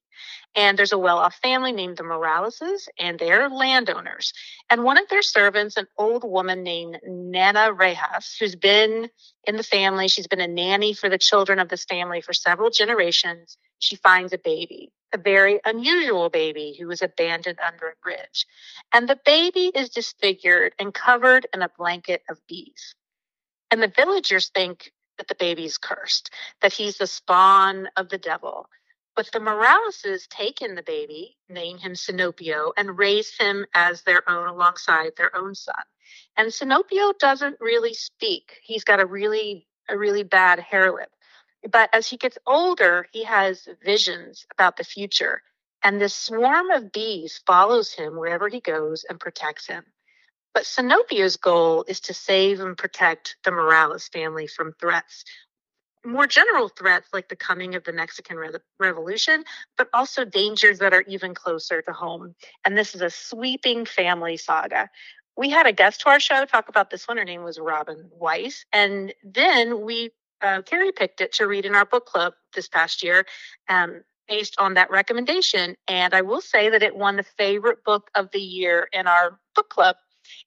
And 0.55 0.79
there's 0.79 0.93
a 0.93 0.99
well-off 0.99 1.35
family 1.37 1.73
named 1.73 1.97
the 1.97 2.03
Moraleses, 2.03 2.89
and 2.99 3.19
they're 3.19 3.49
landowners. 3.49 4.33
And 4.69 4.85
one 4.85 4.99
of 4.99 5.09
their 5.09 5.23
servants, 5.23 5.77
an 5.77 5.87
old 5.99 6.25
woman 6.25 6.63
named 6.63 7.01
Nana 7.07 7.73
Rejas, 7.73 8.37
who's 8.39 8.55
been 8.55 9.09
in 9.45 9.57
the 9.57 9.63
family, 9.63 10.09
she's 10.09 10.27
been 10.27 10.41
a 10.41 10.49
nanny 10.49 10.93
for 10.93 11.09
the 11.09 11.19
children 11.19 11.59
of 11.59 11.69
this 11.69 11.85
family 11.85 12.21
for 12.21 12.35
several 12.35 12.71
generations. 12.71 13.57
She 13.79 13.97
finds 13.97 14.33
a 14.33 14.39
baby, 14.39 14.93
a 15.15 15.19
very 15.19 15.59
unusual 15.65 16.29
baby 16.29 16.77
who 16.79 16.87
was 16.87 17.03
abandoned 17.03 17.59
under 17.67 17.89
a 17.89 17.97
bridge. 18.03 18.47
And 18.93 19.09
the 19.09 19.19
baby 19.25 19.73
is 19.75 19.89
disfigured 19.89 20.75
and 20.79 20.93
covered 20.93 21.47
in 21.55 21.63
a 21.63 21.71
blanket 21.77 22.23
of 22.29 22.39
bees. 22.47 22.95
And 23.73 23.83
the 23.83 23.89
villagers 23.89 24.51
think 24.51 24.93
that 25.17 25.29
the 25.29 25.35
baby's 25.35 25.79
cursed, 25.79 26.31
that 26.61 26.75
he's 26.75 26.99
the 26.99 27.07
spawn 27.07 27.89
of 27.97 28.11
the 28.11 28.19
devil. 28.19 28.69
But 29.17 29.31
the 29.33 29.39
Moraleses 29.39 30.29
take 30.29 30.61
in 30.61 30.75
the 30.75 30.83
baby, 30.83 31.39
name 31.49 31.79
him 31.79 31.93
Sinopio, 31.93 32.73
and 32.77 32.99
raise 32.99 33.35
him 33.35 33.65
as 33.73 34.03
their 34.03 34.29
own 34.29 34.47
alongside 34.47 35.13
their 35.17 35.35
own 35.35 35.55
son. 35.55 35.83
And 36.37 36.49
Sinopio 36.49 37.19
doesn't 37.19 37.61
really 37.61 37.95
speak. 37.95 38.61
He's 38.63 38.85
got 38.85 39.01
a 39.01 39.07
really 39.07 39.67
a 39.89 39.97
really 39.97 40.23
bad 40.23 40.59
hare 40.59 40.93
lip. 40.93 41.11
But 41.71 41.89
as 41.95 42.07
he 42.07 42.19
gets 42.19 42.37
older, 42.47 43.09
he 43.11 43.25
has 43.25 43.69
visions 43.83 44.47
about 44.53 44.77
the 44.77 44.85
future. 44.85 45.43
And 45.83 45.99
this 45.99 46.15
swarm 46.15 46.71
of 46.71 46.93
bees 46.93 47.41
follows 47.47 47.95
him 47.95 48.17
wherever 48.17 48.49
he 48.49 48.61
goes 48.61 49.05
and 49.09 49.19
protects 49.19 49.67
him. 49.67 49.85
But 50.55 50.65
Sinopio's 50.65 51.37
goal 51.37 51.85
is 51.89 52.01
to 52.01 52.15
save 52.15 52.61
and 52.61 52.77
protect 52.77 53.37
the 53.45 53.51
Morales 53.51 54.09
family 54.09 54.47
from 54.47 54.75
threats, 54.79 55.25
more 56.05 56.27
general 56.27 56.69
threats 56.69 57.09
like 57.13 57.29
the 57.29 57.37
coming 57.37 57.75
of 57.75 57.85
the 57.85 57.93
Mexican 57.93 58.37
Re- 58.37 58.51
Revolution, 58.79 59.45
but 59.79 59.89
also 59.95 60.25
dangers 60.25 60.79
that 60.81 60.93
are 60.93 61.03
even 61.03 61.35
closer 61.35 61.81
to 61.83 61.93
home. 61.93 62.35
And 62.65 62.77
this 62.77 62.95
is 62.95 63.01
a 63.01 63.11
sweeping 63.11 63.87
family 63.87 64.37
saga. 64.37 64.91
We 65.37 65.49
had 65.49 65.67
a 65.67 65.73
guest 65.73 66.01
to 66.03 66.11
our 66.11 66.21
show 66.21 66.41
to 66.41 66.47
talk 66.47 66.69
about 66.69 66.91
this 66.91 67.09
one. 67.09 67.17
Her 67.17 67.25
name 67.25 67.45
was 67.45 67.59
Robin 67.59 68.11
Weiss. 68.13 68.65
And 68.73 69.15
then 69.23 69.83
we 69.83 70.11
uh, 70.43 70.61
Carrie 70.63 70.91
picked 70.91 71.21
it 71.21 71.33
to 71.35 71.47
read 71.47 71.65
in 71.65 71.75
our 71.75 71.85
book 71.85 72.05
club 72.05 72.35
this 72.53 72.69
past 72.69 73.03
year. 73.03 73.25
Um, 73.69 74.03
based 74.29 74.55
on 74.59 74.75
that 74.75 74.91
recommendation. 74.91 75.77
And 75.89 76.15
I 76.15 76.23
will 76.23 76.41
say 76.41 76.71
that 76.71 76.83
it 76.83 76.97
won 76.97 77.17
the 77.17 77.23
favorite 77.23 77.85
book 77.85 78.11
of 78.15 78.31
the 78.31 78.41
year 78.41 78.89
in 78.93 79.07
our 79.07 79.39
book 79.55 79.69
club. 79.69 79.97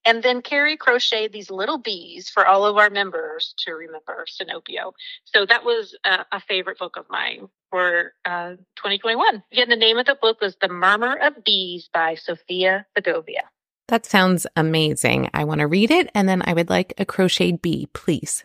And 0.05 0.21
then 0.23 0.41
Carrie 0.41 0.77
crocheted 0.77 1.33
these 1.33 1.49
little 1.49 1.77
bees 1.77 2.29
for 2.29 2.45
all 2.45 2.65
of 2.65 2.77
our 2.77 2.89
members 2.89 3.53
to 3.59 3.71
remember 3.71 4.25
Sinopio. 4.29 4.93
So 5.25 5.45
that 5.45 5.65
was 5.65 5.95
a, 6.03 6.25
a 6.31 6.39
favorite 6.39 6.77
book 6.77 6.97
of 6.97 7.05
mine 7.09 7.47
for 7.69 8.13
uh, 8.25 8.51
2021. 8.77 9.43
Again, 9.51 9.69
the 9.69 9.75
name 9.75 9.97
of 9.97 10.05
the 10.05 10.15
book 10.15 10.41
was 10.41 10.55
The 10.61 10.69
Murmur 10.69 11.15
of 11.15 11.43
Bees 11.43 11.89
by 11.93 12.15
Sofia 12.15 12.85
Segovia. 12.95 13.49
That 13.87 14.05
sounds 14.05 14.47
amazing. 14.55 15.29
I 15.33 15.43
want 15.43 15.59
to 15.59 15.67
read 15.67 15.91
it 15.91 16.09
and 16.15 16.27
then 16.27 16.41
I 16.45 16.53
would 16.53 16.69
like 16.69 16.93
a 16.97 17.05
crocheted 17.05 17.61
bee, 17.61 17.87
please. 17.93 18.43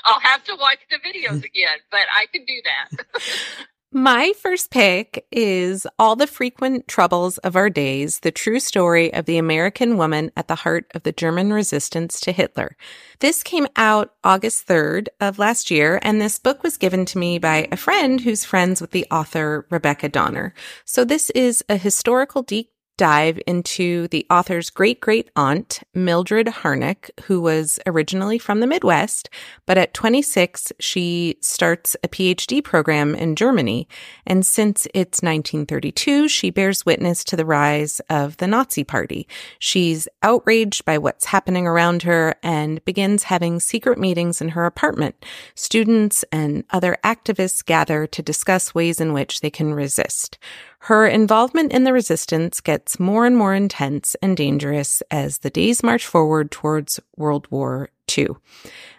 I'll 0.04 0.20
have 0.20 0.42
to 0.44 0.56
watch 0.58 0.78
the 0.90 0.96
videos 0.96 1.44
again, 1.44 1.78
but 1.90 2.00
I 2.14 2.26
can 2.32 2.44
do 2.44 2.60
that. 2.64 3.06
My 3.90 4.34
first 4.38 4.70
pick 4.70 5.26
is 5.32 5.86
All 5.98 6.14
the 6.14 6.26
Frequent 6.26 6.88
Troubles 6.88 7.38
of 7.38 7.56
Our 7.56 7.70
Days, 7.70 8.20
the 8.20 8.30
true 8.30 8.60
story 8.60 9.10
of 9.14 9.24
the 9.24 9.38
American 9.38 9.96
woman 9.96 10.30
at 10.36 10.46
the 10.46 10.56
heart 10.56 10.90
of 10.94 11.04
the 11.04 11.12
German 11.12 11.54
resistance 11.54 12.20
to 12.20 12.32
Hitler. 12.32 12.76
This 13.20 13.42
came 13.42 13.66
out 13.76 14.12
August 14.22 14.68
3rd 14.68 15.08
of 15.22 15.38
last 15.38 15.70
year, 15.70 16.00
and 16.02 16.20
this 16.20 16.38
book 16.38 16.62
was 16.62 16.76
given 16.76 17.06
to 17.06 17.18
me 17.18 17.38
by 17.38 17.66
a 17.72 17.78
friend 17.78 18.20
who's 18.20 18.44
friends 18.44 18.82
with 18.82 18.90
the 18.90 19.06
author 19.10 19.66
Rebecca 19.70 20.10
Donner. 20.10 20.52
So 20.84 21.06
this 21.06 21.30
is 21.30 21.64
a 21.70 21.78
historical 21.78 22.42
deep 22.42 22.70
dive 22.98 23.40
into 23.46 24.08
the 24.08 24.26
author's 24.28 24.68
great 24.68 25.00
great 25.00 25.30
aunt, 25.36 25.80
Mildred 25.94 26.48
Harnack, 26.48 27.10
who 27.22 27.40
was 27.40 27.78
originally 27.86 28.38
from 28.38 28.60
the 28.60 28.66
Midwest, 28.66 29.30
but 29.64 29.78
at 29.78 29.94
26, 29.94 30.72
she 30.80 31.38
starts 31.40 31.96
a 32.04 32.08
PhD 32.08 32.62
program 32.62 33.14
in 33.14 33.36
Germany. 33.36 33.88
And 34.26 34.44
since 34.44 34.86
it's 34.92 35.22
1932, 35.22 36.28
she 36.28 36.50
bears 36.50 36.84
witness 36.84 37.24
to 37.24 37.36
the 37.36 37.46
rise 37.46 38.00
of 38.10 38.36
the 38.36 38.46
Nazi 38.46 38.84
Party. 38.84 39.26
She's 39.58 40.08
outraged 40.22 40.84
by 40.84 40.98
what's 40.98 41.26
happening 41.26 41.66
around 41.66 42.02
her 42.02 42.34
and 42.42 42.84
begins 42.84 43.22
having 43.24 43.60
secret 43.60 43.98
meetings 43.98 44.40
in 44.40 44.50
her 44.50 44.66
apartment. 44.66 45.24
Students 45.54 46.24
and 46.32 46.64
other 46.70 46.98
activists 47.04 47.64
gather 47.64 48.06
to 48.08 48.22
discuss 48.22 48.74
ways 48.74 49.00
in 49.00 49.12
which 49.12 49.40
they 49.40 49.50
can 49.50 49.72
resist. 49.72 50.38
Her 50.80 51.06
involvement 51.06 51.72
in 51.72 51.84
the 51.84 51.92
resistance 51.92 52.60
gets 52.60 53.00
more 53.00 53.26
and 53.26 53.36
more 53.36 53.54
intense 53.54 54.16
and 54.22 54.36
dangerous 54.36 55.02
as 55.10 55.38
the 55.38 55.50
days 55.50 55.82
march 55.82 56.06
forward 56.06 56.50
towards 56.50 57.00
World 57.16 57.46
War 57.50 57.90
II 58.16 58.28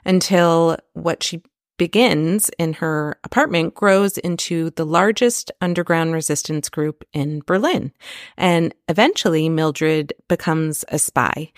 until 0.06 0.78
what 0.94 1.24
she 1.24 1.42
begins 1.80 2.52
in 2.60 2.74
her 2.74 3.18
apartment 3.24 3.74
grows 3.74 4.18
into 4.20 4.70
the 4.72 4.86
largest 4.86 5.50
underground 5.62 6.14
resistance 6.14 6.70
group 6.70 7.04
in 7.14 7.42
Berlin. 7.48 7.92
And 8.38 8.76
eventually 8.88 9.50
Mildred 9.50 10.14
becomes 10.28 10.86
a 10.90 11.00
spy. 11.00 11.52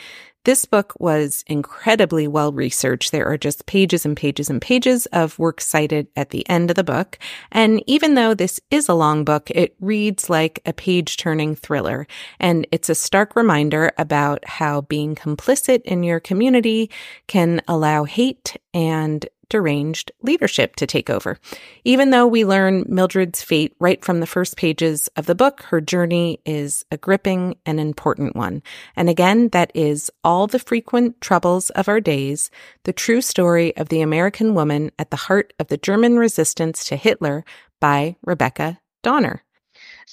This 0.43 0.65
book 0.65 0.93
was 0.99 1.43
incredibly 1.45 2.27
well 2.27 2.51
researched. 2.51 3.11
There 3.11 3.27
are 3.27 3.37
just 3.37 3.67
pages 3.67 4.05
and 4.07 4.17
pages 4.17 4.49
and 4.49 4.59
pages 4.59 5.05
of 5.07 5.37
works 5.37 5.67
cited 5.67 6.07
at 6.15 6.31
the 6.31 6.47
end 6.49 6.71
of 6.71 6.75
the 6.75 6.83
book. 6.83 7.19
And 7.51 7.83
even 7.85 8.15
though 8.15 8.33
this 8.33 8.59
is 8.71 8.89
a 8.89 8.95
long 8.95 9.23
book, 9.23 9.51
it 9.51 9.75
reads 9.79 10.31
like 10.31 10.59
a 10.65 10.73
page 10.73 11.17
turning 11.17 11.55
thriller. 11.55 12.07
And 12.39 12.65
it's 12.71 12.89
a 12.89 12.95
stark 12.95 13.35
reminder 13.35 13.91
about 13.99 14.43
how 14.47 14.81
being 14.81 15.13
complicit 15.13 15.83
in 15.83 16.01
your 16.01 16.19
community 16.19 16.89
can 17.27 17.61
allow 17.67 18.05
hate 18.05 18.57
and 18.73 19.27
deranged 19.51 20.13
leadership 20.21 20.77
to 20.77 20.87
take 20.87 21.09
over. 21.09 21.37
Even 21.83 22.09
though 22.09 22.25
we 22.25 22.45
learn 22.45 22.85
Mildred's 22.87 23.43
fate 23.43 23.75
right 23.79 24.03
from 24.03 24.21
the 24.21 24.25
first 24.25 24.55
pages 24.55 25.09
of 25.17 25.25
the 25.25 25.35
book, 25.35 25.63
her 25.63 25.81
journey 25.81 26.39
is 26.45 26.85
a 26.89 26.97
gripping 26.97 27.57
and 27.65 27.79
important 27.79 28.33
one. 28.33 28.63
And 28.95 29.09
again, 29.09 29.49
that 29.49 29.71
is 29.75 30.09
All 30.23 30.47
the 30.47 30.57
Frequent 30.57 31.19
Troubles 31.19 31.69
of 31.71 31.89
Our 31.89 31.99
Days, 31.99 32.49
the 32.85 32.93
true 32.93 33.21
story 33.21 33.75
of 33.75 33.89
the 33.89 34.01
American 34.01 34.55
woman 34.55 34.89
at 34.97 35.11
the 35.11 35.17
heart 35.17 35.53
of 35.59 35.67
the 35.67 35.77
German 35.77 36.17
resistance 36.17 36.85
to 36.85 36.95
Hitler 36.95 37.43
by 37.81 38.15
Rebecca 38.23 38.79
Donner. 39.03 39.43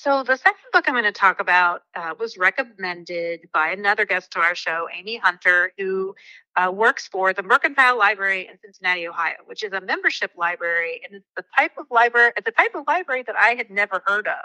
So 0.01 0.22
the 0.22 0.36
second 0.36 0.62
book 0.72 0.84
I'm 0.86 0.94
going 0.94 1.03
to 1.03 1.11
talk 1.11 1.40
about 1.40 1.82
uh, 1.96 2.14
was 2.20 2.38
recommended 2.38 3.49
by 3.53 3.70
another 3.70 4.05
guest 4.05 4.30
to 4.30 4.38
our 4.38 4.55
show, 4.55 4.86
Amy 4.96 5.16
Hunter, 5.16 5.72
who 5.76 6.14
uh, 6.55 6.70
works 6.70 7.09
for 7.09 7.32
the 7.32 7.42
Mercantile 7.42 7.99
Library 7.99 8.46
in 8.46 8.57
Cincinnati, 8.64 9.09
Ohio, 9.09 9.34
which 9.46 9.64
is 9.64 9.72
a 9.72 9.80
membership 9.80 10.30
library, 10.36 11.01
and 11.03 11.16
it's 11.16 11.26
the 11.36 11.42
type 11.59 11.72
of 11.76 11.86
library, 11.90 12.30
the 12.44 12.53
type 12.53 12.76
of 12.76 12.84
library 12.86 13.24
that 13.26 13.34
I 13.34 13.57
had 13.57 13.70
never 13.70 14.01
heard 14.07 14.28
of 14.28 14.44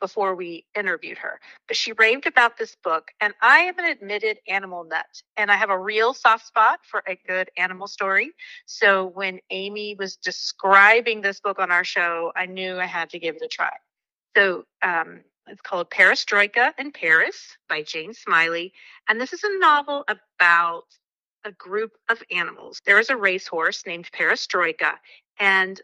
before 0.00 0.34
we 0.34 0.64
interviewed 0.74 1.18
her. 1.18 1.38
But 1.68 1.76
she 1.76 1.92
raved 1.92 2.26
about 2.26 2.56
this 2.56 2.74
book, 2.82 3.10
and 3.20 3.34
I 3.42 3.58
am 3.58 3.78
an 3.78 3.84
admitted 3.84 4.38
animal 4.48 4.84
nut, 4.84 5.04
and 5.36 5.52
I 5.52 5.56
have 5.56 5.68
a 5.68 5.78
real 5.78 6.14
soft 6.14 6.46
spot 6.46 6.80
for 6.82 7.02
a 7.06 7.18
good 7.26 7.50
animal 7.58 7.88
story. 7.88 8.30
So 8.64 9.08
when 9.08 9.40
Amy 9.50 9.96
was 9.98 10.16
describing 10.16 11.20
this 11.20 11.40
book 11.40 11.58
on 11.58 11.70
our 11.70 11.84
show, 11.84 12.32
I 12.34 12.46
knew 12.46 12.78
I 12.78 12.86
had 12.86 13.10
to 13.10 13.18
give 13.18 13.36
it 13.36 13.42
a 13.42 13.48
try. 13.48 13.72
So 14.36 14.64
um, 14.82 15.20
it's 15.46 15.60
called 15.60 15.90
Perestroika 15.90 16.72
in 16.78 16.92
Paris 16.92 17.56
by 17.68 17.82
Jane 17.82 18.14
Smiley. 18.14 18.72
And 19.08 19.20
this 19.20 19.32
is 19.32 19.44
a 19.44 19.58
novel 19.58 20.04
about 20.08 20.84
a 21.44 21.52
group 21.52 21.92
of 22.08 22.22
animals. 22.30 22.80
There 22.86 22.98
is 22.98 23.10
a 23.10 23.16
racehorse 23.16 23.84
named 23.86 24.10
Perestroika, 24.12 24.94
and 25.38 25.80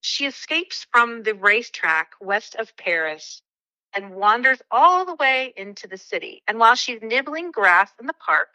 she 0.00 0.26
escapes 0.26 0.86
from 0.92 1.22
the 1.22 1.34
racetrack 1.34 2.12
west 2.20 2.56
of 2.56 2.76
Paris 2.76 3.40
and 3.94 4.14
wanders 4.14 4.60
all 4.70 5.04
the 5.04 5.14
way 5.14 5.54
into 5.56 5.86
the 5.86 5.96
city. 5.96 6.42
And 6.48 6.58
while 6.58 6.74
she's 6.74 7.00
nibbling 7.00 7.52
grass 7.52 7.90
in 8.00 8.06
the 8.06 8.12
park, 8.14 8.48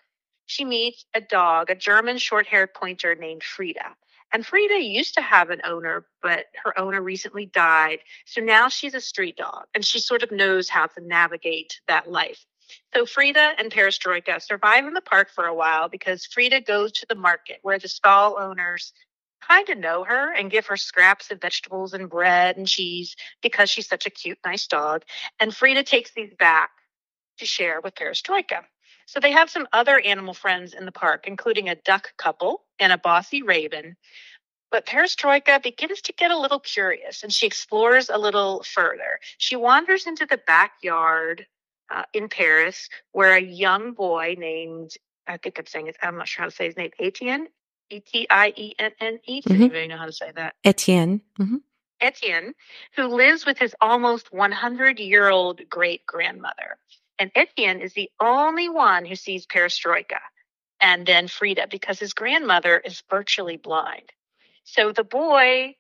she 0.46 0.66
meets 0.66 1.06
a 1.14 1.22
dog, 1.22 1.70
a 1.70 1.76
German 1.76 2.18
short 2.18 2.46
haired 2.46 2.74
pointer 2.74 3.16
named 3.16 3.44
Frida. 3.44 3.96
And 4.32 4.46
Frida 4.46 4.82
used 4.82 5.16
to 5.16 5.22
have 5.22 5.50
an 5.50 5.62
owner, 5.64 6.06
but 6.22 6.46
her 6.64 6.78
owner 6.78 7.02
recently 7.02 7.48
died. 7.48 8.00
So 8.26 8.42
now 8.42 8.70
she's 8.70 8.94
a 8.94 9.02
street 9.02 9.38
dog 9.38 9.66
and 9.74 9.84
she 9.84 10.00
sort 10.00 10.24
of 10.24 10.32
knows 10.32 10.70
how 10.70 10.86
to 10.88 11.02
navigate 11.02 11.82
that 11.88 12.10
life. 12.10 12.46
So 12.94 13.06
Frida 13.06 13.54
and 13.58 13.72
Perestroika 13.72 14.42
survive 14.42 14.86
in 14.86 14.94
the 14.94 15.02
park 15.02 15.30
for 15.34 15.46
a 15.46 15.56
while 15.56 15.90
because 15.90 16.26
Frida 16.26 16.62
goes 16.62 16.92
to 16.94 17.06
the 17.10 17.16
market 17.16 17.58
where 17.64 17.80
the 17.80 17.88
stall 17.88 18.38
owners 18.40 18.94
kind 19.48 19.70
of 19.70 19.78
know 19.78 20.04
her 20.04 20.34
and 20.34 20.52
give 20.52 20.68
her 20.68 20.78
scraps 20.78 21.32
of 21.32 21.42
vegetables 21.42 21.94
and 21.94 22.10
bread 22.10 22.58
and 22.58 22.68
cheese 22.68 23.16
because 23.42 23.70
she's 23.70 23.88
such 23.88 24.06
a 24.06 24.12
cute, 24.12 24.38
nice 24.46 24.68
dog. 24.68 25.04
And 25.40 25.56
Frida 25.56 25.84
takes 25.84 26.12
these 26.14 26.34
back 26.38 26.70
to 27.40 27.46
share 27.46 27.82
with 27.82 27.96
Perestroika. 27.96 28.64
So 29.10 29.20
they 29.20 29.32
have 29.32 29.50
some 29.50 29.68
other 29.74 30.00
animal 30.00 30.36
friends 30.36 30.76
in 30.76 30.86
the 30.86 30.92
park, 30.92 31.26
including 31.26 31.68
a 31.68 31.74
duck 31.74 32.14
couple 32.18 32.62
and 32.78 32.94
a 32.94 32.98
bossy 33.00 33.42
raven. 33.42 33.96
But 34.70 34.86
Perestroika 34.86 35.64
begins 35.64 36.00
to 36.04 36.14
get 36.14 36.30
a 36.30 36.38
little 36.38 36.60
curious 36.60 37.24
and 37.24 37.34
she 37.34 37.48
explores 37.48 38.12
a 38.12 38.20
little 38.20 38.62
further. 38.62 39.20
She 39.40 39.56
wanders 39.56 40.06
into 40.06 40.28
the 40.28 40.38
backyard 40.46 41.48
uh, 41.90 42.04
in 42.14 42.30
Paris 42.30 42.88
where 43.12 43.36
a 43.36 43.42
young 43.42 43.94
boy 43.94 44.36
named, 44.38 44.92
I 45.26 45.38
think 45.38 45.58
I'm 45.58 45.66
saying 45.66 45.88
it, 45.88 45.98
I'm 46.04 46.16
not 46.16 46.28
sure 46.28 46.44
how 46.44 46.50
to 46.50 46.56
say 46.56 46.66
his 46.68 46.78
name, 46.78 46.92
Etienne, 47.00 47.48
E 47.90 48.02
T 48.02 48.28
I 48.30 48.54
E 48.56 48.76
N 48.78 48.92
N 49.00 49.20
E. 49.26 49.42
Does 49.42 49.52
Mhm. 49.54 49.56
anybody 49.56 49.88
know 49.88 49.98
how 49.98 50.06
to 50.06 50.14
say 50.14 50.32
that? 50.36 50.54
Etienne. 50.64 51.22
hmm 51.36 51.58
Etienne, 52.00 52.54
who 52.96 53.08
lives 53.08 53.48
with 53.48 53.58
his 53.58 53.76
almost 53.82 54.32
100 54.32 55.00
year 55.00 55.30
old 55.30 55.68
great 55.68 56.06
grandmother. 56.06 56.78
And 57.20 57.32
Etienne 57.36 57.82
is 57.82 57.94
the 57.94 58.10
only 58.22 58.70
one 58.70 59.06
who 59.06 59.16
sees 59.16 59.46
Perestroika 59.46 60.20
and 60.82 61.06
then 61.06 61.28
Frida 61.28 61.68
because 61.70 62.00
his 62.00 62.14
grandmother 62.14 62.78
is 62.78 63.04
virtually 63.10 63.58
blind. 63.58 64.12
So 64.64 64.94
the 64.94 65.04
boy 65.04 65.76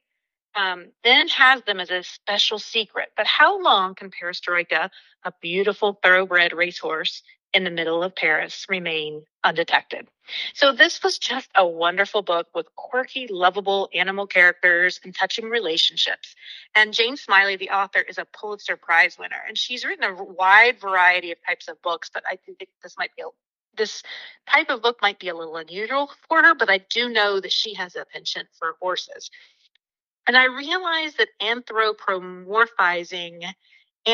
um, 0.55 0.87
then 1.03 1.27
has 1.29 1.61
them 1.63 1.79
as 1.79 1.91
a 1.91 2.03
special 2.03 2.59
secret. 2.59 3.09
But 3.15 3.27
how 3.27 3.61
long 3.61 3.95
can 3.95 4.11
Perestroika, 4.11 4.89
a 5.23 5.33
beautiful 5.41 5.99
thoroughbred 6.03 6.53
racehorse 6.53 7.23
in 7.53 7.63
the 7.63 7.71
middle 7.71 8.03
of 8.03 8.15
Paris, 8.15 8.65
remain 8.69 9.23
undetected? 9.43 10.07
So 10.53 10.71
this 10.71 11.01
was 11.03 11.17
just 11.17 11.49
a 11.55 11.65
wonderful 11.65 12.21
book 12.21 12.47
with 12.53 12.67
quirky, 12.75 13.27
lovable 13.29 13.89
animal 13.93 14.27
characters 14.27 14.99
and 15.03 15.15
touching 15.15 15.49
relationships. 15.49 16.35
And 16.75 16.93
Jane 16.93 17.17
Smiley, 17.17 17.55
the 17.55 17.71
author, 17.71 17.99
is 17.99 18.17
a 18.17 18.25
Pulitzer 18.25 18.77
Prize 18.77 19.17
winner, 19.17 19.41
and 19.47 19.57
she's 19.57 19.85
written 19.85 20.03
a 20.03 20.23
wide 20.23 20.79
variety 20.79 21.31
of 21.31 21.37
types 21.47 21.67
of 21.67 21.81
books. 21.81 22.09
But 22.13 22.23
I 22.29 22.37
think 22.45 22.59
this 22.83 22.97
might 22.97 23.15
be 23.15 23.23
a, 23.23 23.27
this 23.75 24.03
type 24.47 24.69
of 24.69 24.81
book 24.81 24.97
might 25.01 25.19
be 25.19 25.29
a 25.29 25.35
little 25.35 25.57
unusual 25.57 26.11
for 26.27 26.43
her. 26.43 26.53
But 26.53 26.69
I 26.69 26.79
do 26.89 27.09
know 27.09 27.39
that 27.39 27.51
she 27.51 27.73
has 27.75 27.95
a 27.95 28.05
penchant 28.05 28.49
for 28.57 28.75
horses. 28.79 29.31
And 30.27 30.37
I 30.37 30.45
realize 30.45 31.15
that 31.15 31.29
anthropomorphizing 31.41 33.43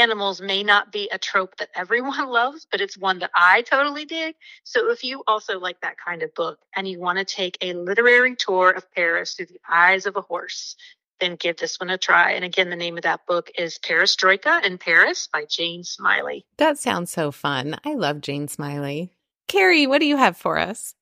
animals 0.02 0.42
may 0.42 0.64
not 0.64 0.92
be 0.92 1.10
a 1.12 1.18
trope 1.18 1.58
that 1.58 1.70
everyone 1.76 2.28
loves, 2.30 2.68
but 2.70 2.82
it's 2.82 2.98
one 2.98 3.20
that 3.20 3.32
I 3.34 3.62
totally 3.62 4.06
dig. 4.06 4.36
So 4.64 4.92
if 4.92 5.04
you 5.04 5.24
also 5.28 5.60
like 5.60 5.82
that 5.82 5.98
kind 5.98 6.24
of 6.24 6.34
book 6.34 6.60
and 6.76 6.88
you 6.88 7.00
want 7.00 7.20
to 7.20 7.26
take 7.26 7.58
a 7.62 7.74
literary 7.74 8.36
tour 8.36 8.72
of 8.72 8.92
Paris 8.94 9.34
through 9.34 9.48
the 9.48 9.62
eyes 9.70 10.06
of 10.06 10.16
a 10.16 10.22
horse, 10.22 10.76
then 11.20 11.36
give 11.36 11.58
this 11.58 11.80
one 11.80 11.90
a 11.90 11.98
try. 11.98 12.32
And 12.32 12.44
again, 12.44 12.70
the 12.70 12.76
name 12.76 12.98
of 12.98 13.04
that 13.04 13.26
book 13.26 13.50
is 13.58 13.80
Perestroika 13.80 14.66
in 14.66 14.78
Paris 14.78 15.30
by 15.32 15.46
Jane 15.50 15.84
Smiley. 15.84 16.46
That 16.58 16.78
sounds 16.78 17.12
so 17.12 17.32
fun. 17.32 17.78
I 17.86 17.94
love 17.94 18.22
Jane 18.22 18.48
Smiley. 18.48 19.12
Carrie, 19.48 19.88
what 19.88 20.00
do 20.00 20.06
you 20.06 20.18
have 20.18 20.36
for 20.36 20.58
us? 20.58 20.94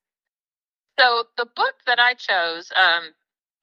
So 1.00 1.24
the 1.38 1.48
book 1.56 1.74
that 1.88 2.00
I 2.00 2.14
chose, 2.14 2.72
um, 2.76 3.04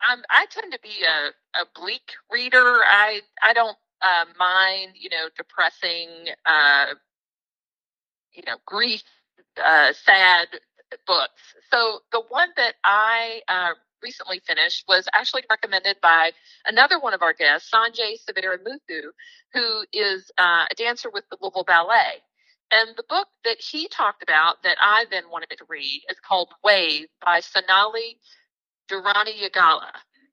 I'm, 0.03 0.23
I 0.31 0.47
tend 0.51 0.73
to 0.73 0.81
be 0.83 1.05
a, 1.05 1.61
a 1.61 1.65
bleak 1.75 2.13
reader. 2.31 2.81
I 2.85 3.21
I 3.43 3.53
don't 3.53 3.77
uh, 4.03 4.25
mind, 4.39 4.93
you 4.95 5.11
know, 5.11 5.29
depressing, 5.37 6.09
uh, 6.47 6.87
you 8.33 8.43
know, 8.47 8.57
grief, 8.67 9.03
uh, 9.63 9.93
sad 9.93 10.49
books. 11.07 11.43
So 11.71 12.01
the 12.13 12.23
one 12.29 12.49
that 12.57 12.75
I 12.85 13.43
uh, 13.49 13.71
recently 14.03 14.41
finished 14.47 14.85
was 14.89 15.09
actually 15.15 15.45
recommended 15.51 15.97
by 16.03 16.33
another 16.67 16.99
one 16.99 17.15
of 17.15 17.23
our 17.23 17.33
guests, 17.33 17.71
Sanjay 17.71 18.17
Sivaramuthu, 18.29 19.11
who 19.53 19.85
is 19.93 20.31
uh, 20.39 20.67
a 20.71 20.75
dancer 20.75 21.11
with 21.11 21.25
the 21.31 21.37
Louisville 21.41 21.65
Ballet. 21.65 22.23
And 22.73 22.91
the 22.97 23.05
book 23.09 23.29
that 23.45 23.61
he 23.61 23.89
talked 23.89 24.23
about 24.23 24.63
that 24.63 24.77
I 24.81 25.05
then 25.11 25.25
wanted 25.31 25.51
to 25.59 25.65
read 25.69 26.03
is 26.09 26.19
called 26.21 26.51
Wave 26.63 27.09
by 27.25 27.41
Sonali 27.41 28.19
Deraniyagala. 28.89 29.91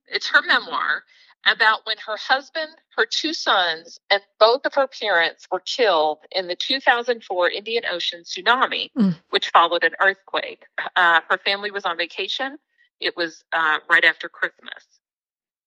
It's 0.08 0.30
her 0.30 0.42
memoir 0.44 1.04
about 1.48 1.86
when 1.86 1.98
her 2.06 2.18
husband, 2.18 2.70
her 2.96 3.06
two 3.06 3.34
sons, 3.34 4.00
and 4.10 4.22
both 4.40 4.66
of 4.66 4.74
her 4.74 4.88
parents 4.88 5.48
were 5.52 5.62
killed 5.62 6.20
in 6.32 6.48
the 6.48 6.56
2004 6.56 7.50
Indian 7.50 7.84
Ocean 7.90 8.24
tsunami, 8.24 8.92
Mm. 8.94 9.16
which 9.30 9.50
followed 9.50 9.84
an 9.84 9.94
earthquake. 10.00 10.66
Uh, 10.96 11.22
her 11.30 11.38
family 11.38 11.72
was 11.72 11.86
on 11.86 11.98
vacation. 11.98 12.58
It 13.00 13.16
was 13.16 13.44
uh, 13.54 13.80
right 13.90 14.04
after 14.04 14.28
Christmas. 14.30 14.86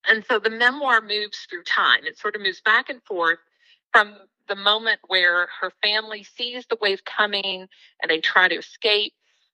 And 0.08 0.24
so 0.26 0.38
the 0.38 0.50
memoir 0.50 1.00
moves 1.00 1.46
through 1.48 1.64
time. 1.64 2.04
It 2.04 2.18
sort 2.18 2.34
of 2.34 2.42
moves 2.42 2.60
back 2.60 2.88
and 2.88 3.02
forth 3.04 3.38
from 3.92 4.16
the 4.48 4.56
moment 4.56 5.00
where 5.06 5.48
her 5.60 5.70
family 5.82 6.24
sees 6.24 6.66
the 6.66 6.78
wave 6.80 7.04
coming 7.04 7.68
and 8.02 8.10
they 8.10 8.20
try 8.20 8.48
to 8.48 8.56
escape. 8.56 9.12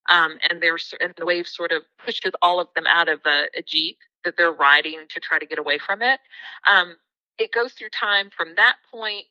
Um, 0.08 0.38
and 0.48 0.62
and 0.62 1.14
the 1.16 1.26
wave 1.26 1.48
sort 1.48 1.72
of 1.72 1.82
pushes 2.04 2.32
all 2.40 2.60
of 2.60 2.68
them 2.76 2.86
out 2.86 3.08
of 3.08 3.20
a, 3.26 3.48
a 3.56 3.62
jeep 3.62 3.98
that 4.26 4.36
they're 4.36 4.52
riding 4.52 5.00
to 5.08 5.20
try 5.20 5.38
to 5.38 5.46
get 5.46 5.58
away 5.58 5.78
from 5.78 6.02
it. 6.02 6.20
Um, 6.70 6.96
it 7.38 7.52
goes 7.52 7.72
through 7.72 7.90
time 7.90 8.28
from 8.36 8.54
that 8.56 8.76
point 8.90 9.24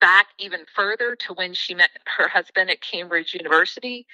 back 0.00 0.26
even 0.38 0.60
further 0.74 1.16
to 1.16 1.32
when 1.34 1.54
she 1.54 1.74
met 1.74 1.90
her 2.06 2.28
husband 2.28 2.70
at 2.70 2.80
Cambridge 2.80 3.34
University, 3.34 4.06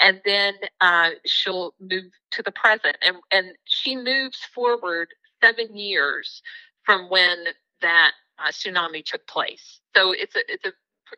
and 0.00 0.20
then 0.24 0.54
uh, 0.80 1.10
she'll 1.24 1.74
move 1.80 2.04
to 2.32 2.42
the 2.42 2.52
present, 2.52 2.96
and 3.00 3.16
and 3.30 3.52
she 3.64 3.96
moves 3.96 4.38
forward 4.54 5.08
seven 5.42 5.76
years 5.76 6.42
from 6.82 7.08
when 7.08 7.44
that 7.80 8.12
uh, 8.38 8.48
tsunami 8.48 9.04
took 9.04 9.26
place. 9.26 9.80
So 9.96 10.12
it's 10.12 10.36
a 10.36 10.40
it's 10.48 10.66
a 10.66 10.72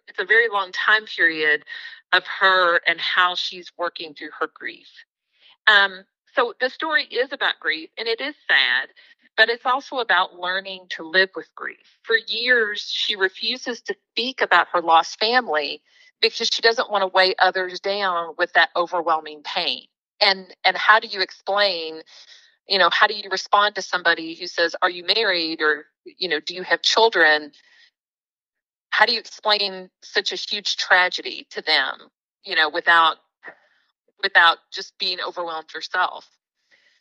it's 0.09 0.19
a 0.19 0.25
very 0.25 0.49
long 0.49 0.73
time 0.73 1.05
period 1.05 1.65
of 2.13 2.25
her 2.41 2.81
and 2.87 3.01
how 3.01 3.35
she's 3.35 3.71
working 3.79 4.15
through 4.15 4.31
her 4.39 4.51
grief. 4.55 4.89
Um, 5.67 6.05
so 6.37 6.55
the 6.61 6.71
story 6.71 7.05
is 7.05 7.33
about 7.33 7.61
grief 7.61 7.91
and 7.99 8.09
it 8.09 8.21
is 8.21 8.37
sad, 8.49 8.91
but 9.37 9.49
it's 9.49 9.67
also 9.67 9.99
about 9.99 10.39
learning 10.39 10.87
to 10.91 11.05
live 11.05 11.31
with 11.37 11.49
grief. 11.57 11.99
For 12.05 12.17
years, 12.29 12.83
she 12.83 13.17
refuses 13.17 13.83
to 13.83 13.97
speak 14.13 14.43
about 14.43 14.69
her 14.73 14.83
lost 14.83 15.19
family 15.19 15.83
because 16.23 16.51
she 16.53 16.63
doesn't 16.63 16.91
want 16.91 17.03
to 17.03 17.09
weigh 17.09 17.35
others 17.41 17.81
down 17.81 18.35
with 18.39 18.53
that 18.55 18.71
overwhelming 18.77 19.43
pain. 19.45 19.85
And 20.21 20.55
and 20.65 20.77
how 20.77 21.01
do 21.01 21.09
you 21.09 21.23
explain, 21.23 22.03
you 22.69 22.79
know, 22.79 22.91
how 22.93 23.09
do 23.09 23.15
you 23.15 23.29
respond 23.31 23.75
to 23.77 23.83
somebody 23.83 24.35
who 24.35 24.47
says, 24.47 24.77
"Are 24.83 24.91
you 24.91 25.05
married?" 25.05 25.63
or 25.63 25.87
you 26.05 26.29
know, 26.29 26.41
"Do 26.41 26.55
you 26.55 26.63
have 26.63 26.83
children?" 26.83 27.53
How 28.91 29.07
do 29.07 29.13
you 29.13 29.21
explain 29.21 29.91
such 30.03 30.33
a 30.33 30.37
huge 30.37 30.77
tragedy 30.79 31.47
to 31.51 31.63
them, 31.63 32.11
you 32.45 32.57
know, 32.57 32.71
without 32.71 33.19
without 34.23 34.59
just 34.73 34.99
being 34.99 35.19
overwhelmed 35.21 35.73
yourself. 35.75 36.29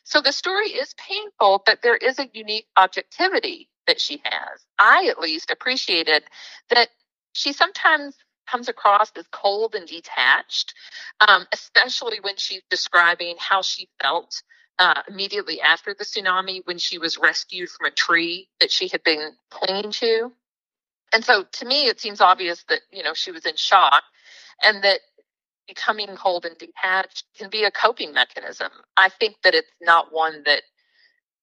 So 0.04 0.20
the 0.20 0.32
story 0.32 0.68
is 0.68 0.94
painful, 0.94 1.62
but 1.66 1.80
there 1.82 1.96
is 1.96 2.18
a 2.18 2.30
unique 2.32 2.66
objectivity 2.76 3.68
that 3.86 4.00
she 4.00 4.22
has. 4.24 4.64
I, 4.78 5.08
at 5.10 5.18
least, 5.18 5.50
appreciated 5.50 6.24
that 6.70 6.88
she 7.32 7.52
sometimes 7.52 8.14
comes 8.48 8.68
across 8.68 9.10
as 9.16 9.26
cold 9.32 9.74
and 9.74 9.86
detached, 9.86 10.74
um, 11.26 11.46
especially 11.52 12.20
when 12.20 12.36
she's 12.36 12.62
describing 12.70 13.36
how 13.38 13.62
she 13.62 13.88
felt 14.00 14.42
uh, 14.78 15.02
immediately 15.08 15.60
after 15.60 15.94
the 15.98 16.04
tsunami 16.04 16.60
when 16.64 16.78
she 16.78 16.98
was 16.98 17.18
rescued 17.18 17.68
from 17.68 17.86
a 17.86 17.90
tree 17.90 18.48
that 18.60 18.70
she 18.70 18.88
had 18.88 19.02
been 19.02 19.32
clinging 19.50 19.90
to. 19.90 20.32
And 21.12 21.24
so 21.24 21.44
to 21.44 21.64
me, 21.64 21.86
it 21.86 22.00
seems 22.00 22.20
obvious 22.20 22.64
that, 22.68 22.80
you 22.92 23.02
know, 23.02 23.14
she 23.14 23.32
was 23.32 23.46
in 23.46 23.56
shock 23.56 24.02
and 24.62 24.84
that 24.84 25.00
becoming 25.66 26.08
cold 26.16 26.44
and 26.44 26.56
detached 26.58 27.24
can 27.36 27.50
be 27.50 27.64
a 27.64 27.70
coping 27.70 28.12
mechanism. 28.12 28.70
I 28.96 29.08
think 29.08 29.36
that 29.42 29.54
it's 29.54 29.70
not 29.80 30.12
one 30.12 30.42
that 30.44 30.62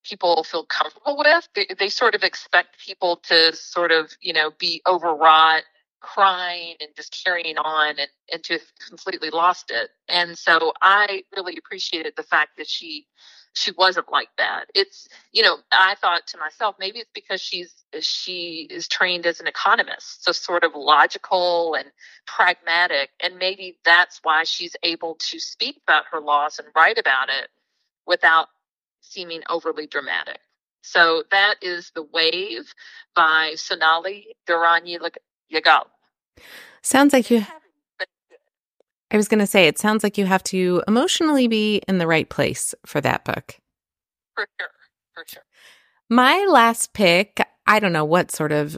people 0.04 0.44
feel 0.44 0.66
comfortable 0.66 1.18
with. 1.18 1.48
They, 1.56 1.68
they 1.78 1.90
sort 1.90 2.16
of 2.16 2.24
expect 2.24 2.80
people 2.84 3.18
to 3.28 3.56
sort 3.56 3.92
of, 3.92 4.12
you 4.22 4.34
know, 4.34 4.52
be 4.60 4.82
overwrought, 4.88 5.64
crying 6.04 6.76
and 6.82 6.90
just 6.96 7.24
carrying 7.26 7.58
on 7.58 7.96
and, 7.98 8.10
and 8.32 8.44
to 8.44 8.60
completely 8.88 9.32
lost 9.32 9.72
it. 9.72 9.90
And 10.10 10.38
so 10.38 10.74
I 10.82 11.24
really 11.36 11.58
appreciated 11.58 12.14
the 12.16 12.24
fact 12.24 12.58
that 12.58 12.70
she 12.70 13.08
she 13.56 13.72
wasn't 13.78 14.12
like 14.12 14.30
that. 14.38 14.66
It's 14.76 15.08
you 15.32 15.44
know, 15.44 15.58
I 15.72 15.96
thought 15.96 16.28
to 16.28 16.38
myself, 16.38 16.76
maybe 16.80 17.00
it's 17.00 17.12
because 17.16 17.42
she's 17.42 17.74
she 18.02 18.68
is 18.70 18.88
trained 18.88 19.26
as 19.26 19.40
an 19.40 19.48
economist, 19.48 20.24
so 20.26 20.32
sort 20.32 20.64
of 20.64 20.74
logical 20.76 21.76
and 21.76 21.88
pragmatic, 22.28 23.12
and 23.22 23.38
maybe 23.40 23.80
that's 23.86 24.20
why 24.24 24.44
she's 24.44 24.76
able 24.84 25.16
to 25.32 25.40
speak 25.40 25.82
about 25.88 26.06
her 26.12 26.20
loss 26.20 26.60
and 26.60 26.68
write 26.76 27.00
about 27.00 27.30
it 27.30 27.50
without 28.06 28.48
seeming 29.02 29.42
overly 29.50 29.88
dramatic. 29.88 30.40
So 30.82 31.24
that 31.32 31.56
is 31.62 31.92
The 31.96 32.04
Wave 32.04 32.74
by 33.16 33.54
Sonali 33.56 34.36
Durrani 34.48 35.00
Yagal. 35.54 35.86
Sounds 36.82 37.14
like 37.14 37.30
you. 37.32 37.46
I 39.12 39.18
was 39.18 39.28
going 39.28 39.40
to 39.40 39.48
say, 39.48 39.68
it 39.68 39.78
sounds 39.78 40.04
like 40.04 40.18
you 40.18 40.26
have 40.26 40.44
to 40.46 40.82
emotionally 40.88 41.48
be 41.48 41.82
in 41.88 42.00
the 42.00 42.08
right 42.08 42.28
place 42.28 42.74
for 42.86 43.00
that 43.02 43.24
book. 43.24 43.60
For 44.36 44.48
sure. 44.60 44.70
For 45.14 45.24
sure. 45.28 45.44
My 46.10 46.46
last 46.50 46.94
pick, 46.94 47.40
I 47.68 47.80
don't 47.80 47.94
know 47.94 48.06
what 48.06 48.32
sort 48.32 48.52
of 48.52 48.78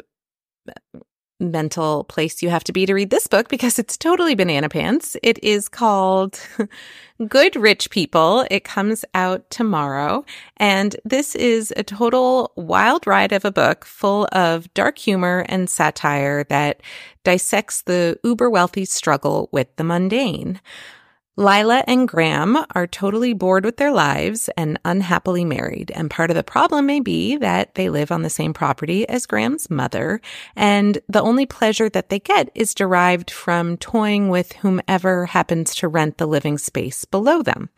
mental 1.51 2.03
place 2.05 2.41
you 2.41 2.49
have 2.49 2.63
to 2.65 2.71
be 2.71 2.85
to 2.85 2.93
read 2.93 3.09
this 3.09 3.27
book 3.27 3.47
because 3.49 3.79
it's 3.79 3.97
totally 3.97 4.35
banana 4.35 4.69
pants. 4.69 5.15
It 5.23 5.43
is 5.43 5.69
called 5.69 6.39
Good 7.27 7.55
Rich 7.55 7.89
People. 7.89 8.45
It 8.51 8.63
comes 8.63 9.05
out 9.13 9.49
tomorrow. 9.49 10.25
And 10.57 10.95
this 11.05 11.35
is 11.35 11.73
a 11.77 11.83
total 11.83 12.51
wild 12.55 13.07
ride 13.07 13.31
of 13.31 13.45
a 13.45 13.51
book 13.51 13.85
full 13.85 14.27
of 14.31 14.73
dark 14.73 14.97
humor 14.97 15.45
and 15.47 15.69
satire 15.69 16.43
that 16.45 16.81
dissects 17.23 17.81
the 17.83 18.19
uber 18.23 18.49
wealthy 18.49 18.85
struggle 18.85 19.49
with 19.51 19.73
the 19.75 19.83
mundane. 19.83 20.59
Lila 21.37 21.83
and 21.85 22.07
Graham 22.07 22.57
are 22.73 22.87
totally 22.87 23.33
bored 23.33 23.65
with 23.65 23.75
their 23.75 23.91
lives 23.91 24.49
and 24.55 24.79
unhappily 24.85 25.43
married. 25.43 25.91
And 25.93 26.09
part 26.09 26.29
of 26.29 26.35
the 26.35 26.43
problem 26.43 26.85
may 26.85 27.01
be 27.01 27.35
that 27.37 27.75
they 27.75 27.89
live 27.89 28.11
on 28.11 28.21
the 28.21 28.29
same 28.29 28.53
property 28.53 29.07
as 29.09 29.25
Graham's 29.25 29.69
mother. 29.69 30.21
And 30.55 30.97
the 31.09 31.21
only 31.21 31.45
pleasure 31.45 31.89
that 31.89 32.07
they 32.09 32.19
get 32.19 32.49
is 32.55 32.73
derived 32.73 33.29
from 33.31 33.75
toying 33.77 34.29
with 34.29 34.53
whomever 34.53 35.25
happens 35.25 35.75
to 35.75 35.89
rent 35.89 36.17
the 36.17 36.25
living 36.25 36.57
space 36.57 37.03
below 37.03 37.41
them. 37.41 37.69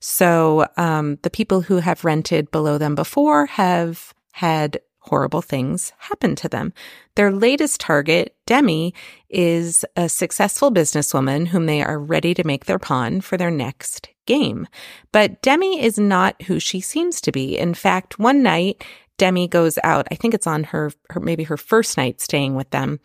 So, 0.00 0.66
um, 0.76 1.18
the 1.22 1.30
people 1.30 1.60
who 1.60 1.76
have 1.76 2.04
rented 2.04 2.50
below 2.50 2.78
them 2.78 2.96
before 2.96 3.46
have 3.46 4.12
had 4.32 4.80
horrible 5.04 5.42
things 5.42 5.92
happen 5.98 6.34
to 6.36 6.48
them. 6.48 6.72
Their 7.14 7.30
latest 7.30 7.80
target, 7.80 8.34
Demi, 8.46 8.94
is 9.28 9.84
a 9.96 10.08
successful 10.08 10.72
businesswoman 10.72 11.48
whom 11.48 11.66
they 11.66 11.82
are 11.82 11.98
ready 11.98 12.34
to 12.34 12.46
make 12.46 12.64
their 12.64 12.78
pawn 12.78 13.20
for 13.20 13.36
their 13.36 13.50
next 13.50 14.08
game. 14.26 14.66
But 15.12 15.42
Demi 15.42 15.82
is 15.82 15.98
not 15.98 16.40
who 16.42 16.58
she 16.58 16.80
seems 16.80 17.20
to 17.22 17.32
be. 17.32 17.58
In 17.58 17.74
fact, 17.74 18.18
one 18.18 18.42
night, 18.42 18.82
Demi 19.16 19.46
goes 19.46 19.78
out. 19.84 20.08
I 20.10 20.16
think 20.16 20.34
it's 20.34 20.46
on 20.46 20.64
her, 20.64 20.90
her 21.10 21.20
maybe 21.20 21.44
her 21.44 21.56
first 21.56 21.96
night 21.96 22.20
staying 22.20 22.56
with 22.56 22.70
them. 22.70 22.98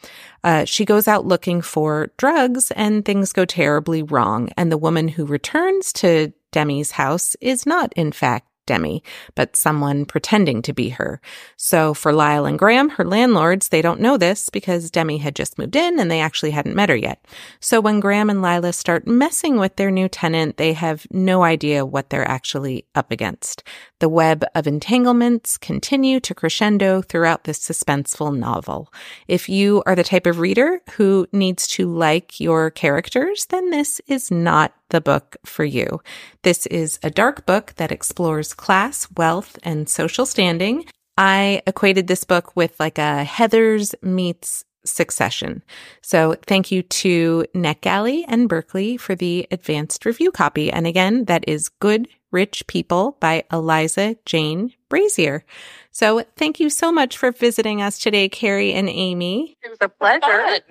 Uh, 0.43 0.65
she 0.65 0.85
goes 0.85 1.07
out 1.07 1.25
looking 1.25 1.61
for 1.61 2.11
drugs 2.17 2.71
and 2.71 3.05
things 3.05 3.33
go 3.33 3.45
terribly 3.45 4.01
wrong. 4.01 4.49
And 4.57 4.71
the 4.71 4.77
woman 4.77 5.07
who 5.07 5.25
returns 5.25 5.93
to 5.93 6.33
Demi's 6.51 6.91
house 6.91 7.35
is 7.41 7.65
not, 7.65 7.93
in 7.93 8.11
fact, 8.11 8.48
Demi, 8.69 9.01
but 9.33 9.55
someone 9.55 10.05
pretending 10.05 10.61
to 10.61 10.73
be 10.73 10.89
her. 10.89 11.19
So 11.57 11.95
for 11.95 12.13
Lyle 12.13 12.45
and 12.45 12.59
Graham, 12.59 12.89
her 12.89 13.03
landlords, 13.03 13.69
they 13.69 13.81
don't 13.81 13.99
know 13.99 14.15
this 14.15 14.49
because 14.49 14.91
Demi 14.91 15.17
had 15.17 15.35
just 15.35 15.57
moved 15.57 15.75
in 15.75 15.99
and 15.99 16.11
they 16.11 16.21
actually 16.21 16.51
hadn't 16.51 16.75
met 16.75 16.89
her 16.89 16.95
yet. 16.95 17.25
So 17.59 17.81
when 17.81 17.99
Graham 17.99 18.29
and 18.29 18.43
Lila 18.43 18.71
start 18.73 19.07
messing 19.07 19.57
with 19.57 19.75
their 19.75 19.89
new 19.89 20.07
tenant, 20.07 20.57
they 20.57 20.73
have 20.73 21.07
no 21.09 21.41
idea 21.41 21.83
what 21.83 22.11
they're 22.11 22.27
actually 22.27 22.85
up 22.93 23.11
against. 23.11 23.63
The 23.99 24.07
web 24.07 24.45
of 24.53 24.67
entanglements 24.67 25.57
continue 25.57 26.19
to 26.19 26.35
crescendo 26.35 27.01
throughout 27.01 27.45
this 27.45 27.59
suspenseful 27.59 28.37
novel. 28.37 28.93
If 29.27 29.49
you 29.49 29.81
are 29.87 29.95
the 29.95 30.03
type 30.03 30.27
of 30.27 30.37
reader 30.37 30.81
who 30.91 31.25
needs 31.31 31.65
to 31.69 31.91
like 31.91 32.39
your 32.39 32.69
characters, 32.69 33.47
then 33.47 33.71
this 33.71 33.99
is 34.05 34.29
not 34.29 34.73
the 34.89 35.01
book 35.01 35.37
for 35.45 35.63
you. 35.63 36.01
This 36.43 36.65
is 36.67 36.99
a 37.03 37.09
dark 37.09 37.45
book 37.45 37.73
that 37.77 37.91
explores 37.91 38.53
class, 38.53 39.07
wealth, 39.17 39.57
and 39.63 39.89
social 39.89 40.25
standing. 40.25 40.85
I 41.17 41.61
equated 41.67 42.07
this 42.07 42.23
book 42.23 42.55
with 42.55 42.79
like 42.79 42.97
a 42.97 43.25
Heathers 43.25 43.93
meets 44.01 44.65
Succession. 44.85 45.61
So 46.01 46.35
thank 46.47 46.71
you 46.71 46.83
to 46.83 47.45
NetGalley 47.53 48.23
and 48.27 48.47
Berkley 48.47 48.97
for 48.97 49.15
the 49.15 49.47
advanced 49.51 50.05
review 50.05 50.31
copy. 50.31 50.71
And 50.71 50.87
again, 50.87 51.25
that 51.25 51.43
is 51.47 51.69
Good 51.69 52.07
Rich 52.31 52.67
People 52.67 53.17
by 53.19 53.43
Eliza 53.51 54.15
Jane 54.25 54.73
Brazier. 54.87 55.43
So 55.91 56.23
thank 56.37 56.59
you 56.59 56.69
so 56.69 56.91
much 56.91 57.17
for 57.17 57.31
visiting 57.31 57.81
us 57.81 57.99
today, 57.99 58.29
Carrie 58.29 58.73
and 58.73 58.89
Amy. 58.89 59.57
It 59.61 59.69
was 59.69 59.79
a 59.81 59.89
pleasure. 59.89 60.61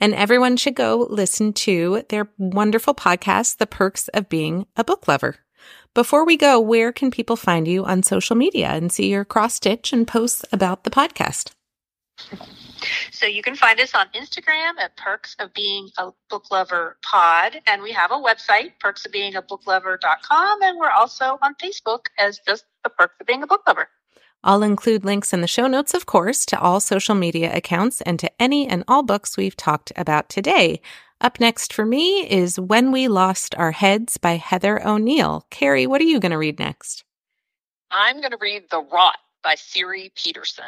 And 0.00 0.14
everyone 0.14 0.56
should 0.56 0.74
go 0.74 1.06
listen 1.08 1.52
to 1.54 2.04
their 2.08 2.28
wonderful 2.38 2.94
podcast, 2.94 3.58
The 3.58 3.66
Perks 3.66 4.08
of 4.08 4.28
Being 4.28 4.66
a 4.76 4.84
Book 4.84 5.08
Lover. 5.08 5.36
Before 5.94 6.26
we 6.26 6.36
go, 6.36 6.60
where 6.60 6.92
can 6.92 7.10
people 7.10 7.36
find 7.36 7.66
you 7.66 7.84
on 7.84 8.02
social 8.02 8.36
media 8.36 8.68
and 8.68 8.92
see 8.92 9.10
your 9.10 9.24
cross 9.24 9.54
stitch 9.54 9.92
and 9.94 10.06
posts 10.06 10.44
about 10.52 10.84
the 10.84 10.90
podcast? 10.90 11.52
So 13.10 13.26
you 13.26 13.42
can 13.42 13.56
find 13.56 13.80
us 13.80 13.94
on 13.94 14.06
Instagram 14.14 14.78
at 14.78 14.96
Perks 14.96 15.36
of 15.38 15.52
Being 15.54 15.88
a 15.98 16.10
Book 16.28 16.50
Lover 16.50 16.98
Pod. 17.02 17.60
And 17.66 17.82
we 17.82 17.92
have 17.92 18.10
a 18.10 18.14
website, 18.14 18.72
perks 18.78 19.06
of 19.06 19.12
being 19.12 19.36
a 19.36 19.42
book 19.42 19.62
perksofbeingabooklover.com. 19.64 20.62
And 20.62 20.78
we're 20.78 20.90
also 20.90 21.38
on 21.42 21.54
Facebook 21.54 22.06
as 22.18 22.40
just 22.46 22.64
the 22.84 22.90
Perks 22.90 23.14
of 23.20 23.26
Being 23.26 23.42
a 23.42 23.46
Book 23.46 23.62
Lover. 23.66 23.88
I'll 24.44 24.62
include 24.62 25.04
links 25.04 25.32
in 25.32 25.40
the 25.40 25.46
show 25.46 25.66
notes, 25.66 25.94
of 25.94 26.06
course, 26.06 26.46
to 26.46 26.60
all 26.60 26.80
social 26.80 27.14
media 27.14 27.54
accounts 27.54 28.00
and 28.02 28.18
to 28.20 28.30
any 28.40 28.68
and 28.68 28.84
all 28.86 29.02
books 29.02 29.36
we've 29.36 29.56
talked 29.56 29.92
about 29.96 30.28
today. 30.28 30.80
Up 31.20 31.40
next 31.40 31.72
for 31.72 31.86
me 31.86 32.28
is 32.30 32.60
When 32.60 32.92
We 32.92 33.08
Lost 33.08 33.54
Our 33.56 33.72
Heads 33.72 34.18
by 34.18 34.36
Heather 34.36 34.86
O'Neill. 34.86 35.46
Carrie, 35.50 35.86
what 35.86 36.00
are 36.00 36.04
you 36.04 36.20
going 36.20 36.32
to 36.32 36.38
read 36.38 36.58
next? 36.58 37.04
I'm 37.90 38.20
going 38.20 38.32
to 38.32 38.38
read 38.40 38.64
The 38.70 38.82
Rot 38.82 39.16
by 39.42 39.54
Siri 39.54 40.12
Peterson. 40.14 40.64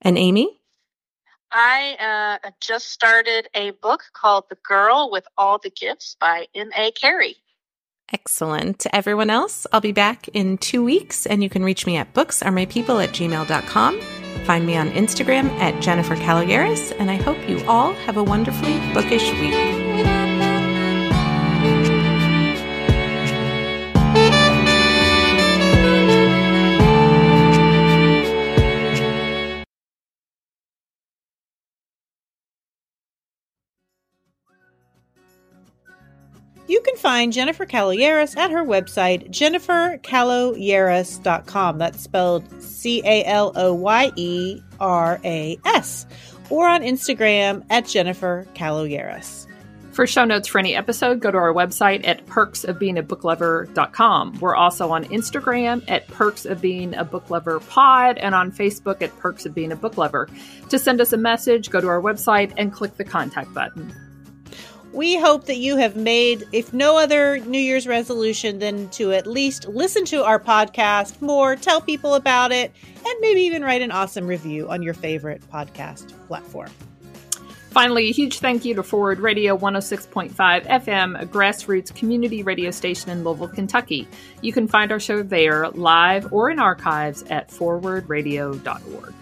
And 0.00 0.16
Amy? 0.16 0.58
I 1.52 2.38
uh, 2.44 2.50
just 2.60 2.88
started 2.90 3.46
a 3.54 3.72
book 3.72 4.04
called 4.14 4.44
The 4.48 4.56
Girl 4.66 5.10
with 5.12 5.26
All 5.36 5.58
the 5.58 5.70
Gifts 5.70 6.16
by 6.18 6.46
M.A. 6.54 6.90
Carey. 6.92 7.36
Excellent. 8.12 8.86
Everyone 8.92 9.30
else, 9.30 9.66
I'll 9.72 9.80
be 9.80 9.92
back 9.92 10.28
in 10.28 10.58
two 10.58 10.84
weeks, 10.84 11.24
and 11.26 11.42
you 11.42 11.48
can 11.48 11.64
reach 11.64 11.86
me 11.86 11.96
at 11.96 12.12
booksaremypeople 12.12 13.02
at 13.02 13.10
gmail.com. 13.10 14.00
Find 14.44 14.66
me 14.66 14.76
on 14.76 14.90
Instagram 14.90 15.48
at 15.60 15.80
Jennifer 15.82 16.16
Caloyeras, 16.16 16.94
and 16.98 17.10
I 17.10 17.16
hope 17.16 17.48
you 17.48 17.64
all 17.66 17.92
have 17.94 18.16
a 18.16 18.22
wonderfully 18.22 18.78
bookish 18.92 19.30
week. 19.40 20.31
You 36.72 36.80
can 36.80 36.96
find 36.96 37.32
Jennifer 37.34 37.66
Caloyeras 37.66 38.34
at 38.34 38.50
her 38.50 38.64
website, 38.64 39.28
jennifercaloyeras.com. 39.28 41.76
That's 41.76 42.00
spelled 42.00 42.62
C 42.62 43.02
A 43.04 43.26
L 43.26 43.52
O 43.54 43.74
Y 43.74 44.10
E 44.16 44.62
R 44.80 45.20
A 45.22 45.58
S, 45.66 46.06
or 46.48 46.66
on 46.66 46.80
Instagram 46.80 47.62
at 47.68 47.86
Jennifer 47.86 48.46
Caloyeras. 48.54 49.46
For 49.90 50.06
show 50.06 50.24
notes 50.24 50.48
for 50.48 50.60
any 50.60 50.74
episode, 50.74 51.20
go 51.20 51.30
to 51.30 51.36
our 51.36 51.52
website 51.52 52.08
at 52.08 52.24
perksofbeingabooklover.com. 52.24 54.38
We're 54.40 54.56
also 54.56 54.92
on 54.92 55.04
Instagram 55.04 55.84
at 55.88 56.08
Perks 56.08 56.46
of 56.46 56.62
Being 56.62 56.94
a 56.94 57.04
Book 57.04 57.28
Lover 57.28 57.60
Pod 57.60 58.16
and 58.16 58.34
on 58.34 58.50
Facebook 58.50 59.02
at 59.02 59.14
Perks 59.18 59.44
of 59.44 59.54
Being 59.54 59.72
a 59.72 59.76
Book 59.76 59.98
Lover. 59.98 60.26
To 60.70 60.78
send 60.78 61.02
us 61.02 61.12
a 61.12 61.18
message, 61.18 61.68
go 61.68 61.82
to 61.82 61.88
our 61.88 62.00
website 62.00 62.54
and 62.56 62.72
click 62.72 62.96
the 62.96 63.04
contact 63.04 63.52
button 63.52 63.94
we 64.92 65.18
hope 65.18 65.46
that 65.46 65.56
you 65.56 65.76
have 65.76 65.96
made, 65.96 66.46
if 66.52 66.72
no 66.72 66.98
other 66.98 67.38
New 67.38 67.58
Year's 67.58 67.86
resolution, 67.86 68.58
than 68.58 68.88
to 68.90 69.12
at 69.12 69.26
least 69.26 69.66
listen 69.68 70.04
to 70.06 70.24
our 70.24 70.38
podcast 70.38 71.20
more, 71.22 71.56
tell 71.56 71.80
people 71.80 72.14
about 72.14 72.52
it, 72.52 72.72
and 73.04 73.14
maybe 73.20 73.40
even 73.42 73.62
write 73.62 73.82
an 73.82 73.90
awesome 73.90 74.26
review 74.26 74.68
on 74.70 74.82
your 74.82 74.94
favorite 74.94 75.42
podcast 75.50 76.12
platform. 76.28 76.70
Finally, 77.70 78.10
a 78.10 78.12
huge 78.12 78.40
thank 78.40 78.66
you 78.66 78.74
to 78.74 78.82
Forward 78.82 79.18
Radio 79.18 79.56
106.5 79.56 80.30
FM, 80.34 81.18
a 81.20 81.24
grassroots 81.24 81.94
community 81.94 82.42
radio 82.42 82.70
station 82.70 83.08
in 83.10 83.24
Louisville, 83.24 83.48
Kentucky. 83.48 84.06
You 84.42 84.52
can 84.52 84.68
find 84.68 84.92
our 84.92 85.00
show 85.00 85.22
there 85.22 85.70
live 85.70 86.30
or 86.34 86.50
in 86.50 86.58
archives 86.58 87.22
at 87.30 87.48
forwardradio.org. 87.48 89.14